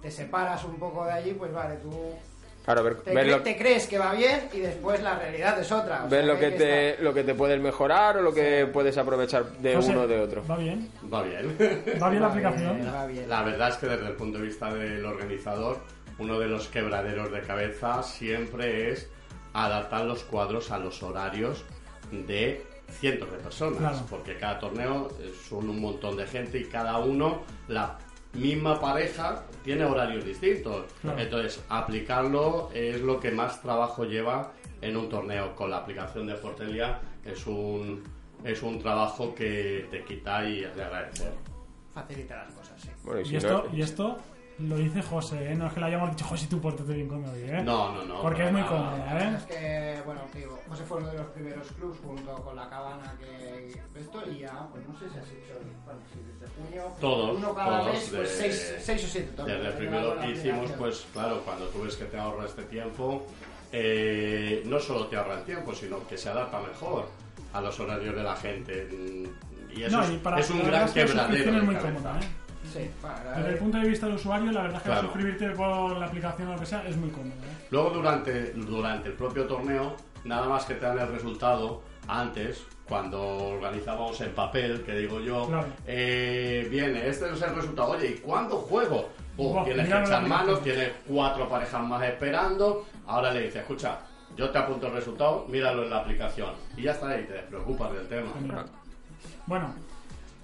te 0.00 0.10
separas 0.10 0.64
un 0.64 0.78
poco 0.78 1.04
de 1.04 1.12
allí, 1.12 1.34
pues 1.34 1.52
vale, 1.52 1.76
tú 1.76 1.90
claro, 2.64 2.82
ver, 2.84 2.96
te, 2.96 3.14
ver 3.14 3.26
cre- 3.26 3.30
lo, 3.30 3.42
te 3.42 3.56
crees 3.56 3.86
que 3.86 3.98
va 3.98 4.12
bien 4.14 4.48
y 4.52 4.60
después 4.60 5.02
la 5.02 5.18
realidad 5.18 5.58
es 5.60 5.70
otra. 5.72 6.04
o 6.04 6.08
ver 6.08 6.24
sea, 6.24 6.34
lo 6.34 6.38
que 6.40 6.50
que 6.50 6.56
te 6.96 7.02
lo 7.02 7.14
que 7.14 7.24
te 7.24 7.34
puedes 7.34 7.60
mejorar 7.60 8.16
o 8.18 8.22
lo 8.22 8.32
que 8.32 8.66
puedes 8.72 8.96
aprovechar 8.98 9.44
de 9.58 9.76
José, 9.76 9.90
uno 9.92 10.02
o 10.02 10.06
de 10.06 10.20
otro. 10.20 10.42
¿Va 10.50 10.56
bien? 10.56 10.90
Va 11.12 11.22
bien. 11.22 11.56
¿Va 12.02 12.08
bien 12.10 12.22
la 12.22 12.28
aplicación? 12.30 12.80
Va 12.94 13.06
bien. 13.06 13.28
La 13.28 13.42
verdad 13.42 13.68
es 13.70 13.76
que 13.76 13.86
desde 13.86 14.06
el 14.06 14.14
punto 14.14 14.38
de 14.38 14.44
vista 14.44 14.72
del 14.72 15.04
organizador, 15.04 15.78
uno 16.18 16.38
de 16.38 16.48
los 16.48 16.68
quebraderos 16.68 17.30
de 17.32 17.40
cabeza 17.42 18.02
siempre 18.02 18.90
es 18.92 19.08
adaptar 19.54 20.04
los 20.04 20.22
cuadros 20.24 20.70
a 20.70 20.78
los 20.78 21.02
horarios 21.02 21.64
de 22.10 22.64
cientos 22.90 23.30
de 23.32 23.38
personas, 23.38 23.78
Claro. 23.78 23.98
porque 24.10 24.36
cada 24.36 24.58
torneo 24.58 25.08
eh, 25.20 25.32
son 25.48 25.68
un 25.70 25.80
montón 25.80 26.16
de 26.16 26.26
gente 26.26 26.58
y 26.58 26.64
cada 26.64 26.98
uno, 26.98 27.42
la 27.68 27.98
misma 28.34 28.80
pareja, 28.80 29.44
tiene 29.64 29.84
horarios 29.84 30.24
distintos. 30.24 30.86
Claro. 31.00 31.18
Entonces, 31.20 31.62
aplicarlo 31.68 32.70
es 32.74 33.00
lo 33.00 33.20
que 33.20 33.30
más 33.30 33.60
trabajo 33.62 34.04
lleva 34.04 34.52
en 34.80 34.96
un 34.96 35.08
torneo. 35.08 35.54
Con 35.54 35.70
la 35.70 35.78
aplicación 35.78 36.26
de 36.26 36.34
Fortelia 36.36 37.00
es 37.24 37.46
un, 37.46 38.02
es 38.44 38.62
un 38.62 38.78
trabajo 38.80 39.34
que 39.34 39.86
te 39.90 40.02
quita 40.04 40.48
y 40.48 40.64
es 40.64 40.74
de 40.74 40.82
agradecer. 40.84 41.32
facilita 41.92 42.36
las 42.36 42.52
cosas, 42.54 42.80
sí. 42.80 42.88
Bueno, 43.04 43.20
y 43.20 43.24
Y 43.24 43.26
si 43.26 43.36
esto, 43.36 43.66
no- 43.70 43.76
y 43.76 43.82
esto 43.82 44.16
lo 44.58 44.76
dice 44.76 45.02
José, 45.02 45.52
¿eh? 45.52 45.54
No 45.54 45.66
es 45.66 45.72
que 45.72 45.80
le 45.80 45.86
hayamos 45.86 46.10
dicho, 46.10 46.24
José, 46.24 46.46
tú 46.48 46.60
pórtate 46.60 46.92
bien 46.92 47.08
conmigo, 47.08 47.32
¿eh? 47.34 47.62
No, 47.64 47.92
no, 47.92 48.04
no, 48.04 48.22
Porque 48.22 48.46
es 48.46 48.52
muy 48.52 48.60
nada. 48.60 48.70
cómoda, 48.76 49.18
¿eh? 49.24 49.34
Es 49.36 49.42
que, 49.44 50.02
bueno, 50.04 50.20
digo, 50.34 50.58
José 50.68 50.84
fue 50.84 50.98
uno 50.98 51.08
de 51.08 51.18
los 51.18 51.26
primeros 51.28 51.66
clubs 51.72 51.98
junto 52.04 52.34
con 52.36 52.56
la 52.56 52.68
cabana 52.68 53.14
que 53.18 53.68
esto 53.98 54.22
y 54.30 54.38
ya, 54.40 54.66
pues 54.70 54.86
no 54.88 54.98
sé 54.98 55.08
si 55.10 55.18
has 55.18 55.26
hecho, 55.28 55.54
bueno, 55.84 56.00
si 56.12 56.18
desde 56.40 56.54
junio, 56.54 56.84
Todos, 57.00 57.36
uno 57.38 57.54
cada 57.54 57.80
todos 57.80 57.92
mes, 57.94 58.12
pues 58.14 58.30
seis, 58.30 58.74
seis 58.80 59.04
o 59.04 59.08
siete 59.08 59.32
torneos. 59.36 59.58
Desde 59.58 59.72
el 59.72 59.78
primero 59.78 60.20
que 60.20 60.30
hicimos, 60.30 60.70
pues 60.72 61.06
claro, 61.12 61.40
cuando 61.44 61.66
tú 61.68 61.82
ves 61.82 61.96
que 61.96 62.04
te 62.04 62.18
ahorra 62.18 62.44
este 62.46 62.62
tiempo, 62.64 63.26
eh, 63.72 64.62
no 64.66 64.78
solo 64.78 65.06
te 65.06 65.16
ahorra 65.16 65.38
el 65.38 65.44
tiempo, 65.44 65.74
sino 65.74 66.06
que 66.06 66.16
se 66.16 66.28
adapta 66.28 66.60
mejor 66.60 67.08
a 67.52 67.60
los 67.60 67.78
horarios 67.80 68.14
de 68.14 68.22
la 68.22 68.36
gente. 68.36 68.88
Y 69.74 69.82
eso 69.84 69.96
No, 69.96 70.04
es, 70.04 70.10
y 70.10 70.16
para- 70.18 70.38
es 70.38 70.50
un 70.50 70.62
gran 70.62 70.92
quebradero. 70.92 71.56
es 71.56 71.64
muy 71.64 71.74
cómoda, 71.76 72.18
¿eh? 72.20 72.24
Sí, 72.70 72.90
para, 73.00 73.36
Desde 73.38 73.50
el 73.50 73.58
punto 73.58 73.78
de 73.78 73.88
vista 73.88 74.06
del 74.06 74.14
usuario, 74.16 74.52
la 74.52 74.62
verdad 74.62 74.76
es 74.78 74.82
que 74.82 74.88
Claro. 74.88 75.02
suscribirte 75.08 75.50
por 75.50 75.96
la 75.96 76.06
aplicación 76.06 76.48
o 76.48 76.52
lo 76.54 76.60
que 76.60 76.66
sea 76.66 76.86
es 76.86 76.96
muy 76.96 77.10
cómodo, 77.10 77.30
¿eh? 77.30 77.66
Luego 77.70 77.90
durante, 77.90 78.52
durante 78.52 79.08
el 79.08 79.14
propio 79.14 79.44
torneo, 79.46 79.96
nada 80.24 80.48
más 80.48 80.64
que 80.64 80.74
te 80.74 80.86
dan 80.86 80.98
el 80.98 81.08
resultado, 81.08 81.82
antes, 82.08 82.62
cuando 82.88 83.20
organizábamos 83.20 84.20
en 84.20 84.32
papel, 84.32 84.82
que 84.82 84.94
digo 84.94 85.20
yo, 85.20 85.46
Claro. 85.48 85.66
eh, 85.86 86.66
viene, 86.70 87.08
este 87.08 87.30
es 87.32 87.42
el 87.42 87.54
resultado, 87.54 87.90
oye, 87.92 88.08
¿y 88.10 88.14
cuándo 88.18 88.56
juego? 88.56 89.08
Oh, 89.36 89.52
Buah, 89.54 89.64
tienes 89.64 89.88
que 89.88 90.00
echar 90.00 90.26
manos, 90.26 90.62
tienes 90.62 90.90
cuatro 91.06 91.48
parejas 91.48 91.82
más 91.82 92.02
esperando, 92.04 92.84
ahora 93.06 93.32
le 93.32 93.40
dices, 93.42 93.56
escucha, 93.62 93.98
yo 94.36 94.50
te 94.50 94.58
apunto 94.58 94.86
el 94.88 94.94
resultado, 94.94 95.46
míralo 95.48 95.84
en 95.84 95.90
la 95.90 95.98
aplicación. 95.98 96.50
Y 96.76 96.82
ya 96.82 96.92
está 96.92 97.08
ahí, 97.08 97.24
te 97.24 97.34
despreocupas 97.34 97.92
del 97.92 98.08
tema. 98.08 98.30
Bueno, 99.46 99.74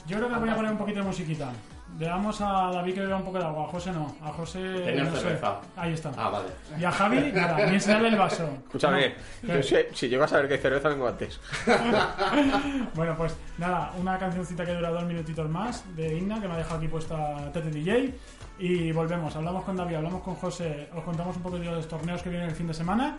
yo 0.06 0.16
creo 0.18 0.28
que 0.28 0.34
voy 0.36 0.48
a 0.48 0.56
poner 0.56 0.72
un 0.72 0.78
poquito 0.78 0.98
de 1.00 1.04
musiquita. 1.06 1.50
Veamos 1.96 2.40
a 2.40 2.70
David 2.72 2.94
que 2.94 3.00
beba 3.00 3.16
un 3.16 3.24
poco 3.24 3.38
de 3.38 3.44
agua. 3.44 3.64
A 3.64 3.68
José 3.68 3.90
no. 3.92 4.14
A 4.22 4.28
José. 4.28 4.58
Tenía 4.84 5.04
no 5.04 5.10
sé. 5.16 5.20
cerveza. 5.22 5.56
Ahí 5.76 5.92
está. 5.94 6.12
Ah, 6.16 6.28
vale. 6.30 6.48
Y 6.78 6.84
a 6.84 6.92
Javi, 6.92 7.32
nada, 7.32 7.56
ni 7.66 7.74
enseñarle 7.74 8.08
el 8.08 8.16
vaso. 8.16 8.48
Escúchame, 8.66 9.14
No. 9.42 9.54
yo 9.56 9.62
sé- 9.62 9.88
si 9.94 10.08
llego 10.08 10.22
a 10.24 10.28
saber 10.28 10.46
que 10.48 10.54
hay 10.54 10.60
cerveza, 10.60 10.88
vengo 10.90 11.08
antes. 11.08 11.40
Bueno, 12.94 13.14
pues 13.16 13.36
nada, 13.58 13.92
una 13.98 14.18
cancioncita 14.18 14.64
que 14.64 14.74
dura 14.74 14.90
dos 14.90 15.04
minutitos 15.04 15.48
más 15.48 15.84
de 15.96 16.16
Igna, 16.16 16.40
que 16.40 16.48
me 16.48 16.54
ha 16.54 16.58
dejado 16.58 16.76
aquí 16.76 16.88
puesta 16.88 17.50
Tete 17.52 17.70
DJ. 17.70 18.14
Y 18.58 18.92
volvemos, 18.92 19.34
hablamos 19.36 19.64
con 19.64 19.76
David, 19.76 19.96
hablamos 19.96 20.22
con 20.22 20.34
José, 20.34 20.88
os 20.94 21.04
contamos 21.04 21.36
un 21.36 21.42
poco 21.42 21.58
de 21.58 21.64
los 21.66 21.86
torneos 21.86 22.22
que 22.22 22.30
vienen 22.30 22.48
el 22.50 22.54
fin 22.56 22.66
de 22.66 22.74
semana. 22.74 23.16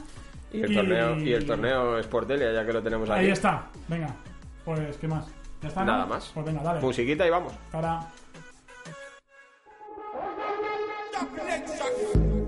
Y 0.52 0.62
el 0.64 0.74
torneo, 0.74 1.16
y 1.20 1.34
el 1.34 1.46
torneo 1.46 2.02
Sportelia, 2.04 2.52
ya 2.52 2.66
que 2.66 2.74
lo 2.74 2.82
tenemos 2.82 3.10
aquí. 3.10 3.20
Ahí 3.26 3.32
está, 3.32 3.64
venga, 3.88 4.10
pues 4.66 4.98
¿qué 4.98 5.08
más? 5.08 5.26
¿Ya 5.62 5.68
está? 5.70 5.82
no? 5.86 5.92
Nada 5.92 6.06
más. 6.06 6.32
Pues 6.34 6.46
venga, 6.46 6.62
dale. 6.64 6.82
Musiquita 6.82 7.26
y 7.26 7.30
vamos. 7.30 7.54
Para. 7.72 8.00
Hace 11.20 12.39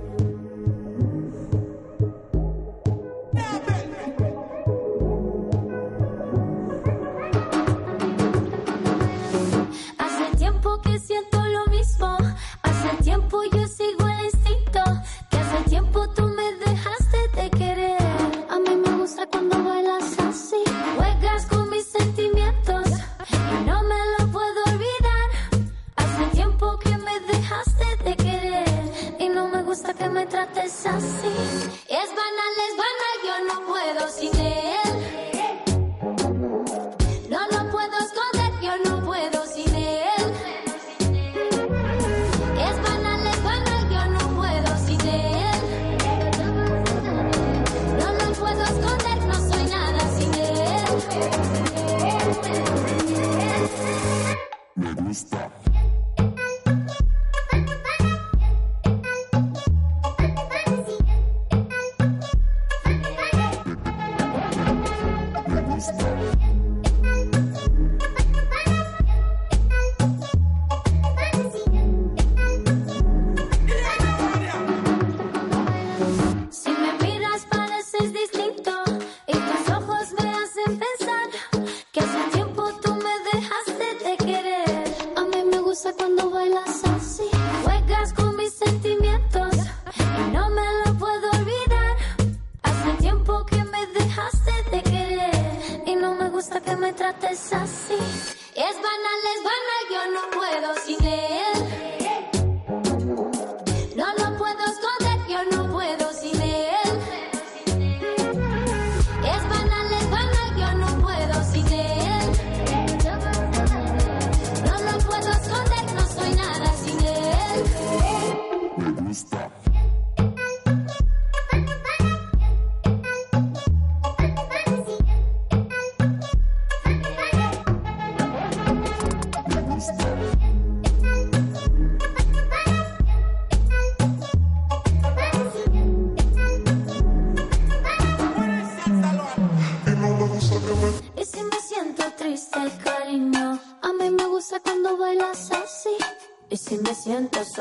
trates 30.32 30.86
así. 30.86 31.28
Es 31.90 32.10
banal, 32.10 32.54
es 32.70 32.76
banal, 32.78 33.18
yo 33.26 33.36
no 33.54 33.68
puedo 33.68 34.08
sin 34.08 34.34
él. 34.40 34.91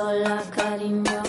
Sola, 0.00 0.42
cariño. 0.56 1.22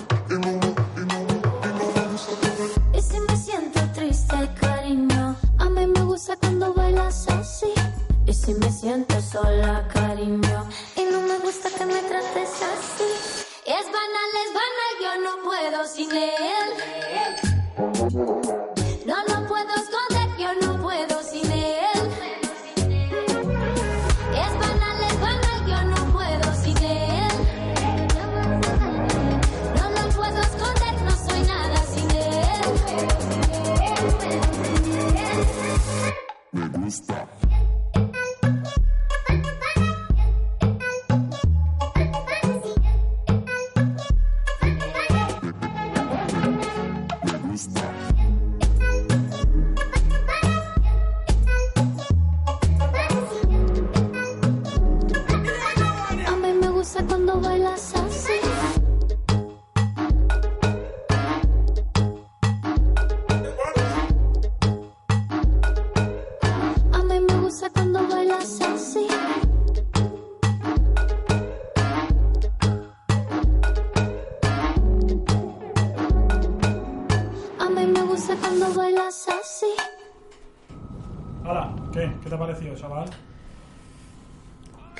Y 2.97 3.01
si 3.01 3.19
me 3.19 3.36
siento 3.36 3.80
triste, 3.93 4.38
cariño, 4.61 5.36
a 5.57 5.65
mí 5.69 5.88
me 5.88 6.01
gusta 6.03 6.38
cuando 6.38 6.74
bailas 6.74 7.28
así. 7.30 7.74
Y 8.26 8.34
si 8.34 8.53
me 8.53 8.72
siento 8.72 9.19
sola, 9.22 9.86
cariño, 9.93 10.59
y 10.95 11.03
no 11.11 11.19
me 11.22 11.38
gusta 11.39 11.69
que 11.78 11.86
me 11.86 12.01
trates 12.09 12.53
así. 12.74 13.09
Es 13.65 13.86
banal, 13.97 14.32
es 14.43 14.51
banal, 14.59 14.93
yo 15.03 15.11
no 15.26 15.34
puedo 15.47 15.80
sin 15.93 16.11
él. 16.11 16.69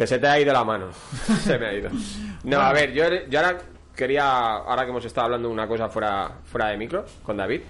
Que 0.02 0.08
se 0.08 0.18
te 0.18 0.26
ha 0.26 0.40
ido 0.40 0.52
la 0.52 0.64
mano. 0.64 0.88
se 1.44 1.60
me 1.60 1.68
ha 1.68 1.74
ido. 1.74 1.92
No, 2.46 2.60
a 2.60 2.74
ver, 2.74 2.92
yo, 2.92 3.04
yo 3.30 3.40
ahora 3.40 3.60
quería, 3.96 4.56
ahora 4.56 4.84
que 4.84 4.90
hemos 4.90 5.06
estado 5.06 5.26
hablando 5.26 5.48
de 5.48 5.54
una 5.54 5.68
cosa 5.68 5.90
fuera, 5.90 6.40
fuera 6.44 6.70
de 6.70 6.78
micro 6.78 7.06
con 7.22 7.38
David, 7.38 7.62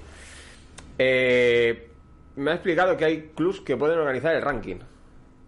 eh, 0.98 1.92
me 2.38 2.52
ha 2.52 2.54
explicado 2.54 2.96
que 2.96 3.04
hay 3.04 3.32
clubs 3.36 3.60
que 3.60 3.76
pueden 3.76 4.00
organizar 4.00 4.34
el 4.34 4.42
ranking, 4.42 4.78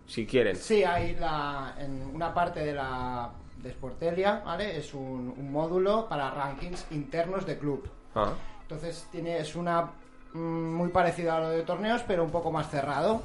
si 0.05 0.25
quieren. 0.25 0.57
Sí, 0.57 0.83
hay 0.83 1.15
la, 1.15 1.73
en 1.79 2.03
una 2.13 2.33
parte 2.33 2.59
de 2.65 2.73
la 2.73 3.29
de 3.59 3.69
Sportelia, 3.71 4.41
¿vale? 4.45 4.77
Es 4.77 4.93
un, 4.93 5.33
un 5.37 5.51
módulo 5.53 6.09
para 6.09 6.31
rankings 6.31 6.87
internos 6.91 7.45
de 7.45 7.59
club. 7.59 7.89
Ah. 8.13 8.33
Entonces 8.63 9.07
tiene, 9.09 9.37
es 9.37 9.55
una 9.55 9.89
mm, 10.33 10.37
muy 10.37 10.89
parecida 10.89 11.37
a 11.37 11.39
lo 11.39 11.49
de 11.49 11.61
torneos, 11.61 12.03
pero 12.05 12.25
un 12.25 12.31
poco 12.31 12.51
más 12.51 12.69
cerrado. 12.69 13.21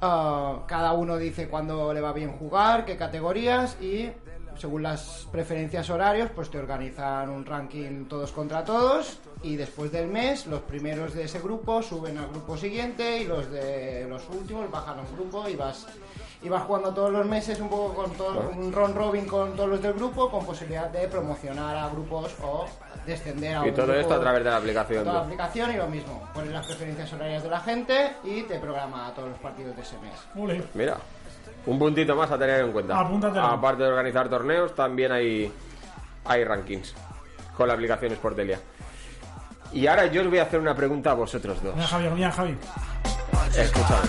Ah, 0.00 0.62
cada 0.68 0.92
uno 0.92 1.16
dice 1.16 1.48
cuándo 1.48 1.92
le 1.92 2.00
va 2.00 2.12
bien 2.12 2.32
jugar, 2.32 2.84
qué 2.84 2.96
categorías 2.96 3.76
y 3.80 4.10
según 4.56 4.82
las 4.82 5.26
preferencias 5.30 5.90
horarios, 5.90 6.30
pues 6.34 6.50
te 6.50 6.58
organizan 6.58 7.30
un 7.30 7.44
ranking 7.44 8.04
todos 8.06 8.30
contra 8.32 8.64
todos 8.64 9.18
y 9.42 9.56
después 9.56 9.90
del 9.90 10.08
mes 10.08 10.46
los 10.46 10.60
primeros 10.62 11.14
de 11.14 11.24
ese 11.24 11.40
grupo 11.40 11.82
suben 11.82 12.18
al 12.18 12.28
grupo 12.28 12.56
siguiente 12.56 13.22
y 13.22 13.24
los 13.24 13.50
de 13.50 14.06
los 14.08 14.28
últimos 14.30 14.70
bajan 14.70 14.98
a 14.98 15.02
un 15.02 15.16
grupo 15.16 15.48
y 15.48 15.56
vas 15.56 15.86
y 16.42 16.48
vas 16.48 16.62
jugando 16.62 16.94
todos 16.94 17.10
los 17.10 17.26
meses 17.26 17.58
un 17.60 17.68
poco 17.68 17.94
con 17.94 18.10
todo 18.12 18.50
un 18.56 18.72
ron 18.72 18.94
robin 18.94 19.26
con 19.26 19.56
todos 19.56 19.68
los 19.68 19.82
del 19.82 19.94
grupo 19.94 20.30
con 20.30 20.46
posibilidad 20.46 20.88
de 20.88 21.08
promocionar 21.08 21.76
a 21.76 21.88
grupos 21.88 22.34
o 22.42 22.66
descender 23.04 23.56
a 23.56 23.66
Y 23.66 23.72
todo 23.72 23.86
grupo 23.86 24.00
esto 24.00 24.14
a 24.14 24.20
través 24.20 24.44
de 24.44 24.50
la 24.50 24.56
aplicación. 24.56 25.04
toda 25.04 25.14
la 25.16 25.24
aplicación 25.24 25.72
y 25.72 25.76
lo 25.76 25.86
mismo. 25.88 26.28
Pones 26.32 26.52
las 26.52 26.66
preferencias 26.66 27.12
horarias 27.12 27.42
de 27.42 27.48
la 27.50 27.60
gente 27.60 28.12
y 28.22 28.42
te 28.42 28.58
programa 28.58 29.12
todos 29.14 29.30
los 29.30 29.38
partidos 29.38 29.74
de 29.74 29.82
ese 29.82 29.96
mes. 29.98 30.64
Mira, 30.74 30.96
un 31.66 31.78
puntito 31.78 32.14
más 32.14 32.30
a 32.30 32.38
tener 32.38 32.60
en 32.60 32.72
cuenta. 32.72 33.00
Apúntatelo. 33.00 33.44
Aparte 33.44 33.82
de 33.82 33.88
organizar 33.88 34.28
torneos, 34.28 34.74
también 34.74 35.10
hay, 35.12 35.52
hay 36.24 36.44
rankings 36.44 36.94
con 37.56 37.66
la 37.66 37.74
aplicación 37.74 38.12
Sportelia. 38.12 38.60
Y 39.72 39.86
ahora 39.86 40.06
yo 40.06 40.22
os 40.22 40.28
voy 40.28 40.38
a 40.38 40.44
hacer 40.44 40.60
una 40.60 40.74
pregunta 40.74 41.10
a 41.10 41.14
vosotros 41.14 41.62
dos. 41.62 41.74
Mira, 41.74 41.86
Javi, 41.86 42.08
mira, 42.10 42.30
Javi. 42.32 42.56
Escúchame, 43.56 44.08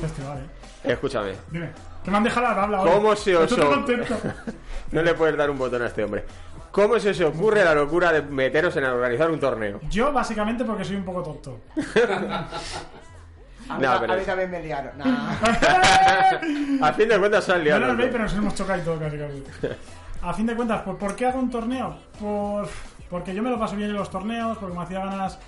Festival, 0.00 0.38
eh. 0.38 0.59
Escúchame. 0.84 1.32
Dime, 1.50 1.70
que 2.04 2.10
me 2.10 2.16
han 2.16 2.24
dejado 2.24 2.48
la 2.48 2.54
tabla 2.54 2.80
hoy. 2.82 2.90
¿Cómo 2.90 3.16
se 3.16 3.36
os 3.36 3.50
Estoy 3.50 3.66
o- 3.66 3.70
contento. 3.70 4.16
No 4.92 5.02
le 5.02 5.14
puedes 5.14 5.36
dar 5.36 5.48
un 5.50 5.56
botón 5.58 5.82
a 5.82 5.86
este 5.86 6.02
hombre. 6.02 6.24
¿Cómo 6.72 6.98
se 6.98 7.10
os 7.10 7.20
ocurre 7.20 7.64
la 7.64 7.74
locura 7.76 8.12
de 8.12 8.22
meteros 8.22 8.76
en 8.76 8.84
organizar 8.84 9.30
un 9.30 9.38
torneo? 9.38 9.78
Yo, 9.88 10.12
básicamente, 10.12 10.64
porque 10.64 10.84
soy 10.84 10.96
un 10.96 11.04
poco 11.04 11.22
tonto. 11.22 11.60
A 13.68 13.76
mí, 13.78 13.82
No, 13.84 13.92
a 13.92 14.00
pero- 14.00 14.14
mí 14.16 14.22
también 14.24 14.50
me 14.50 14.60
liaron. 14.62 14.92
A 16.82 16.92
fin 16.92 17.08
de 17.08 17.18
cuentas 17.18 17.44
se 17.44 17.52
han 17.52 17.58
No 17.58 17.64
liado. 17.64 17.80
nos 17.80 17.88
los 17.90 17.96
veis, 17.98 18.10
pero 18.10 18.24
nos 18.24 18.34
hemos 18.34 18.54
chocado 18.54 18.80
y 18.80 18.84
todo 18.84 18.98
casi 18.98 19.16
casi. 19.18 19.44
A 20.22 20.34
fin 20.34 20.46
de 20.46 20.56
cuentas, 20.56 20.82
¿por, 20.82 20.98
por 20.98 21.14
qué 21.14 21.26
hago 21.26 21.38
un 21.38 21.50
torneo? 21.50 21.96
Por, 22.18 22.68
porque 23.08 23.32
yo 23.34 23.42
me 23.42 23.50
lo 23.50 23.58
paso 23.58 23.76
bien 23.76 23.90
en 23.90 23.96
los 23.96 24.10
torneos, 24.10 24.58
porque 24.58 24.76
me 24.76 24.82
hacía 24.82 24.98
ganas 25.04 25.38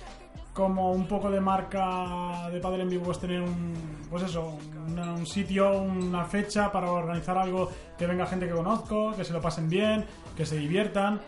como 0.53 0.91
un 0.91 1.07
poco 1.07 1.29
de 1.31 1.39
marca 1.41 2.49
de 2.51 2.59
padre 2.59 2.83
en 2.83 2.89
vivo 2.89 3.11
es 3.11 3.19
tener 3.19 3.41
un, 3.41 3.73
pues 4.09 4.23
eso, 4.23 4.57
una- 4.87 5.13
un 5.13 5.25
sitio, 5.25 5.81
una 5.81 6.25
fecha 6.25 6.71
para 6.71 6.91
organizar 6.91 7.37
algo 7.37 7.71
que 7.97 8.05
venga 8.05 8.25
gente 8.27 8.47
que 8.47 8.53
conozco, 8.53 9.13
que 9.15 9.23
se 9.23 9.33
lo 9.33 9.41
pasen 9.41 9.67
bien, 9.69 10.05
que 10.37 10.45
se 10.45 10.57
diviertan 10.57 11.19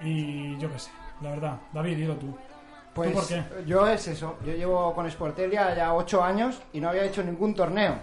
y 0.00 0.56
yo 0.58 0.70
qué 0.72 0.78
sé, 0.78 0.90
la 1.20 1.30
verdad. 1.30 1.58
David, 1.72 1.96
dilo 1.96 2.14
tú. 2.16 2.34
Pues 2.94 3.10
¿Tú 3.12 3.18
por 3.18 3.28
qué? 3.28 3.44
yo 3.66 3.86
es 3.86 4.08
eso. 4.08 4.36
Yo 4.44 4.52
llevo 4.52 4.92
con 4.94 5.08
Sportelia 5.10 5.74
ya 5.76 5.94
8 5.94 6.24
años 6.24 6.60
y 6.72 6.80
no 6.80 6.88
había 6.88 7.04
hecho 7.04 7.22
ningún 7.22 7.54
torneo. 7.54 7.96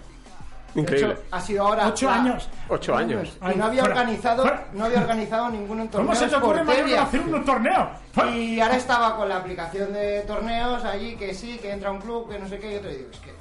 De 0.73 0.81
Increíble. 0.81 1.13
hecho, 1.13 1.23
ha 1.31 1.41
sido 1.41 1.67
ahora. 1.67 1.87
¿Ocho 1.87 2.05
la- 2.07 2.15
años? 2.15 2.49
Ocho 2.69 2.95
años. 2.95 3.37
Y 3.41 3.57
no 3.57 3.65
había 3.65 3.81
Fuera, 3.83 3.99
organizado, 4.01 4.41
fuera. 4.43 4.65
no 4.73 4.85
había 4.85 4.99
organizado 4.99 5.49
ningún 5.49 5.77
torneo. 5.89 6.07
¿Cómo 6.07 6.15
se 6.15 6.27
te 6.27 6.35
ocurre 6.35 6.59
Sportelia. 6.63 7.01
hacer 7.03 7.19
un 7.21 7.45
torneo? 7.45 7.89
Y 8.33 8.59
ahora 8.59 8.75
estaba 8.75 9.15
con 9.15 9.27
la 9.29 9.37
aplicación 9.37 9.93
de 9.93 10.21
torneos 10.21 10.83
allí, 10.83 11.15
que 11.15 11.33
sí, 11.33 11.57
que 11.57 11.71
entra 11.71 11.89
un 11.91 11.99
club, 11.99 12.29
que 12.29 12.37
no 12.37 12.47
sé 12.47 12.59
qué, 12.59 12.75
y 12.75 12.79
te 12.79 12.89
digo, 12.89 13.09
es 13.11 13.19
que 13.19 13.35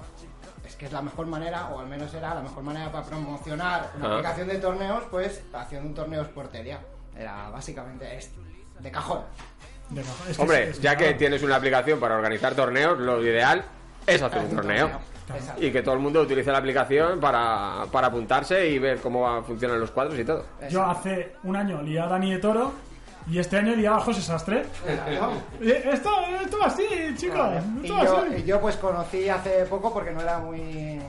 es 0.66 0.74
que 0.76 0.86
es 0.86 0.92
la 0.92 1.02
mejor 1.02 1.26
manera, 1.26 1.68
o 1.68 1.80
al 1.80 1.86
menos 1.86 2.12
era 2.14 2.34
la 2.34 2.40
mejor 2.40 2.62
manera 2.62 2.90
para 2.90 3.04
promocionar 3.06 3.90
una 3.96 4.08
Ah. 4.08 4.12
aplicación 4.14 4.48
de 4.48 4.56
torneos, 4.58 5.04
pues 5.10 5.42
haciendo 5.52 5.88
un 5.88 5.94
torneo 5.94 6.24
Sportelia. 6.24 6.80
Era 7.16 7.48
básicamente 7.50 8.16
esto, 8.16 8.40
de 8.80 8.90
cajón. 8.90 9.20
De 9.90 10.02
cajón. 10.02 10.28
Es 10.30 10.36
que 10.36 10.42
Hombre, 10.42 10.62
es- 10.64 10.70
es- 10.70 10.80
ya 10.80 10.96
que 10.96 11.14
tienes 11.14 11.42
una 11.42 11.56
aplicación 11.56 12.00
para 12.00 12.16
organizar 12.16 12.54
torneos, 12.54 12.98
lo 12.98 13.22
ideal 13.22 13.64
es 14.06 14.20
hacer 14.22 14.38
un 14.40 14.44
Un 14.50 14.56
torneo. 14.56 14.80
torneo, 14.88 15.00
exacto. 15.34 15.64
Y 15.64 15.70
que 15.72 15.82
todo 15.82 15.94
el 15.94 16.00
mundo 16.00 16.20
utilice 16.22 16.50
la 16.52 16.58
aplicación 16.58 17.18
para, 17.20 17.84
para 17.90 18.08
apuntarse 18.08 18.68
y 18.68 18.78
ver 18.78 18.98
cómo 19.00 19.22
va- 19.22 19.42
funcionan 19.42 19.80
los 19.80 19.90
cuadros 19.90 20.18
y 20.18 20.24
todo. 20.24 20.44
Yo 20.70 20.84
hace 20.84 21.34
un 21.44 21.56
año 21.56 21.80
lié 21.82 22.00
a 22.00 22.06
Dani 22.06 22.32
de 22.32 22.38
Toro 22.38 22.72
y 23.28 23.38
este 23.38 23.56
año 23.56 23.74
lié 23.74 23.88
a 23.88 23.98
José 23.98 24.22
Sastre. 24.22 24.64
Eh, 25.60 25.82
Esto, 25.92 26.10
esto 26.42 26.58
va 26.60 26.66
así, 26.66 26.84
chicos. 27.16 27.48
Y 27.82 27.86
Esto 27.86 28.04
yo, 28.04 28.16
así. 28.18 28.34
y 28.36 28.44
yo, 28.44 28.60
pues 28.60 28.76
conocí 28.76 29.28
hace 29.28 29.64
poco 29.66 29.92
porque 29.92 30.10
no 30.12 30.20
era 30.20 30.38
muy 30.38 31.00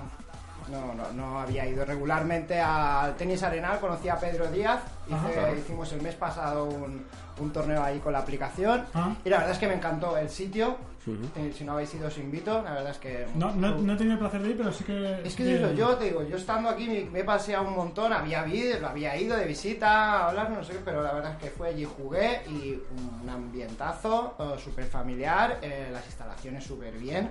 no, 0.69 0.93
no, 0.93 1.11
no 1.13 1.39
había 1.39 1.65
ido 1.65 1.83
regularmente 1.85 2.59
al 2.59 3.15
tenis 3.15 3.41
arenal, 3.43 3.79
conocí 3.79 4.09
a 4.09 4.17
Pedro 4.19 4.47
Díaz, 4.51 4.79
hice- 5.07 5.39
Ajá. 5.39 5.51
hicimos 5.53 5.91
el 5.93 6.01
mes 6.01 6.15
pasado 6.15 6.65
un, 6.65 7.05
un 7.39 7.53
torneo 7.53 7.83
ahí 7.83 7.99
con 7.99 8.13
la 8.13 8.19
aplicación 8.19 8.85
Ah. 8.93 9.13
y 9.23 9.29
la 9.29 9.37
verdad 9.37 9.53
es 9.53 9.59
que 9.59 9.67
me 9.67 9.73
encantó 9.75 10.17
el 10.17 10.29
sitio. 10.29 10.77
Eh, 11.37 11.53
si 11.57 11.63
no 11.63 11.71
habéis 11.71 11.93
ido, 11.93 12.07
os 12.09 12.17
invito. 12.17 12.61
La 12.63 12.73
verdad 12.73 12.91
es 12.91 12.97
que. 12.97 13.25
No, 13.35 13.53
no, 13.53 13.75
no 13.77 13.93
he 13.93 13.95
tenido 13.95 14.15
el 14.15 14.19
placer 14.19 14.41
de 14.43 14.49
ir, 14.49 14.57
pero 14.57 14.73
sí 14.73 14.83
que... 14.83 15.21
Es 15.23 15.35
que 15.37 15.55
eso, 15.55 15.71
yo 15.71 15.95
te 15.95 16.03
digo, 16.03 16.21
yo 16.23 16.35
estando 16.35 16.67
aquí 16.67 16.85
me, 16.85 17.05
me 17.09 17.19
he 17.19 17.23
paseado 17.23 17.65
un 17.65 17.77
montón, 17.77 18.11
había, 18.11 18.41
había 18.41 19.15
ido 19.15 19.37
de 19.37 19.45
visita 19.45 19.87
a 19.89 20.27
hablar, 20.27 20.49
no 20.49 20.61
sé 20.65 20.73
qué, 20.73 20.79
pero 20.83 21.01
la 21.01 21.13
verdad 21.13 21.31
es 21.31 21.37
que 21.37 21.49
fue 21.49 21.69
allí, 21.69 21.85
jugué 21.85 22.41
y 22.49 22.77
un 23.23 23.29
ambientazo 23.29 24.35
súper 24.61 24.83
familiar, 24.87 25.59
eh, 25.61 25.87
las 25.93 26.05
instalaciones 26.05 26.65
súper 26.65 26.97
bien. 26.97 27.29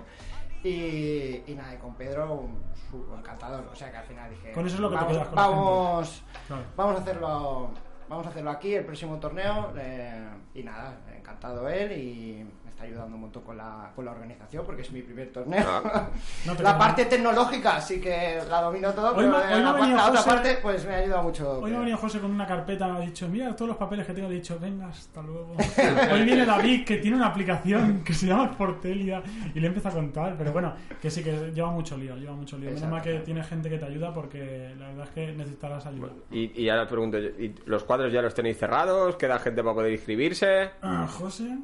Y, 0.64 1.42
y 1.46 1.54
nada, 1.56 1.74
y 1.74 1.78
con 1.78 1.94
Pedro, 1.94 2.32
un- 2.34 2.62
su- 2.90 3.14
encantador. 3.16 3.66
O 3.72 3.74
sea 3.76 3.90
que 3.90 3.96
al 3.98 4.04
final 4.04 4.30
dije, 4.30 4.52
Con 4.52 4.66
eso 4.66 4.76
es 4.76 4.80
lo 4.80 4.90
que 4.90 4.96
te 4.96 5.02
vamos, 5.04 5.12
quedas 5.16 5.28
con 5.28 5.36
vamos, 5.36 6.22
Claro. 6.46 6.62
vamos 6.76 6.96
a 6.96 6.98
hacerlo. 7.00 7.70
Vamos 8.08 8.26
a 8.26 8.30
hacerlo 8.30 8.50
aquí, 8.50 8.74
el 8.74 8.84
próximo 8.84 9.18
torneo. 9.18 9.72
eh, 9.78 10.24
y 10.54 10.62
nada, 10.62 10.96
encantado 11.16 11.68
él 11.68 11.92
y 11.92 12.44
me 12.64 12.70
está 12.70 12.84
ayudando 12.84 13.14
un 13.16 13.22
montón 13.22 13.42
con 13.42 13.56
la, 13.58 13.90
con 13.94 14.04
la 14.06 14.12
organización 14.12 14.64
porque 14.64 14.82
es 14.82 14.90
mi 14.92 15.02
primer 15.02 15.30
torneo. 15.32 15.62
Ah. 15.66 16.08
No 16.46 16.52
la 16.52 16.58
queda 16.58 16.78
parte 16.78 17.04
tecnológica 17.06 17.78
sí 17.80 18.00
que 18.00 18.38
la 18.48 18.62
domino 18.62 18.90
todo, 18.92 19.08
Hoy 19.14 19.24
pero 19.26 19.30
me- 19.30 19.36
eh, 19.52 19.56
hoy 19.56 19.62
la, 19.62 19.70
ha 19.70 19.72
venido 19.74 19.96
la 19.96 20.06
otra 20.06 20.20
José- 20.22 20.30
parte 20.30 20.58
pues 20.62 20.86
me 20.86 20.94
ha 20.94 20.98
ayudado 20.98 21.22
mucho. 21.24 21.58
Hoy 21.60 21.70
me 21.70 21.76
ha 21.76 21.80
venido 21.80 21.98
José 21.98 22.20
con 22.20 22.30
una 22.30 22.46
carpeta, 22.46 22.86
me 22.88 22.98
ha 22.98 23.00
dicho, 23.00 23.28
mira 23.28 23.54
todos 23.54 23.68
los 23.68 23.76
papeles 23.76 24.06
que 24.06 24.14
tengo, 24.14 24.28
le 24.28 24.36
he 24.36 24.38
dicho, 24.38 24.58
venga, 24.58 24.86
hasta 24.88 25.20
luego. 25.22 25.54
Hoy 26.12 26.22
viene 26.24 26.46
David, 26.46 26.84
que 26.86 26.96
tiene 26.98 27.16
una 27.18 27.26
aplicación 27.26 28.02
que 28.04 28.14
se 28.14 28.26
llama 28.26 28.50
Portelia, 28.56 29.22
y 29.54 29.60
le 29.60 29.66
empieza 29.66 29.90
a 29.90 29.92
contar, 29.92 30.36
pero 30.38 30.52
bueno, 30.52 30.72
que 31.02 31.10
sí, 31.10 31.22
que 31.22 31.50
lleva 31.54 31.70
mucho 31.70 31.96
lío, 31.98 32.16
lleva 32.16 32.32
mucho 32.34 32.56
lío. 32.56 32.70
Menos 32.70 32.88
mal 32.88 33.02
que 33.02 33.18
tiene 33.20 33.42
gente 33.44 33.68
que 33.68 33.78
te 33.78 33.84
ayuda 33.84 34.12
porque 34.14 34.74
la 34.78 34.88
verdad 34.88 35.04
es 35.04 35.10
que 35.10 35.32
necesitarás 35.32 35.84
ayuda. 35.86 36.08
Y, 36.30 36.62
y 36.62 36.68
ahora 36.70 36.86
pregunto, 36.86 37.18
yo, 37.18 37.28
¿y 37.30 37.54
¿los 37.66 37.84
cuadros 37.96 38.12
ya 38.12 38.22
los 38.22 38.34
tenéis 38.34 38.58
cerrados? 38.58 39.16
¿Queda 39.16 39.38
gente 39.38 39.62
para 39.62 39.74
poder 39.74 39.92
inscribirse? 39.92 40.70
Ah, 40.82 41.06
José. 41.10 41.56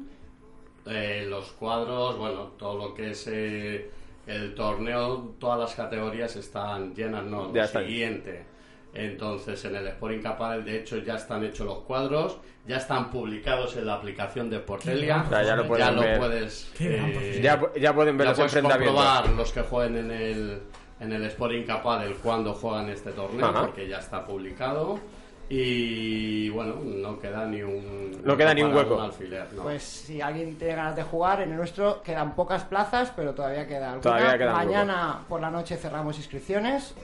Eh, 0.85 1.25
los 1.29 1.51
cuadros, 1.53 2.17
bueno, 2.17 2.51
todo 2.57 2.77
lo 2.89 2.93
que 2.93 3.11
es 3.11 3.27
eh, 3.27 3.89
el 4.27 4.53
torneo, 4.55 5.35
todas 5.39 5.59
las 5.59 5.75
categorías 5.75 6.35
están 6.35 6.93
llenas, 6.95 7.23
no, 7.25 7.53
Ya 7.53 7.61
lo 7.61 7.65
están. 7.65 7.85
siguiente. 7.85 8.45
Entonces, 8.95 9.63
en 9.65 9.75
el 9.75 9.87
Sport 9.87 10.13
Incapaz, 10.15 10.63
de 10.65 10.77
hecho, 10.79 10.97
ya 10.99 11.15
están 11.15 11.43
hechos 11.43 11.65
los 11.65 11.79
cuadros, 11.79 12.37
ya 12.67 12.77
están 12.77 13.09
publicados 13.09 13.75
en 13.77 13.87
la 13.87 13.95
aplicación 13.95 14.49
de 14.49 14.59
Portelia. 14.59 15.23
O 15.25 15.29
sea, 15.29 15.43
ya 15.43 15.55
lo 15.55 15.67
pueden 15.67 15.99
ver. 15.99 16.17
puedes. 16.19 16.71
Eh. 16.79 17.39
Ya, 17.41 17.59
ya 17.79 17.93
pueden 17.95 18.17
ver 18.17 18.25
ya 18.27 18.31
los 18.31 18.37
puedes 18.39 18.55
enfrentamientos. 18.55 18.95
comprobar 19.03 19.29
los 19.29 19.51
que 19.51 19.61
jueguen 19.61 19.97
en 19.97 20.11
el, 20.11 20.61
en 20.99 21.11
el 21.13 21.23
Sport 21.25 21.53
Incapaz 21.53 22.05
el 22.05 22.15
cuándo 22.17 22.53
juegan 22.53 22.89
este 22.89 23.11
torneo, 23.13 23.47
Ajá. 23.47 23.61
porque 23.65 23.87
ya 23.87 23.97
está 23.99 24.23
publicado. 24.25 24.99
Y 25.49 26.49
bueno, 26.49 26.75
no 26.83 27.19
queda 27.19 27.45
ni 27.45 27.61
un. 27.61 28.21
No 28.23 28.37
queda 28.37 28.53
ni 28.53 28.63
un 28.63 28.71
para 28.71 28.83
hueco. 28.83 29.01
alfiler, 29.01 29.51
no. 29.53 29.63
Pues 29.63 29.83
si 29.83 30.21
alguien 30.21 30.57
tiene 30.57 30.75
ganas 30.75 30.95
de 30.95 31.03
jugar, 31.03 31.41
en 31.41 31.51
el 31.51 31.57
nuestro 31.57 32.01
quedan 32.01 32.35
pocas 32.35 32.63
plazas, 32.63 33.11
pero 33.15 33.33
todavía 33.33 33.67
queda 33.67 33.93
alguna. 33.93 34.01
Todavía 34.01 34.51
Mañana 34.51 35.19
por 35.27 35.41
la 35.41 35.51
noche 35.51 35.75
cerramos 35.77 36.17
inscripciones 36.17 36.95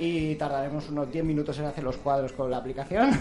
y 0.00 0.34
tardaremos 0.36 0.88
unos 0.88 1.12
10 1.12 1.24
minutos 1.24 1.58
en 1.58 1.66
hacer 1.66 1.84
los 1.84 1.98
cuadros 1.98 2.32
con 2.32 2.50
la 2.50 2.56
aplicación. 2.56 3.10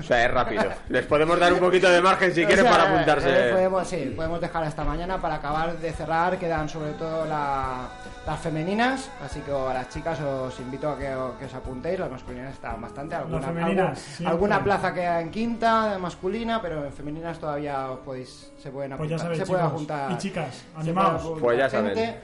O 0.00 0.02
sea, 0.02 0.24
es 0.24 0.30
rápido. 0.30 0.64
Les 0.88 1.06
podemos 1.06 1.38
dar 1.38 1.52
un 1.52 1.60
poquito 1.60 1.88
de 1.88 2.00
margen 2.02 2.34
si 2.34 2.42
O 2.42 2.46
quieren 2.46 2.64
sea, 2.64 2.72
para 2.72 2.84
eh, 2.84 2.94
apuntarse. 2.94 3.50
podemos, 3.52 3.86
sí, 3.88 4.12
podemos 4.16 4.40
dejar 4.40 4.64
hasta 4.64 4.84
mañana 4.84 5.20
para 5.20 5.36
acabar 5.36 5.78
de 5.78 5.92
cerrar. 5.92 6.38
Quedan 6.38 6.68
sobre 6.68 6.92
todo 6.92 7.24
la- 7.26 7.88
las 8.26 8.40
femeninas, 8.40 9.10
así 9.24 9.40
que 9.40 9.52
a 9.52 9.72
las 9.74 9.88
chicas 9.90 10.18
os 10.20 10.58
invito 10.60 10.88
a 10.90 10.98
que, 10.98 11.14
que 11.38 11.44
os 11.44 11.54
apuntéis. 11.54 11.98
Las 12.00 12.10
masculinas 12.10 12.52
están 12.54 12.80
bastante. 12.80 13.14
Alguna, 13.14 13.40
femeninas, 13.42 14.08
algún- 14.20 14.26
alguna 14.32 14.64
plaza 14.64 14.92
queda 14.94 15.20
en 15.20 15.30
quinta 15.30 15.98
masculina, 15.98 16.60
pero 16.60 16.84
en 16.84 16.92
femeninas 16.92 17.38
todavía 17.38 17.90
os 17.90 18.00
podéis, 18.00 18.50
se 18.58 18.70
pueden 18.70 18.96
Pues 18.96 19.10
ya 19.10 19.16
apuntar. 19.16 19.18
sabéis, 19.20 19.38
se 19.40 19.46
puede 19.46 19.62
chicos 19.62 19.72
apuntar. 19.72 20.10
y 20.12 20.18
chicas, 20.18 20.64
animaos. 20.76 21.38
Pues 21.40 21.58
ya 21.58 21.68
saben. 21.70 22.16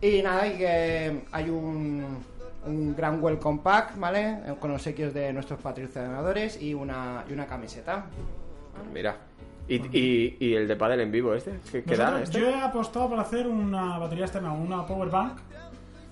Y 0.00 0.22
nada, 0.22 0.46
y 0.46 0.58
que 0.58 1.24
hay 1.32 1.48
un, 1.50 2.24
un 2.66 2.94
gran 2.96 3.22
welcome 3.22 3.60
pack, 3.62 3.98
¿vale? 3.98 4.38
Con 4.60 4.70
obsequios 4.72 5.12
de 5.14 5.32
nuestros 5.32 5.60
patrocinadores 5.60 6.60
y 6.60 6.74
una, 6.74 7.24
y 7.28 7.32
una 7.32 7.46
camiseta. 7.46 8.06
Mira. 8.92 9.16
¿Y, 9.68 9.76
y, 9.98 10.36
y 10.38 10.54
el 10.54 10.68
de 10.68 10.76
pádel 10.76 11.00
en 11.00 11.10
vivo 11.10 11.34
este? 11.34 11.58
¿Qué, 11.72 11.82
qué 11.82 11.96
da 11.96 12.10
Nosotros- 12.12 12.28
este? 12.28 12.40
Yo 12.40 12.48
he 12.48 12.60
apostado 12.60 13.08
por 13.08 13.18
hacer 13.18 13.46
una 13.48 13.98
batería 13.98 14.24
externa, 14.26 14.52
una 14.52 14.86
power 14.86 15.10
bank 15.10 15.38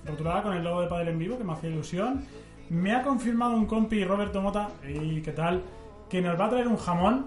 rotulada 0.07 0.43
con 0.43 0.55
el 0.55 0.65
logo 0.65 0.83
de 0.83 0.89
Padel 0.89 1.09
en 1.09 1.19
vivo, 1.19 1.39
que 1.39 1.45
me 1.45 1.53
hacía 1.53 1.71
ilusión. 1.71 2.25
Me 2.71 2.93
ha 2.95 3.03
confirmado 3.03 3.55
un 3.55 3.67
compi, 3.67 4.05
Roberto 4.05 4.41
Mota, 4.43 4.71
y 4.89 5.21
qué 5.23 5.33
tal, 5.33 5.63
que 6.09 6.21
nos 6.21 6.39
va 6.39 6.47
a 6.47 6.51
traer 6.51 6.67
un 6.67 6.77
jamón 6.79 7.27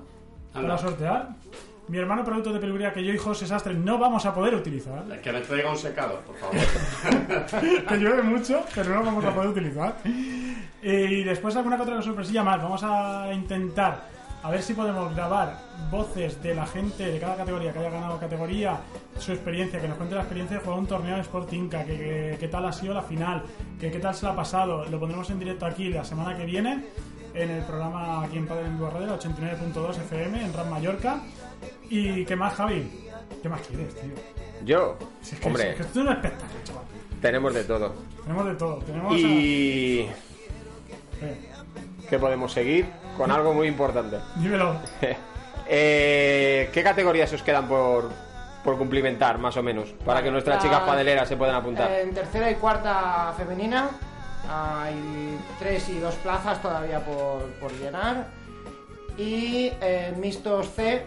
para 0.54 0.78
sortear. 0.78 1.30
Mi 1.88 1.98
hermano 1.98 2.24
producto 2.26 2.52
de 2.52 2.60
peluquería 2.60 2.92
que 2.92 3.04
yo 3.04 3.14
y 3.14 3.18
José 3.18 3.48
Sastre 3.48 3.74
no 3.74 3.98
vamos 3.98 4.26
a 4.26 4.34
poder 4.34 4.56
utilizar. 4.56 5.04
Que 5.22 5.32
me 5.32 5.40
traiga 5.42 5.72
un 5.72 5.78
secador, 5.78 6.20
por 6.22 6.36
favor. 6.36 6.56
que 7.88 7.96
llueve 7.98 8.24
mucho, 8.24 8.62
pero 8.76 8.90
no 8.90 8.96
lo 9.00 9.06
vamos 9.06 9.24
a 9.26 9.34
poder 9.34 9.50
utilizar. 9.50 9.96
Y 10.84 11.24
después 11.24 11.56
alguna 11.56 11.78
que 11.78 11.84
otra 11.84 12.02
sorpresilla 12.02 12.44
más. 12.44 12.62
Vamos 12.62 12.84
a 12.84 13.32
intentar 13.34 14.04
a 14.44 14.52
ver 14.52 14.62
si 14.62 14.74
podemos 14.74 15.14
grabar 15.16 15.58
voces 15.90 16.42
de 16.44 16.54
la 16.56 16.66
gente 16.66 17.06
de 17.12 17.20
cada 17.20 17.36
categoría 17.38 17.72
que 17.74 17.80
haya 17.80 17.90
ganado 17.90 18.20
categoría, 18.20 18.78
su 19.18 19.32
experiencia, 19.32 19.80
que 19.82 19.88
nos 19.88 19.98
cuente 19.98 20.14
la 20.16 20.22
experiencia 20.22 20.58
de 20.58 20.64
jugar 20.64 20.80
un 20.80 20.88
torneo 20.88 21.16
de 21.16 21.22
Sport 21.22 21.52
Inca, 21.54 21.84
que, 21.86 21.98
que- 21.98 22.38
qué 22.40 22.48
tal 22.50 22.66
ha 22.66 22.72
sido 22.72 22.94
la 22.94 23.02
final, 23.02 23.44
que 23.80 23.90
qué 23.92 24.00
tal 24.00 24.14
se 24.14 24.26
la 24.26 24.34
ha 24.34 24.36
pasado. 24.36 24.86
Lo 24.86 25.00
pondremos 25.00 25.30
en 25.30 25.40
directo 25.40 25.66
aquí 25.66 25.90
la 25.90 26.04
semana 26.04 26.38
que 26.38 26.46
viene 26.46 26.84
en 27.34 27.50
el 27.50 27.64
programa 27.64 28.24
aquí 28.24 28.38
en 28.38 28.46
Padre 28.48 28.66
en 28.68 28.80
Radio, 28.80 29.18
89.2 29.18 29.90
FM 30.02 30.44
en 30.46 30.54
RAM 30.54 30.70
Mallorca. 30.70 31.20
¿Y 31.90 32.26
qué 32.26 32.36
más, 32.36 32.54
Javi? 32.56 33.10
¿Qué 33.42 33.50
más 33.50 33.62
quieres, 33.62 33.94
tío? 33.96 34.12
Yo, 34.66 34.98
Si 35.22 35.36
es 35.36 35.42
que, 35.42 35.48
hombre, 35.48 35.70
es 35.72 35.76
que 35.76 35.82
esto 35.84 36.00
es 36.02 36.06
un 36.08 36.12
espectáculo, 36.14 36.60
chaval. 36.64 36.84
tenemos 37.22 37.54
de 37.54 37.64
todo. 37.64 37.94
Tenemos 38.24 38.46
de 38.46 38.56
todo. 38.56 38.76
Tenemos 38.80 39.14
a- 39.14 39.18
Y... 39.18 40.10
Eh, 41.22 41.50
que 42.10 42.20
podemos 42.20 42.52
seguir 42.54 42.90
con 43.18 43.32
algo 43.32 43.54
muy 43.54 43.68
importante. 43.68 44.18
dímelo. 44.38 44.80
Eh, 45.68 46.70
¿Qué 46.74 46.84
categorías 46.84 47.32
os 47.34 47.44
quedan 47.44 47.68
por, 47.68 48.10
por 48.64 48.78
cumplimentar, 48.78 49.38
más 49.38 49.58
o 49.58 49.64
menos? 49.64 49.90
Para 50.06 50.22
que 50.24 50.32
nuestras 50.32 50.62
chicas 50.64 50.82
padeleras 50.82 51.28
se 51.28 51.36
puedan 51.38 51.56
apuntar. 51.56 51.92
En 51.92 52.14
tercera 52.14 52.50
y 52.52 52.56
cuarta 52.56 53.34
femenina 53.38 53.90
hay 54.50 55.38
tres 55.60 55.90
y 55.90 56.00
dos 56.00 56.16
plazas 56.16 56.62
todavía 56.62 57.04
por, 57.04 57.44
por 57.60 57.72
llenar. 57.74 58.28
Y 59.18 59.72
en 59.82 60.20
mixtos 60.22 60.70
C 60.76 61.04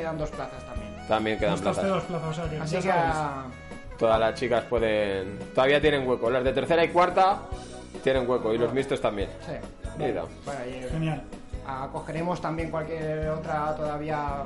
quedan 0.00 0.18
dos 0.18 0.30
plazas 0.30 0.62
también. 0.64 0.96
También 1.08 1.38
quedan 1.38 1.54
Estos 1.54 1.74
plazas. 1.76 1.90
dos 1.90 2.02
plazas, 2.04 2.28
o 2.28 2.32
sea 2.34 2.50
que 2.50 2.58
Así 2.58 2.78
que 2.78 2.90
a- 2.90 3.44
Todas 3.98 4.20
las 4.20 4.34
chicas 4.34 4.64
pueden... 4.64 5.38
Todavía 5.54 5.80
tienen 5.80 6.06
hueco. 6.06 6.28
Las 6.30 6.44
de 6.44 6.52
tercera 6.52 6.84
y 6.84 6.88
cuarta 6.88 7.38
tienen 8.04 8.28
hueco. 8.28 8.52
Y 8.52 8.58
los 8.58 8.72
mixtos 8.72 9.00
también. 9.00 9.30
sí. 9.46 9.52
Mira. 9.98 10.24
Bueno, 10.44 10.60
y- 10.68 10.88
Genial. 10.90 11.22
acogeremos 11.66 12.40
también 12.40 12.70
cualquier 12.70 13.28
otra 13.30 13.74
todavía. 13.74 14.44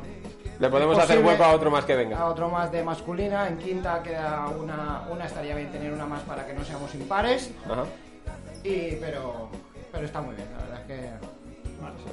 Le 0.60 0.68
podemos 0.68 0.96
hacer 0.98 1.24
hueco 1.24 1.42
a 1.42 1.50
otro 1.52 1.70
más 1.70 1.84
que 1.84 1.94
A 1.94 1.96
venga. 1.96 2.24
otro 2.26 2.48
más 2.48 2.70
de 2.70 2.84
masculina. 2.84 3.48
En 3.48 3.58
quinta 3.58 4.00
queda 4.02 4.46
una, 4.46 5.02
una 5.10 5.24
estaría 5.26 5.56
bien 5.56 5.72
tener 5.72 5.92
una 5.92 6.06
más 6.06 6.20
para 6.22 6.46
que 6.46 6.52
no 6.52 6.64
seamos 6.64 6.94
impares. 6.94 7.50
Ajá. 7.68 7.84
Y, 8.62 8.92
pero, 9.00 9.48
pero 9.90 10.06
está 10.06 10.20
muy 10.20 10.36
bien, 10.36 10.46
la 10.56 10.62
verdad 10.64 10.80
es 10.82 10.86
que. 10.86 11.39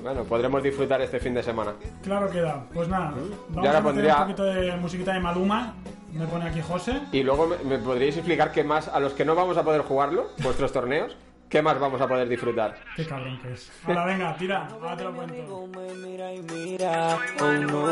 Bueno, 0.01 0.23
podremos 0.23 0.63
disfrutar 0.63 1.01
este 1.01 1.19
fin 1.19 1.33
de 1.33 1.43
semana. 1.43 1.73
Claro 2.03 2.29
que 2.29 2.41
da. 2.41 2.63
Pues 2.73 2.87
nada, 2.87 3.11
vamos 3.49 3.57
ahora 3.57 3.69
a 3.69 3.81
meter 3.81 3.83
pondría- 3.83 4.15
un 4.15 4.21
poquito 4.21 4.43
de 4.43 4.75
musiquita 4.77 5.13
de 5.13 5.19
Maluma. 5.19 5.73
Me 6.13 6.25
pone 6.27 6.45
aquí 6.49 6.61
José. 6.61 7.01
Y 7.11 7.23
luego 7.23 7.47
me, 7.47 7.57
me 7.63 7.77
podríais 7.77 8.15
explicar 8.17 8.51
qué 8.51 8.63
más, 8.63 8.87
a 8.87 8.99
los 8.99 9.13
que 9.13 9.25
no 9.25 9.35
vamos 9.35 9.57
a 9.57 9.63
poder 9.63 9.81
jugarlo, 9.81 10.29
vuestros 10.41 10.71
torneos, 10.71 11.15
qué 11.49 11.61
más 11.61 11.79
vamos 11.79 11.99
a 12.01 12.07
poder 12.07 12.27
disfrutar. 12.29 12.75
Qué 12.95 13.05
cabrón 13.05 13.39
que 13.41 13.53
es. 13.53 13.71
Ahora 13.85 14.05
venga, 14.05 14.35
tira, 14.37 14.67
ahora 14.71 14.95
te 14.97 15.03
lo 15.03 15.13
cuento. 15.13 15.67
mira 16.03 16.33
y 16.33 16.41
mira, 16.41 17.17
oh 17.41 17.51
no. 17.51 17.87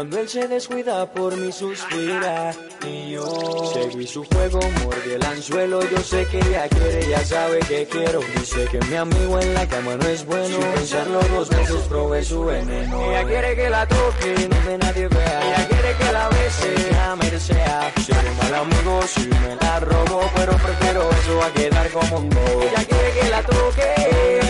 Cuando 0.00 0.18
él 0.18 0.30
se 0.30 0.48
descuida 0.48 1.04
por 1.12 1.36
mí 1.36 1.52
suspira 1.52 2.54
y 2.88 3.10
yo 3.10 3.70
seguí 3.74 4.06
su 4.06 4.24
juego, 4.24 4.58
mordí 4.82 5.12
el 5.12 5.22
anzuelo, 5.22 5.86
yo 5.90 5.98
sé 5.98 6.24
que 6.24 6.38
ella 6.38 6.66
quiere, 6.70 7.06
ya 7.06 7.22
sabe 7.22 7.58
que 7.58 7.86
quiero. 7.86 8.20
Dice 8.34 8.64
que 8.70 8.80
mi 8.86 8.96
amigo 8.96 9.38
en 9.38 9.52
la 9.52 9.68
cama 9.68 9.96
no 9.96 10.08
es 10.08 10.24
bueno, 10.24 10.46
sin 10.46 10.72
pensarlo 10.72 11.20
dos 11.34 11.50
veces 11.50 11.82
probé 11.86 12.24
su 12.24 12.42
veneno. 12.46 13.10
Ella 13.10 13.24
quiere 13.24 13.54
que 13.54 13.68
la 13.68 13.86
toque, 13.86 14.48
no 14.48 14.70
me 14.70 14.78
nadie 14.78 15.06
vea. 15.06 15.46
Ella 15.46 15.68
quiere 15.68 15.94
que 15.94 16.12
la 16.14 16.28
bese, 16.30 16.74
a 16.94 17.38
sea. 17.38 17.92
Seré 18.02 18.30
mal 18.36 18.54
amigo 18.54 19.02
si 19.06 19.26
me 19.26 19.54
la 19.56 19.80
robo, 19.80 20.22
pero 20.34 20.52
prefiero 20.56 21.10
eso 21.10 21.42
a 21.42 21.52
quedar 21.52 21.90
como 21.90 22.16
un 22.20 22.30
bobo. 22.30 22.62
Ella 22.62 22.84
quiere 22.86 23.20
que 23.20 23.28
la 23.28 23.42
toque, 23.42 23.94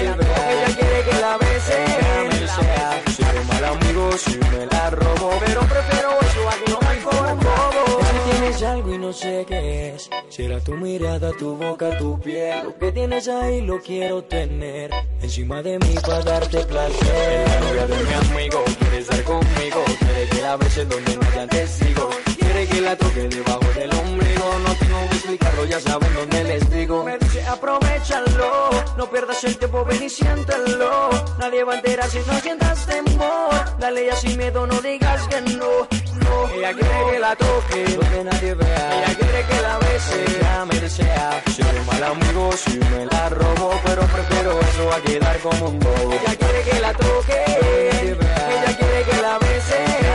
ella 0.00 0.76
quiere 0.76 1.02
que 1.10 1.20
la 1.20 1.38
bese, 1.38 2.46
sea. 2.46 2.89
Mal 3.48 3.64
amigo 3.64 4.10
si 4.18 4.36
me 4.36 4.66
la 4.66 4.90
robo, 4.90 5.30
pero 5.44 5.60
prefiero 5.60 6.10
eso 6.20 6.48
a 6.48 6.64
quedar 6.64 7.02
como 7.02 7.32
un 7.32 7.38
bobo. 7.40 8.00
Es 8.00 8.08
que 8.08 8.30
tienes 8.30 8.62
algo 8.62 8.94
y 8.94 8.98
no 8.98 9.12
sé 9.12 9.44
qué 9.48 9.94
es. 9.94 10.10
Será 10.28 10.60
tu 10.60 10.74
mirada, 10.74 11.32
tu 11.32 11.56
boca, 11.56 11.96
tu 11.98 12.20
piel. 12.20 12.64
Lo 12.64 12.76
que 12.78 12.92
tienes 12.92 13.28
ahí 13.28 13.62
lo 13.62 13.80
quiero 13.80 14.22
tener. 14.24 14.90
Encima 15.22 15.62
de 15.62 15.78
mí 15.78 15.94
para 16.02 16.20
darte 16.22 16.64
placer. 16.64 17.48
La 17.48 17.60
novia 17.60 17.86
de 17.86 18.04
mi 18.04 18.12
amigo 18.12 18.64
quiere 18.78 18.98
estar 18.98 19.24
conmigo. 19.24 19.84
Quiere 19.98 20.28
que 20.28 20.42
la 20.42 20.56
bese 20.56 20.84
donde 20.84 21.16
no 21.16 21.22
hayan 21.32 21.48
testigos. 21.48 22.29
Quiere 22.60 22.74
que 22.74 22.80
la 22.82 22.94
toque 22.94 23.26
debajo 23.26 23.64
del 23.74 23.90
ombligo. 23.94 24.58
No 24.66 24.74
tengo 24.74 25.08
que 25.08 25.16
explicarlo, 25.16 25.64
ya 25.64 25.80
saben 25.80 26.12
dónde 26.12 26.44
les 26.44 26.70
digo. 26.70 27.02
Me 27.04 27.16
dice 27.16 27.42
aprovechalo. 27.46 28.70
No 28.98 29.10
pierdas 29.10 29.42
el 29.44 29.56
tiempo, 29.56 29.82
ven 29.86 30.02
y 30.02 30.10
siéntelo. 30.10 31.08
Nadie 31.38 31.64
va 31.64 31.72
a 31.72 31.76
enterar 31.76 32.10
si 32.10 32.18
no 32.18 32.38
sientas 32.40 32.84
temor. 32.84 33.78
Dale 33.78 34.04
ya 34.04 34.16
sin 34.16 34.36
miedo, 34.36 34.66
no 34.66 34.78
digas 34.82 35.26
que 35.28 35.40
no. 35.40 35.88
No, 36.20 36.48
ella 36.52 36.74
quiere 36.74 37.12
que 37.12 37.18
la 37.18 37.34
toque 37.34 37.96
donde 37.96 38.24
nadie 38.24 38.54
vea. 38.54 39.04
Ella 39.04 39.14
quiere 39.14 39.44
que 39.46 39.62
la 39.62 39.78
bese, 39.78 40.24
ella 40.24 40.64
me 40.66 40.80
desea. 40.80 41.42
Soy 41.56 41.86
mal 41.86 42.04
amigo 42.04 42.50
si 42.52 42.78
me 42.78 43.06
la 43.06 43.30
robo, 43.30 43.80
pero 43.86 44.02
prefiero 44.02 44.60
eso 44.60 44.92
a 44.92 45.00
quedar 45.00 45.38
como 45.38 45.68
un 45.70 45.78
bobo. 45.78 46.12
Ella 46.12 46.36
quiere 46.36 46.62
que 46.70 46.80
la 46.80 46.92
toque, 46.92 47.44
ella 48.02 48.76
quiere 48.76 49.02
que 49.04 49.22
la 49.22 49.38
bese. 49.38 50.09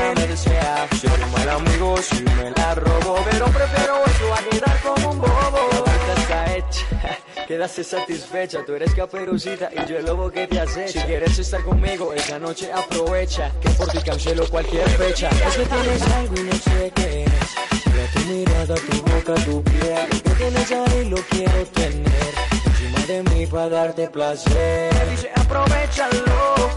Me. 0.91 0.97
Soy 0.97 1.25
mal 1.31 1.49
amigo 1.49 1.97
si 2.01 2.21
me 2.23 2.51
la 2.51 2.75
robo, 2.75 3.19
pero 3.29 3.45
prefiero 3.47 4.03
eso 4.05 4.33
a 4.33 4.49
quedar 4.49 4.81
como 4.81 5.11
un 5.11 5.19
bobo. 5.19 5.69
La 5.71 5.79
vuelta 5.79 6.55
está. 6.55 7.45
Quedaste 7.47 7.83
satisfecha, 7.83 8.65
tú 8.65 8.73
eres 8.73 8.93
caperucita 8.95 9.69
y 9.71 9.87
yo 9.87 9.97
el 9.97 10.05
lobo 10.05 10.31
que 10.31 10.47
te 10.47 10.59
acecha. 10.59 11.01
Si 11.01 11.05
quieres 11.05 11.37
estar 11.37 11.63
conmigo 11.63 12.11
esa 12.13 12.39
noche 12.39 12.71
aprovecha, 12.73 13.51
que 13.61 13.69
por 13.69 13.87
ti 13.89 13.99
cancelo 13.99 14.47
cualquier 14.49 14.89
fecha. 14.89 15.29
Es 15.29 15.55
que 15.55 15.65
tienes 15.65 16.01
algo 16.13 16.35
y 16.37 16.43
no 16.43 16.53
sé 16.53 16.91
qué 16.95 17.23
es. 17.25 17.83
Será 17.83 18.07
tu 18.13 18.19
mirada, 18.31 18.75
tu 18.75 19.01
boca, 19.03 19.35
tu 19.45 19.63
piel. 19.63 20.07
Lo 20.11 20.23
que 20.23 20.29
tienes 20.37 20.71
ahí 20.71 21.09
lo 21.09 21.17
quiero 21.29 21.65
tener. 21.67 22.33
Encima 22.65 23.05
de 23.07 23.23
mí 23.23 23.45
para 23.45 23.69
darte 23.69 24.09
placer. 24.09 25.09
Dice 25.11 25.31
aprovechalo, 25.35 26.23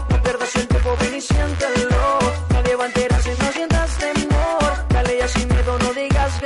no 0.09 0.21
pierdas 0.21 0.55
el 0.55 0.67
tiempo, 0.67 0.95
ven 0.99 1.15
y 1.15 1.21
siéntelo. 1.21 2.18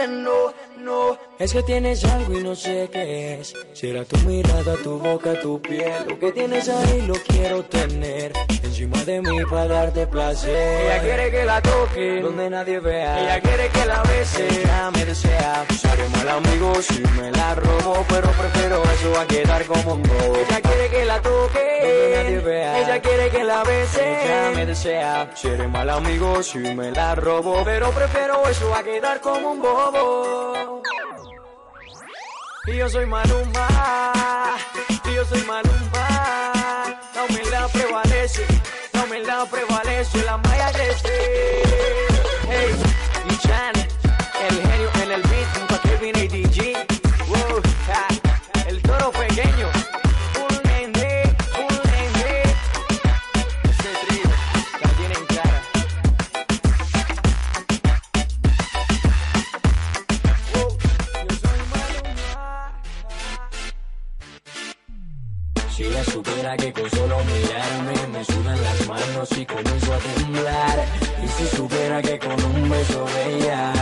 No. 0.07 0.53
digas 0.53 0.69
que 0.69 0.72
no. 0.83 1.17
Es 1.39 1.53
que 1.53 1.63
tienes 1.63 2.03
algo 2.05 2.37
y 2.37 2.43
no 2.43 2.55
sé 2.55 2.89
qué 2.91 3.39
es. 3.39 3.53
Será 3.73 4.05
tu 4.05 4.17
mirada, 4.19 4.75
tu 4.83 4.99
boca, 4.99 5.39
tu 5.41 5.61
piel. 5.61 6.05
Lo 6.07 6.19
que 6.19 6.31
tienes 6.31 6.69
ahí 6.69 7.01
lo 7.01 7.15
quiero 7.15 7.63
tener. 7.63 8.33
Encima 8.63 9.03
de 9.03 9.21
mí 9.21 9.37
para 9.49 9.67
darte 9.67 10.07
placer. 10.07 10.81
Ella 10.85 11.01
quiere 11.01 11.31
que 11.31 11.45
la 11.45 11.61
toque 11.61 12.21
donde 12.21 12.49
nadie 12.49 12.79
vea. 12.79 13.19
Ella 13.21 13.41
quiere 13.41 13.69
que 13.69 13.85
la 13.85 14.03
bese. 14.03 14.47
Ella 14.47 14.91
me 14.91 15.05
desea. 15.05 15.65
Seré 15.79 16.09
mal 16.09 16.29
amigo 16.29 16.73
si 16.81 17.01
me 17.19 17.31
la 17.31 17.55
robo. 17.55 18.05
Pero 18.09 18.29
prefiero 18.31 18.83
eso 18.83 19.19
a 19.19 19.25
quedar 19.25 19.65
como 19.65 19.93
un 19.93 20.03
bobo. 20.03 20.37
Ella 20.37 20.61
quiere 20.61 20.89
que 20.89 21.05
la 21.05 21.21
toque 21.21 21.79
donde 21.81 22.23
nadie 22.23 22.39
vea. 22.39 22.79
Ella 22.79 23.01
quiere 23.01 23.29
que 23.29 23.43
la 23.43 23.63
bese. 23.63 24.25
Ella 24.25 24.51
me 24.55 24.65
desea. 24.65 25.31
Seré 25.35 25.67
mal 25.67 25.89
amigo 25.89 26.43
si 26.43 26.59
me 26.59 26.91
la 26.91 27.15
robo. 27.15 27.63
Pero 27.63 27.89
prefiero 27.91 28.47
eso 28.47 28.73
a 28.73 28.83
quedar 28.83 29.19
como 29.21 29.51
un 29.51 29.61
bobo. 29.61 30.72
Y 32.65 32.77
yo 32.77 32.89
soy 32.89 33.05
Maluma, 33.05 33.67
y 35.05 35.13
yo 35.13 35.25
soy 35.25 35.41
Maluma. 35.43 36.93
La 37.13 37.23
humildad 37.29 37.69
prevalece, 37.71 38.45
la 38.93 39.03
humildad 39.03 39.47
prevalece, 39.49 40.23
la 40.23 40.37
malla 40.37 40.71
crece. 40.71 41.63
Hey, 42.49 42.73
que 66.57 66.71
con 66.73 66.89
solo 66.89 67.17
mirarme 67.25 68.07
me 68.11 68.23
sudan 68.25 68.61
las 68.61 68.87
manos 68.87 69.29
y 69.37 69.45
comienzo 69.45 69.93
a 69.93 69.97
temblar. 69.97 70.85
Y 71.23 71.27
si 71.27 71.55
supiera 71.55 72.01
que 72.01 72.19
con 72.19 72.43
un 72.43 72.69
beso 72.69 73.05
de 73.05 73.37
ella 73.37 73.72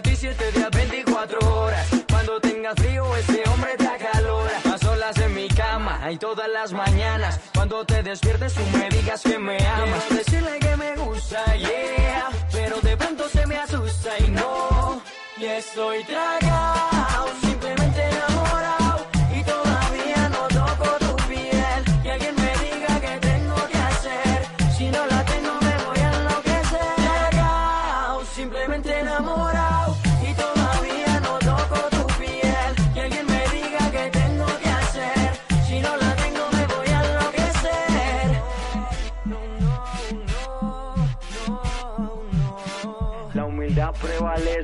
Que 0.00 0.16
yo 0.16 0.30
estoy 0.30 0.40
pa' 0.40 0.42
ti 0.42 0.46
siete 0.48 0.52
días, 0.52 0.70
24 0.70 1.38
horas. 1.54 1.86
Cuando 2.08 2.40
tengas 2.40 2.74
frío, 2.76 3.14
ese 3.16 3.42
hombre 3.50 3.76
te 3.76 3.86
acalora. 3.86 4.58
A 4.72 4.78
solas 4.78 5.18
en 5.18 5.34
mi 5.34 5.48
cama, 5.48 6.10
y 6.10 6.16
todas 6.16 6.48
las 6.48 6.72
mañanas. 6.72 7.38
Cuando 7.54 7.84
te 7.84 8.02
despiertes, 8.02 8.54
tú 8.54 8.62
me 8.78 8.88
digas 8.88 9.22
que 9.22 9.38
me 9.38 9.58
amas. 9.58 10.04
Quiero 10.04 10.24
decirle 10.24 10.58
que 10.60 10.76
me 10.76 10.96
gusta, 10.96 11.56
yeah. 11.56 12.30
Pero 12.52 12.80
de 12.80 12.96
pronto 12.96 13.28
se 13.28 13.46
me 13.46 13.56
asusta 13.58 14.18
y 14.18 14.30
no. 14.30 15.02
Y 15.36 15.44
estoy 15.44 16.04
tragado, 16.04 17.11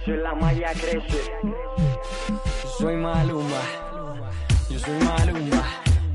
prevalece, 0.09 0.17
la 0.17 0.35
malla 0.35 0.73
crece. 0.73 1.33
Yo 1.43 2.69
soy 2.79 2.97
Maluma, 2.97 3.61
yo 4.71 4.79
soy 4.79 4.99
Maluma, 5.05 5.65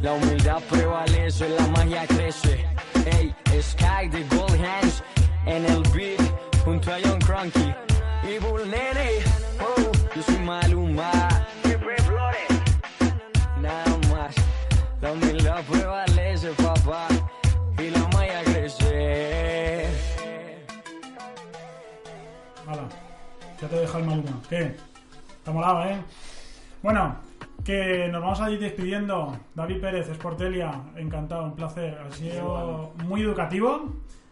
La 0.02 0.14
humildad 0.14 0.62
prevalece, 0.70 1.50
la 1.50 1.68
magia 1.68 2.06
crece. 2.08 2.66
Ey, 3.06 3.34
Sky 3.62 4.10
de 4.10 4.24
Gold 4.36 4.60
Hands 4.64 5.04
en 5.46 5.66
el 5.66 5.84
beat 5.94 6.20
junto 6.66 6.92
a 6.92 6.98
John 7.04 7.20
Cranky 7.20 7.83
te 23.74 23.80
deja 23.80 23.98
el 23.98 24.06
Maluma. 24.06 24.40
¿Qué? 24.50 24.76
Está 25.38 25.52
molado, 25.52 25.84
¿eh? 25.86 25.98
Bueno, 26.84 27.16
que 27.66 28.08
nos 28.10 28.22
vamos 28.22 28.40
a 28.40 28.52
ir 28.52 28.60
despidiendo. 28.60 29.36
David 29.56 29.82
Pérez, 29.82 30.10
Sportelia, 30.10 30.72
encantado, 30.96 31.46
un 31.46 31.56
placer. 31.56 31.98
Ha 31.98 32.12
sido 32.12 32.92
muy 33.06 33.22
educativo. 33.22 33.92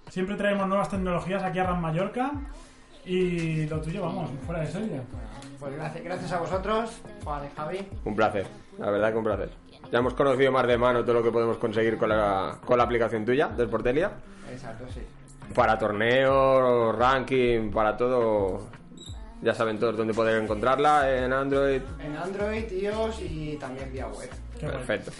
Siempre 0.09 0.35
traemos 0.35 0.67
nuevas 0.67 0.89
tecnologías 0.89 1.41
aquí 1.43 1.59
a 1.59 1.63
Ram 1.63 1.81
Mallorca. 1.81 2.31
Y 3.03 3.65
lo 3.65 3.81
tuyo, 3.81 4.03
vamos, 4.03 4.29
fuera 4.45 4.61
de 4.61 4.67
serie. 4.67 5.01
Pues 5.59 5.75
gracias, 5.75 6.03
gracias 6.03 6.31
a 6.33 6.39
vosotros, 6.39 7.01
Juan 7.23 7.45
y 7.45 7.55
Javi. 7.55 7.87
Un 8.05 8.15
placer, 8.15 8.45
la 8.77 8.91
verdad 8.91 9.11
que 9.11 9.17
un 9.17 9.23
placer. 9.23 9.49
Ya 9.91 9.99
hemos 9.99 10.13
conocido 10.13 10.51
más 10.51 10.67
de 10.67 10.77
mano 10.77 11.01
todo 11.01 11.15
lo 11.15 11.23
que 11.23 11.31
podemos 11.31 11.57
conseguir 11.57 11.97
con 11.97 12.09
la, 12.09 12.59
con 12.63 12.77
la 12.77 12.83
aplicación 12.83 13.25
tuya, 13.25 13.47
de 13.47 13.65
Sportelia. 13.65 14.11
Exacto, 14.51 14.85
sí. 14.93 15.01
Para 15.55 15.79
torneos, 15.79 16.95
ranking, 16.95 17.71
para 17.71 17.97
todo. 17.97 18.80
Ya 19.41 19.53
saben 19.55 19.79
todos 19.79 19.97
dónde 19.97 20.13
poder 20.13 20.41
encontrarla 20.41 21.11
en 21.15 21.33
Android. 21.33 21.81
En 21.99 22.15
Android, 22.15 22.71
iOS 22.71 23.21
y 23.21 23.57
también 23.57 23.91
vía 23.91 24.07
web. 24.07 24.29
Qué 24.59 24.67
guay. 24.67 24.77
Perfecto. 24.77 25.11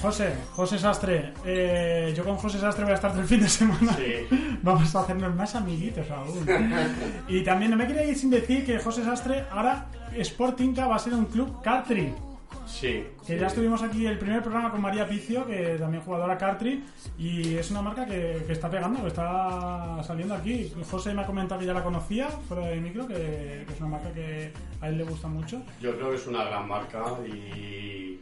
José, 0.00 0.34
José 0.52 0.78
Sastre, 0.78 1.32
eh, 1.44 2.12
yo 2.14 2.22
con 2.22 2.36
José 2.36 2.58
Sastre 2.58 2.84
voy 2.84 2.92
a 2.92 2.96
estar 2.96 3.10
todo 3.12 3.22
el 3.22 3.26
fin 3.26 3.40
de 3.40 3.48
semana. 3.48 3.96
Vamos 4.62 4.94
a 4.94 5.00
hacernos 5.00 5.34
más 5.34 5.54
amiguitos 5.54 6.08
aún. 6.10 6.46
y 7.28 7.42
también 7.42 7.70
no 7.70 7.76
me 7.76 7.86
quería 7.86 8.04
ir 8.04 8.16
sin 8.16 8.30
decir 8.30 8.64
que 8.64 8.78
José 8.78 9.04
Sastre 9.04 9.46
ahora 9.50 9.86
Sportinca 10.22 10.86
va 10.86 10.96
a 10.96 10.98
ser 10.98 11.14
un 11.14 11.24
club 11.26 11.62
country. 11.62 12.14
Sí. 12.66 13.06
Que 13.26 13.34
sí. 13.34 13.38
ya 13.38 13.46
estuvimos 13.46 13.82
aquí 13.82 14.06
el 14.06 14.18
primer 14.18 14.42
programa 14.42 14.70
con 14.70 14.80
María 14.80 15.08
Picio, 15.08 15.46
que 15.46 15.76
también 15.78 16.02
jugadora 16.02 16.36
country, 16.36 16.84
y 17.18 17.54
es 17.54 17.70
una 17.70 17.82
marca 17.82 18.06
que, 18.06 18.42
que 18.46 18.52
está 18.52 18.70
pegando, 18.70 19.00
que 19.00 19.08
está 19.08 20.02
saliendo 20.02 20.34
aquí. 20.34 20.72
José 20.90 21.14
me 21.14 21.22
ha 21.22 21.26
comentado 21.26 21.60
que 21.60 21.66
ya 21.66 21.74
la 21.74 21.84
conocía, 21.84 22.28
fuera 22.28 22.66
de 22.66 22.80
micro, 22.80 23.06
que, 23.06 23.64
que 23.66 23.72
es 23.72 23.80
una 23.80 23.90
marca 23.90 24.12
que 24.12 24.52
a 24.80 24.88
él 24.88 24.98
le 24.98 25.04
gusta 25.04 25.28
mucho. 25.28 25.62
Yo 25.80 25.94
creo 25.96 26.10
que 26.10 26.16
es 26.16 26.26
una 26.26 26.44
gran 26.44 26.68
marca 26.68 27.04
y, 27.26 28.18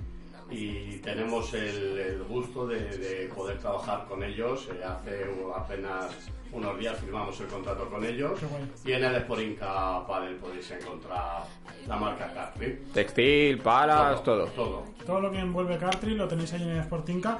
y 0.50 0.98
tenemos 0.98 1.52
el, 1.54 1.98
el 1.98 2.24
gusto 2.24 2.66
de, 2.66 2.80
de 2.98 3.28
poder 3.34 3.58
trabajar 3.58 4.06
con 4.08 4.22
ellos. 4.22 4.68
Eh, 4.72 4.84
hace 4.84 5.24
apenas 5.54 6.30
unos 6.52 6.78
días 6.78 6.96
firmamos 6.98 7.40
el 7.40 7.46
contrato 7.48 7.88
con 7.90 8.04
ellos 8.04 8.38
y 8.84 8.92
en 8.92 9.02
el 9.04 9.20
Sporinca 9.22 10.06
Padel 10.06 10.36
podéis 10.36 10.70
encontrar 10.70 11.42
la 11.88 11.96
marca 11.96 12.32
Capri. 12.32 12.78
Textil, 12.92 13.58
palas, 13.58 14.22
todo. 14.22 14.46
Todo. 14.46 14.84
Todo 15.04 15.20
lo 15.20 15.30
que 15.32 15.38
envuelve 15.38 15.76
country 15.78 16.14
lo 16.14 16.28
tenéis 16.28 16.52
ahí 16.52 16.62
en 16.62 16.82
Sportinca. 16.84 17.38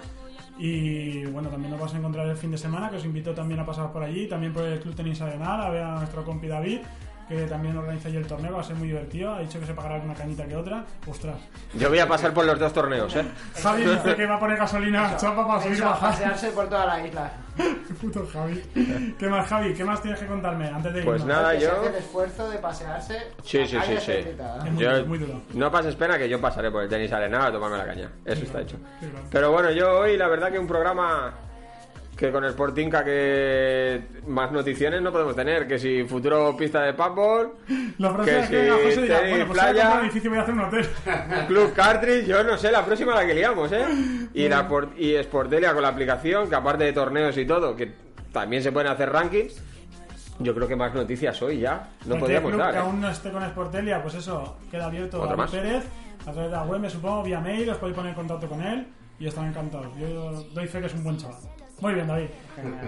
Y 0.57 1.25
bueno, 1.27 1.49
también 1.49 1.73
nos 1.73 1.81
vas 1.81 1.95
a 1.95 1.99
encontrar 1.99 2.29
el 2.29 2.37
fin 2.37 2.53
de 2.53 2.59
semana, 2.59 2.89
que 2.89 2.97
os 2.97 3.05
invito 3.05 3.35
también 3.35 3.59
a 3.59 3.67
pasar 3.67 3.93
por 3.93 4.03
allí. 4.05 4.29
También 4.29 4.53
por 4.53 4.63
el 4.65 4.79
Club 4.79 4.95
Tenis 4.95 5.21
Arenal, 5.21 5.61
a 5.61 5.71
ver 5.71 5.83
a 5.83 5.97
nuestro 5.97 6.25
compi 6.25 6.47
David, 6.47 6.81
que 7.29 7.47
también 7.47 7.77
organiza 7.77 8.09
allí 8.09 8.17
el 8.19 8.27
torneo, 8.27 8.53
va 8.55 8.61
a 8.61 8.65
ser 8.65 8.77
muy 8.77 8.89
divertido. 8.89 9.35
Ha 9.35 9.41
dicho 9.41 9.59
que 9.61 9.67
se 9.67 9.75
pagará 9.75 9.97
alguna 9.97 10.15
cañita 10.15 10.45
que 10.47 10.57
otra. 10.57 10.85
Ostras. 11.07 11.37
Yo 11.75 11.89
voy 11.89 11.99
a 11.99 12.09
pasar 12.09 12.33
por 12.33 12.45
los 12.45 12.59
dos 12.59 12.73
torneos, 12.73 13.15
¿eh? 13.17 13.25
Javi 13.63 13.85
dice 13.85 14.15
que 14.15 14.27
va 14.27 14.37
a 14.37 14.41
poner 14.41 14.59
gasolina 14.59 15.17
chapa 15.17 15.47
para 15.47 15.65
Eso, 15.65 15.85
a 15.87 15.91
bajando. 15.91 16.11
pasearse 16.17 16.51
por 16.51 16.69
toda 16.69 16.87
la 16.87 17.07
isla. 17.07 17.33
Puto 18.01 18.27
Javi. 18.33 19.15
¿Qué 19.19 19.29
más, 19.29 19.47
Javi? 19.49 19.75
¿Qué 19.75 19.85
más 19.85 20.03
tienes 20.03 20.19
que 20.21 20.27
contarme 20.27 20.67
antes 20.69 20.93
de 20.93 21.03
Pues 21.03 21.23
irnos? 21.23 21.37
nada, 21.37 21.53
se 21.53 21.61
yo- 21.61 21.73
hace 21.73 21.87
el 21.89 21.95
esfuerzo 21.95 22.51
de 22.51 22.59
pasearse. 22.59 23.15
Sí, 23.45 23.67
sí, 23.67 23.79
sí, 23.87 23.97
sí. 24.01 24.13
está 24.13 24.67
invitada. 24.69 25.05
Yo- 25.05 25.05
no 25.55 25.71
pases 25.71 25.95
pena 25.95 26.19
que 26.19 26.29
yo 26.29 26.41
pasaré 26.41 26.71
por 26.71 26.83
el 26.83 26.89
tenis 26.89 27.13
arenal 27.13 27.43
a 27.43 27.53
tomarme 27.53 27.79
la 27.79 27.87
caña. 27.87 28.11
Eso 28.25 28.43
está 28.45 28.61
hecho. 28.61 28.77
Sí, 29.01 29.07
claro. 29.09 29.27
Pero 29.31 29.53
bueno, 29.53 29.71
yo 29.71 30.01
hoy 30.01 30.17
la 30.17 30.27
verdad 30.29 30.51
que 30.51 30.59
un 30.59 30.67
programa 30.67 31.33
que 32.17 32.31
con 32.31 32.49
Sportinca 32.49 33.05
que 33.05 34.03
más 34.27 34.53
noticiones 34.53 35.03
no 35.03 35.11
podemos 35.11 35.35
tener, 35.35 35.67
que 35.67 35.79
si 35.79 36.05
futuro 36.05 36.57
pista 36.57 36.83
de 36.83 36.95
paintball, 36.95 37.55
La 37.99 38.13
próxima 38.13 38.43
que 38.43 38.49
que 38.49 38.65
si 38.65 38.71
José 38.71 39.03
dirá, 39.03 39.21
bueno, 39.21 39.47
pues 39.47 39.59
a 39.59 39.63
playa, 39.63 40.11
y 40.13 40.29
voy 40.29 40.39
a 40.39 40.43
hacer 40.43 40.55
un 40.55 40.61
hotel. 40.61 40.89
Club 41.49 41.73
Cartridge, 41.75 42.27
yo 42.27 42.45
no 42.45 42.57
sé, 42.57 42.71
la 42.71 42.85
próxima 42.85 43.15
la 43.15 43.27
que 43.27 43.35
liamos, 43.35 43.73
¿eh? 43.73 43.85
Y, 44.33 44.49
la 44.49 44.69
y 44.97 45.17
Sportelia 45.23 45.73
con 45.73 45.83
la 45.83 45.89
aplicación, 45.89 46.49
que 46.49 46.55
aparte 46.55 46.85
de 46.85 46.93
torneos 46.93 47.37
y 47.37 47.47
todo, 47.47 47.75
que 47.75 47.93
también 48.33 48.63
se 48.63 48.71
pueden 48.71 48.91
hacer 48.91 49.11
rankings, 49.11 49.63
yo 50.39 50.55
creo 50.55 50.67
que 50.67 50.77
más 50.77 50.95
noticias 50.95 51.41
hoy 51.43 51.61
ya, 51.61 51.91
no 52.07 52.19
podíamos 52.19 52.51
club 52.51 52.61
dar. 52.61 52.73
que 52.73 52.79
¿eh? 52.79 52.81
aún 52.81 53.01
no 53.01 53.09
esté 53.09 53.31
con 53.31 53.43
Sportelia, 53.43 54.03
pues 54.03 54.15
eso, 54.15 54.57
queda 54.71 54.87
abierto 54.87 55.19
Otro 55.19 55.37
David 55.37 55.39
más. 55.39 55.51
Pérez 55.51 55.85
a 56.27 56.33
través 56.33 56.51
de 56.51 56.57
la 56.57 56.63
web, 56.65 56.81
me 56.81 56.91
supongo, 56.91 57.23
vía 57.23 57.41
mail, 57.41 57.69
os 57.71 57.79
podéis 57.79 57.97
poner 57.97 58.11
en 58.11 58.17
contacto 58.17 58.49
con 58.49 58.63
él 58.63 58.87
y 59.19 59.27
estarán 59.27 59.51
encantados. 59.51 59.89
Yo 59.99 60.33
doy 60.55 60.67
fe 60.67 60.81
que 60.81 60.87
es 60.87 60.95
un 60.95 61.05
buen 61.05 61.17
chaval. 61.17 61.39
Muy 61.81 61.95
bien, 61.95 62.07
David. 62.07 62.27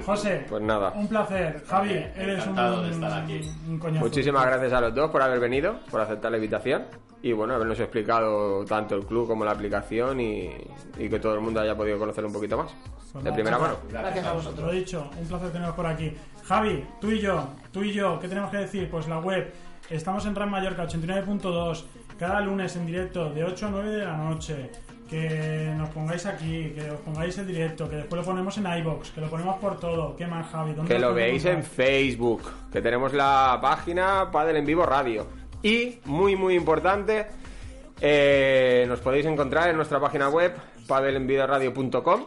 José, 0.04 0.46
Pues 0.48 0.62
nada. 0.62 0.92
un 0.94 1.08
placer. 1.08 1.62
Javi, 1.66 1.90
eres 2.16 2.46
un, 2.46 2.54
de 2.54 2.90
estar 2.90 3.22
aquí. 3.22 3.40
un 3.68 3.78
coñazo. 3.78 4.04
Muchísimas 4.04 4.46
gracias 4.46 4.72
a 4.72 4.80
los 4.80 4.94
dos 4.94 5.10
por 5.10 5.22
haber 5.22 5.40
venido, 5.40 5.80
por 5.90 6.00
aceptar 6.00 6.30
la 6.30 6.36
invitación 6.38 6.84
y 7.22 7.32
bueno, 7.32 7.54
habernos 7.54 7.80
explicado 7.80 8.64
tanto 8.64 8.94
el 8.94 9.04
club 9.04 9.26
como 9.26 9.44
la 9.44 9.50
aplicación 9.50 10.20
y, 10.20 10.50
y 10.98 11.08
que 11.08 11.18
todo 11.18 11.34
el 11.34 11.40
mundo 11.40 11.60
haya 11.60 11.76
podido 11.76 11.98
conocer 11.98 12.24
un 12.24 12.32
poquito 12.32 12.56
más. 12.58 12.72
Pues 13.12 13.24
De 13.24 13.30
nada, 13.30 13.34
primera 13.34 13.58
mano. 13.58 13.76
Gracias 13.90 14.24
a 14.26 14.32
vosotros. 14.32 14.66
Lo 14.66 14.72
dicho, 14.72 15.10
un 15.18 15.26
placer 15.26 15.50
teneros 15.50 15.74
por 15.74 15.86
aquí. 15.86 16.12
Javi, 16.44 16.86
tú 17.00 17.10
y 17.10 17.18
yo, 17.20 17.48
tú 17.72 17.82
y 17.82 17.92
yo, 17.92 18.20
¿qué 18.20 18.28
tenemos 18.28 18.50
que 18.52 18.58
decir? 18.58 18.88
Pues 18.88 19.08
la 19.08 19.18
web, 19.18 19.52
estamos 19.90 20.24
en 20.26 20.34
RAM 20.36 20.50
Mallorca 20.50 20.84
89.2, 20.86 21.84
cada 22.18 22.40
lunes 22.40 22.76
en 22.76 22.86
directo 22.86 23.30
de 23.30 23.42
8 23.42 23.66
a 23.66 23.70
9 23.70 23.90
de 23.90 24.04
la 24.04 24.16
noche. 24.16 24.70
Que 25.08 25.72
nos 25.76 25.88
pongáis 25.90 26.26
aquí, 26.26 26.72
que 26.74 26.90
os 26.90 27.00
pongáis 27.00 27.38
el 27.38 27.46
directo, 27.46 27.88
que 27.88 27.96
después 27.96 28.20
lo 28.20 28.26
ponemos 28.26 28.58
en 28.58 28.66
iBox, 28.66 29.10
que 29.10 29.20
lo 29.20 29.28
ponemos 29.28 29.56
por 29.58 29.78
todo. 29.78 30.16
¿Qué 30.16 30.26
más, 30.26 30.48
Javi? 30.50 30.72
¿Dónde 30.72 30.92
Que 30.92 31.00
lo 31.00 31.14
veáis 31.14 31.44
en? 31.44 31.62
Facebook, 31.62 32.42
que 32.72 32.82
tenemos 32.82 33.12
la 33.12 33.58
página 33.62 34.30
Padel 34.32 34.56
en 34.56 34.66
Vivo 34.66 34.84
Radio. 34.84 35.26
Y, 35.62 36.00
muy 36.04 36.34
muy 36.36 36.54
importante, 36.54 37.26
eh, 38.00 38.84
nos 38.88 39.00
podéis 39.00 39.26
encontrar 39.26 39.70
en 39.70 39.76
nuestra 39.76 40.00
página 40.00 40.28
web 40.28 40.54
Padelenvidoradio.com. 40.86 42.24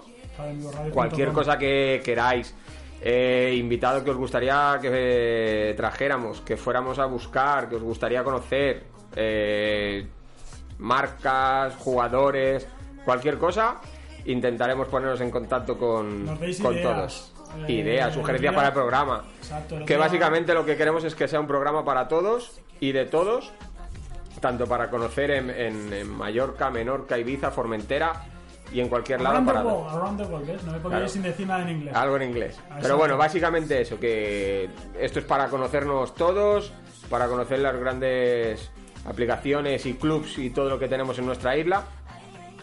cualquier 0.93 1.29
cosa 1.31 1.57
que 1.57 2.01
queráis. 2.03 2.55
Eh, 3.01 3.55
invitado 3.57 4.03
que 4.03 4.11
os 4.11 4.17
gustaría 4.17 4.77
que 4.81 4.89
eh, 4.91 5.73
trajéramos, 5.75 6.41
que 6.41 6.57
fuéramos 6.57 6.99
a 6.99 7.05
buscar, 7.05 7.69
que 7.69 7.75
os 7.75 7.81
gustaría 7.81 8.23
conocer, 8.25 8.83
eh, 9.15 10.05
marcas, 10.79 11.75
jugadores, 11.75 12.67
cualquier 13.05 13.37
cosa, 13.37 13.77
intentaremos 14.25 14.87
ponernos 14.87 15.21
en 15.21 15.29
contacto 15.31 15.77
con, 15.77 16.25
ideas. 16.41 16.57
todos. 16.81 17.33
Eh, 17.67 17.73
ideas, 17.73 18.13
sugerencias 18.13 18.53
para 18.53 18.67
el 18.67 18.73
programa. 18.73 19.23
Exacto, 19.39 19.77
Que 19.85 19.97
básicamente 19.97 20.53
lo 20.53 20.65
que 20.65 20.75
queremos 20.77 21.03
es 21.03 21.15
que 21.15 21.27
sea 21.27 21.39
un 21.39 21.47
programa 21.47 21.83
para 21.83 22.07
todos 22.07 22.59
y 22.79 22.91
de 22.91 23.05
todos, 23.05 23.51
tanto 24.39 24.67
para 24.67 24.89
conocer 24.89 25.31
en, 25.31 25.49
en- 25.49 25.91
en 25.93 26.09
Mallorca, 26.09 26.69
Menorca, 26.69 27.17
Ibiza, 27.17 27.49
Formentera 27.49 28.13
y 28.71 28.79
en 28.81 28.87
cualquier 28.87 29.19
lado 29.21 29.37
Around 29.37 29.47
the 29.47 29.53
para 29.53 29.65
world, 29.65 29.95
around 29.97 30.17
the 30.21 30.25
world, 30.31 30.47
¿ves? 30.47 30.63
No 30.63 30.71
me 30.73 30.79
Claro. 30.79 31.09
sin 31.09 31.23
decir 31.23 31.47
nada 31.47 31.63
en 31.63 31.69
inglés. 31.69 31.95
algo 31.95 32.15
en 32.17 32.21
inglés. 32.29 32.59
Pero 32.81 32.97
bueno, 32.97 33.17
básicamente 33.17 33.81
eso, 33.81 33.99
que 33.99 34.69
esto 34.99 35.17
es 35.17 35.25
para 35.25 35.47
conocernos 35.47 36.13
todos, 36.13 36.71
para 37.09 37.27
conocer 37.27 37.57
las 37.59 37.75
grandes 37.79 38.69
aplicaciones 39.05 39.85
y 39.85 39.93
clubs 39.93 40.37
y 40.37 40.49
todo 40.49 40.69
lo 40.69 40.79
que 40.79 40.87
tenemos 40.87 41.17
en 41.19 41.25
nuestra 41.25 41.55
isla 41.57 41.83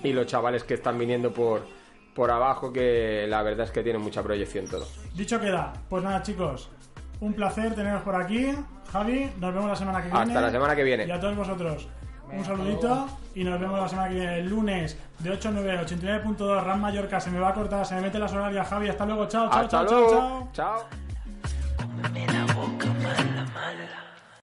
y 0.03 0.12
los 0.12 0.26
chavales 0.26 0.64
que 0.64 0.74
están 0.74 0.99
viniendo 0.99 1.32
por, 1.32 1.66
por 2.14 2.30
abajo, 2.30 2.72
que 2.72 3.26
la 3.28 3.43
verdad 3.43 3.66
es 3.66 3.72
que 3.72 3.82
tienen 3.82 4.03
mucha 4.03 4.22
proyección 4.22 4.66
todo. 4.66 4.87
Dicho 5.14 5.41
queda, 5.41 5.72
pues 5.89 6.03
nada 6.05 6.22
chicos, 6.22 6.70
un 7.20 7.32
placer 7.32 7.74
teneros 7.74 8.03
por 8.03 8.14
aquí. 8.14 8.53
Javi, 8.93 9.30
nos 9.41 9.53
vemos 9.53 9.68
la 9.68 9.76
semana 9.76 9.99
que 10.03 10.09
viene. 10.09 10.20
Hasta 10.20 10.41
la 10.41 10.51
semana 10.51 10.76
que 10.76 10.84
viene. 10.84 11.07
Y 11.07 11.11
a 11.11 11.18
todos 11.18 11.37
vosotros, 11.37 11.89
un 12.30 12.45
saludito 12.45 13.09
y 13.34 13.43
nos 13.45 13.61
vemos 13.61 13.80
la 13.80 13.89
semana 13.89 14.09
que 14.09 14.14
viene, 14.14 14.39
el 14.39 14.49
lunes 14.49 14.97
de 15.18 15.30
8 15.30 15.49
a 15.49 15.53
9, 15.53 15.80
89.2, 15.87 16.62
RAM 16.62 16.80
Mallorca. 16.80 17.20
Se 17.20 17.30
me 17.30 17.41
va 17.41 17.49
a 17.49 17.55
cortar, 17.55 17.84
se 17.84 17.95
me 17.97 18.03
mete 18.03 18.18
las 18.18 18.32
horarias, 18.32 18.68
Javi. 18.68 18.89
Hasta 18.89 19.07
luego, 19.07 19.26
chao, 19.26 19.49
chao, 19.51 19.61
Hasta 19.61 19.68
chao, 19.68 19.84
luego. 19.84 20.11
chao, 20.11 20.49
chao. 20.53 20.87
Chao. 23.72 24.05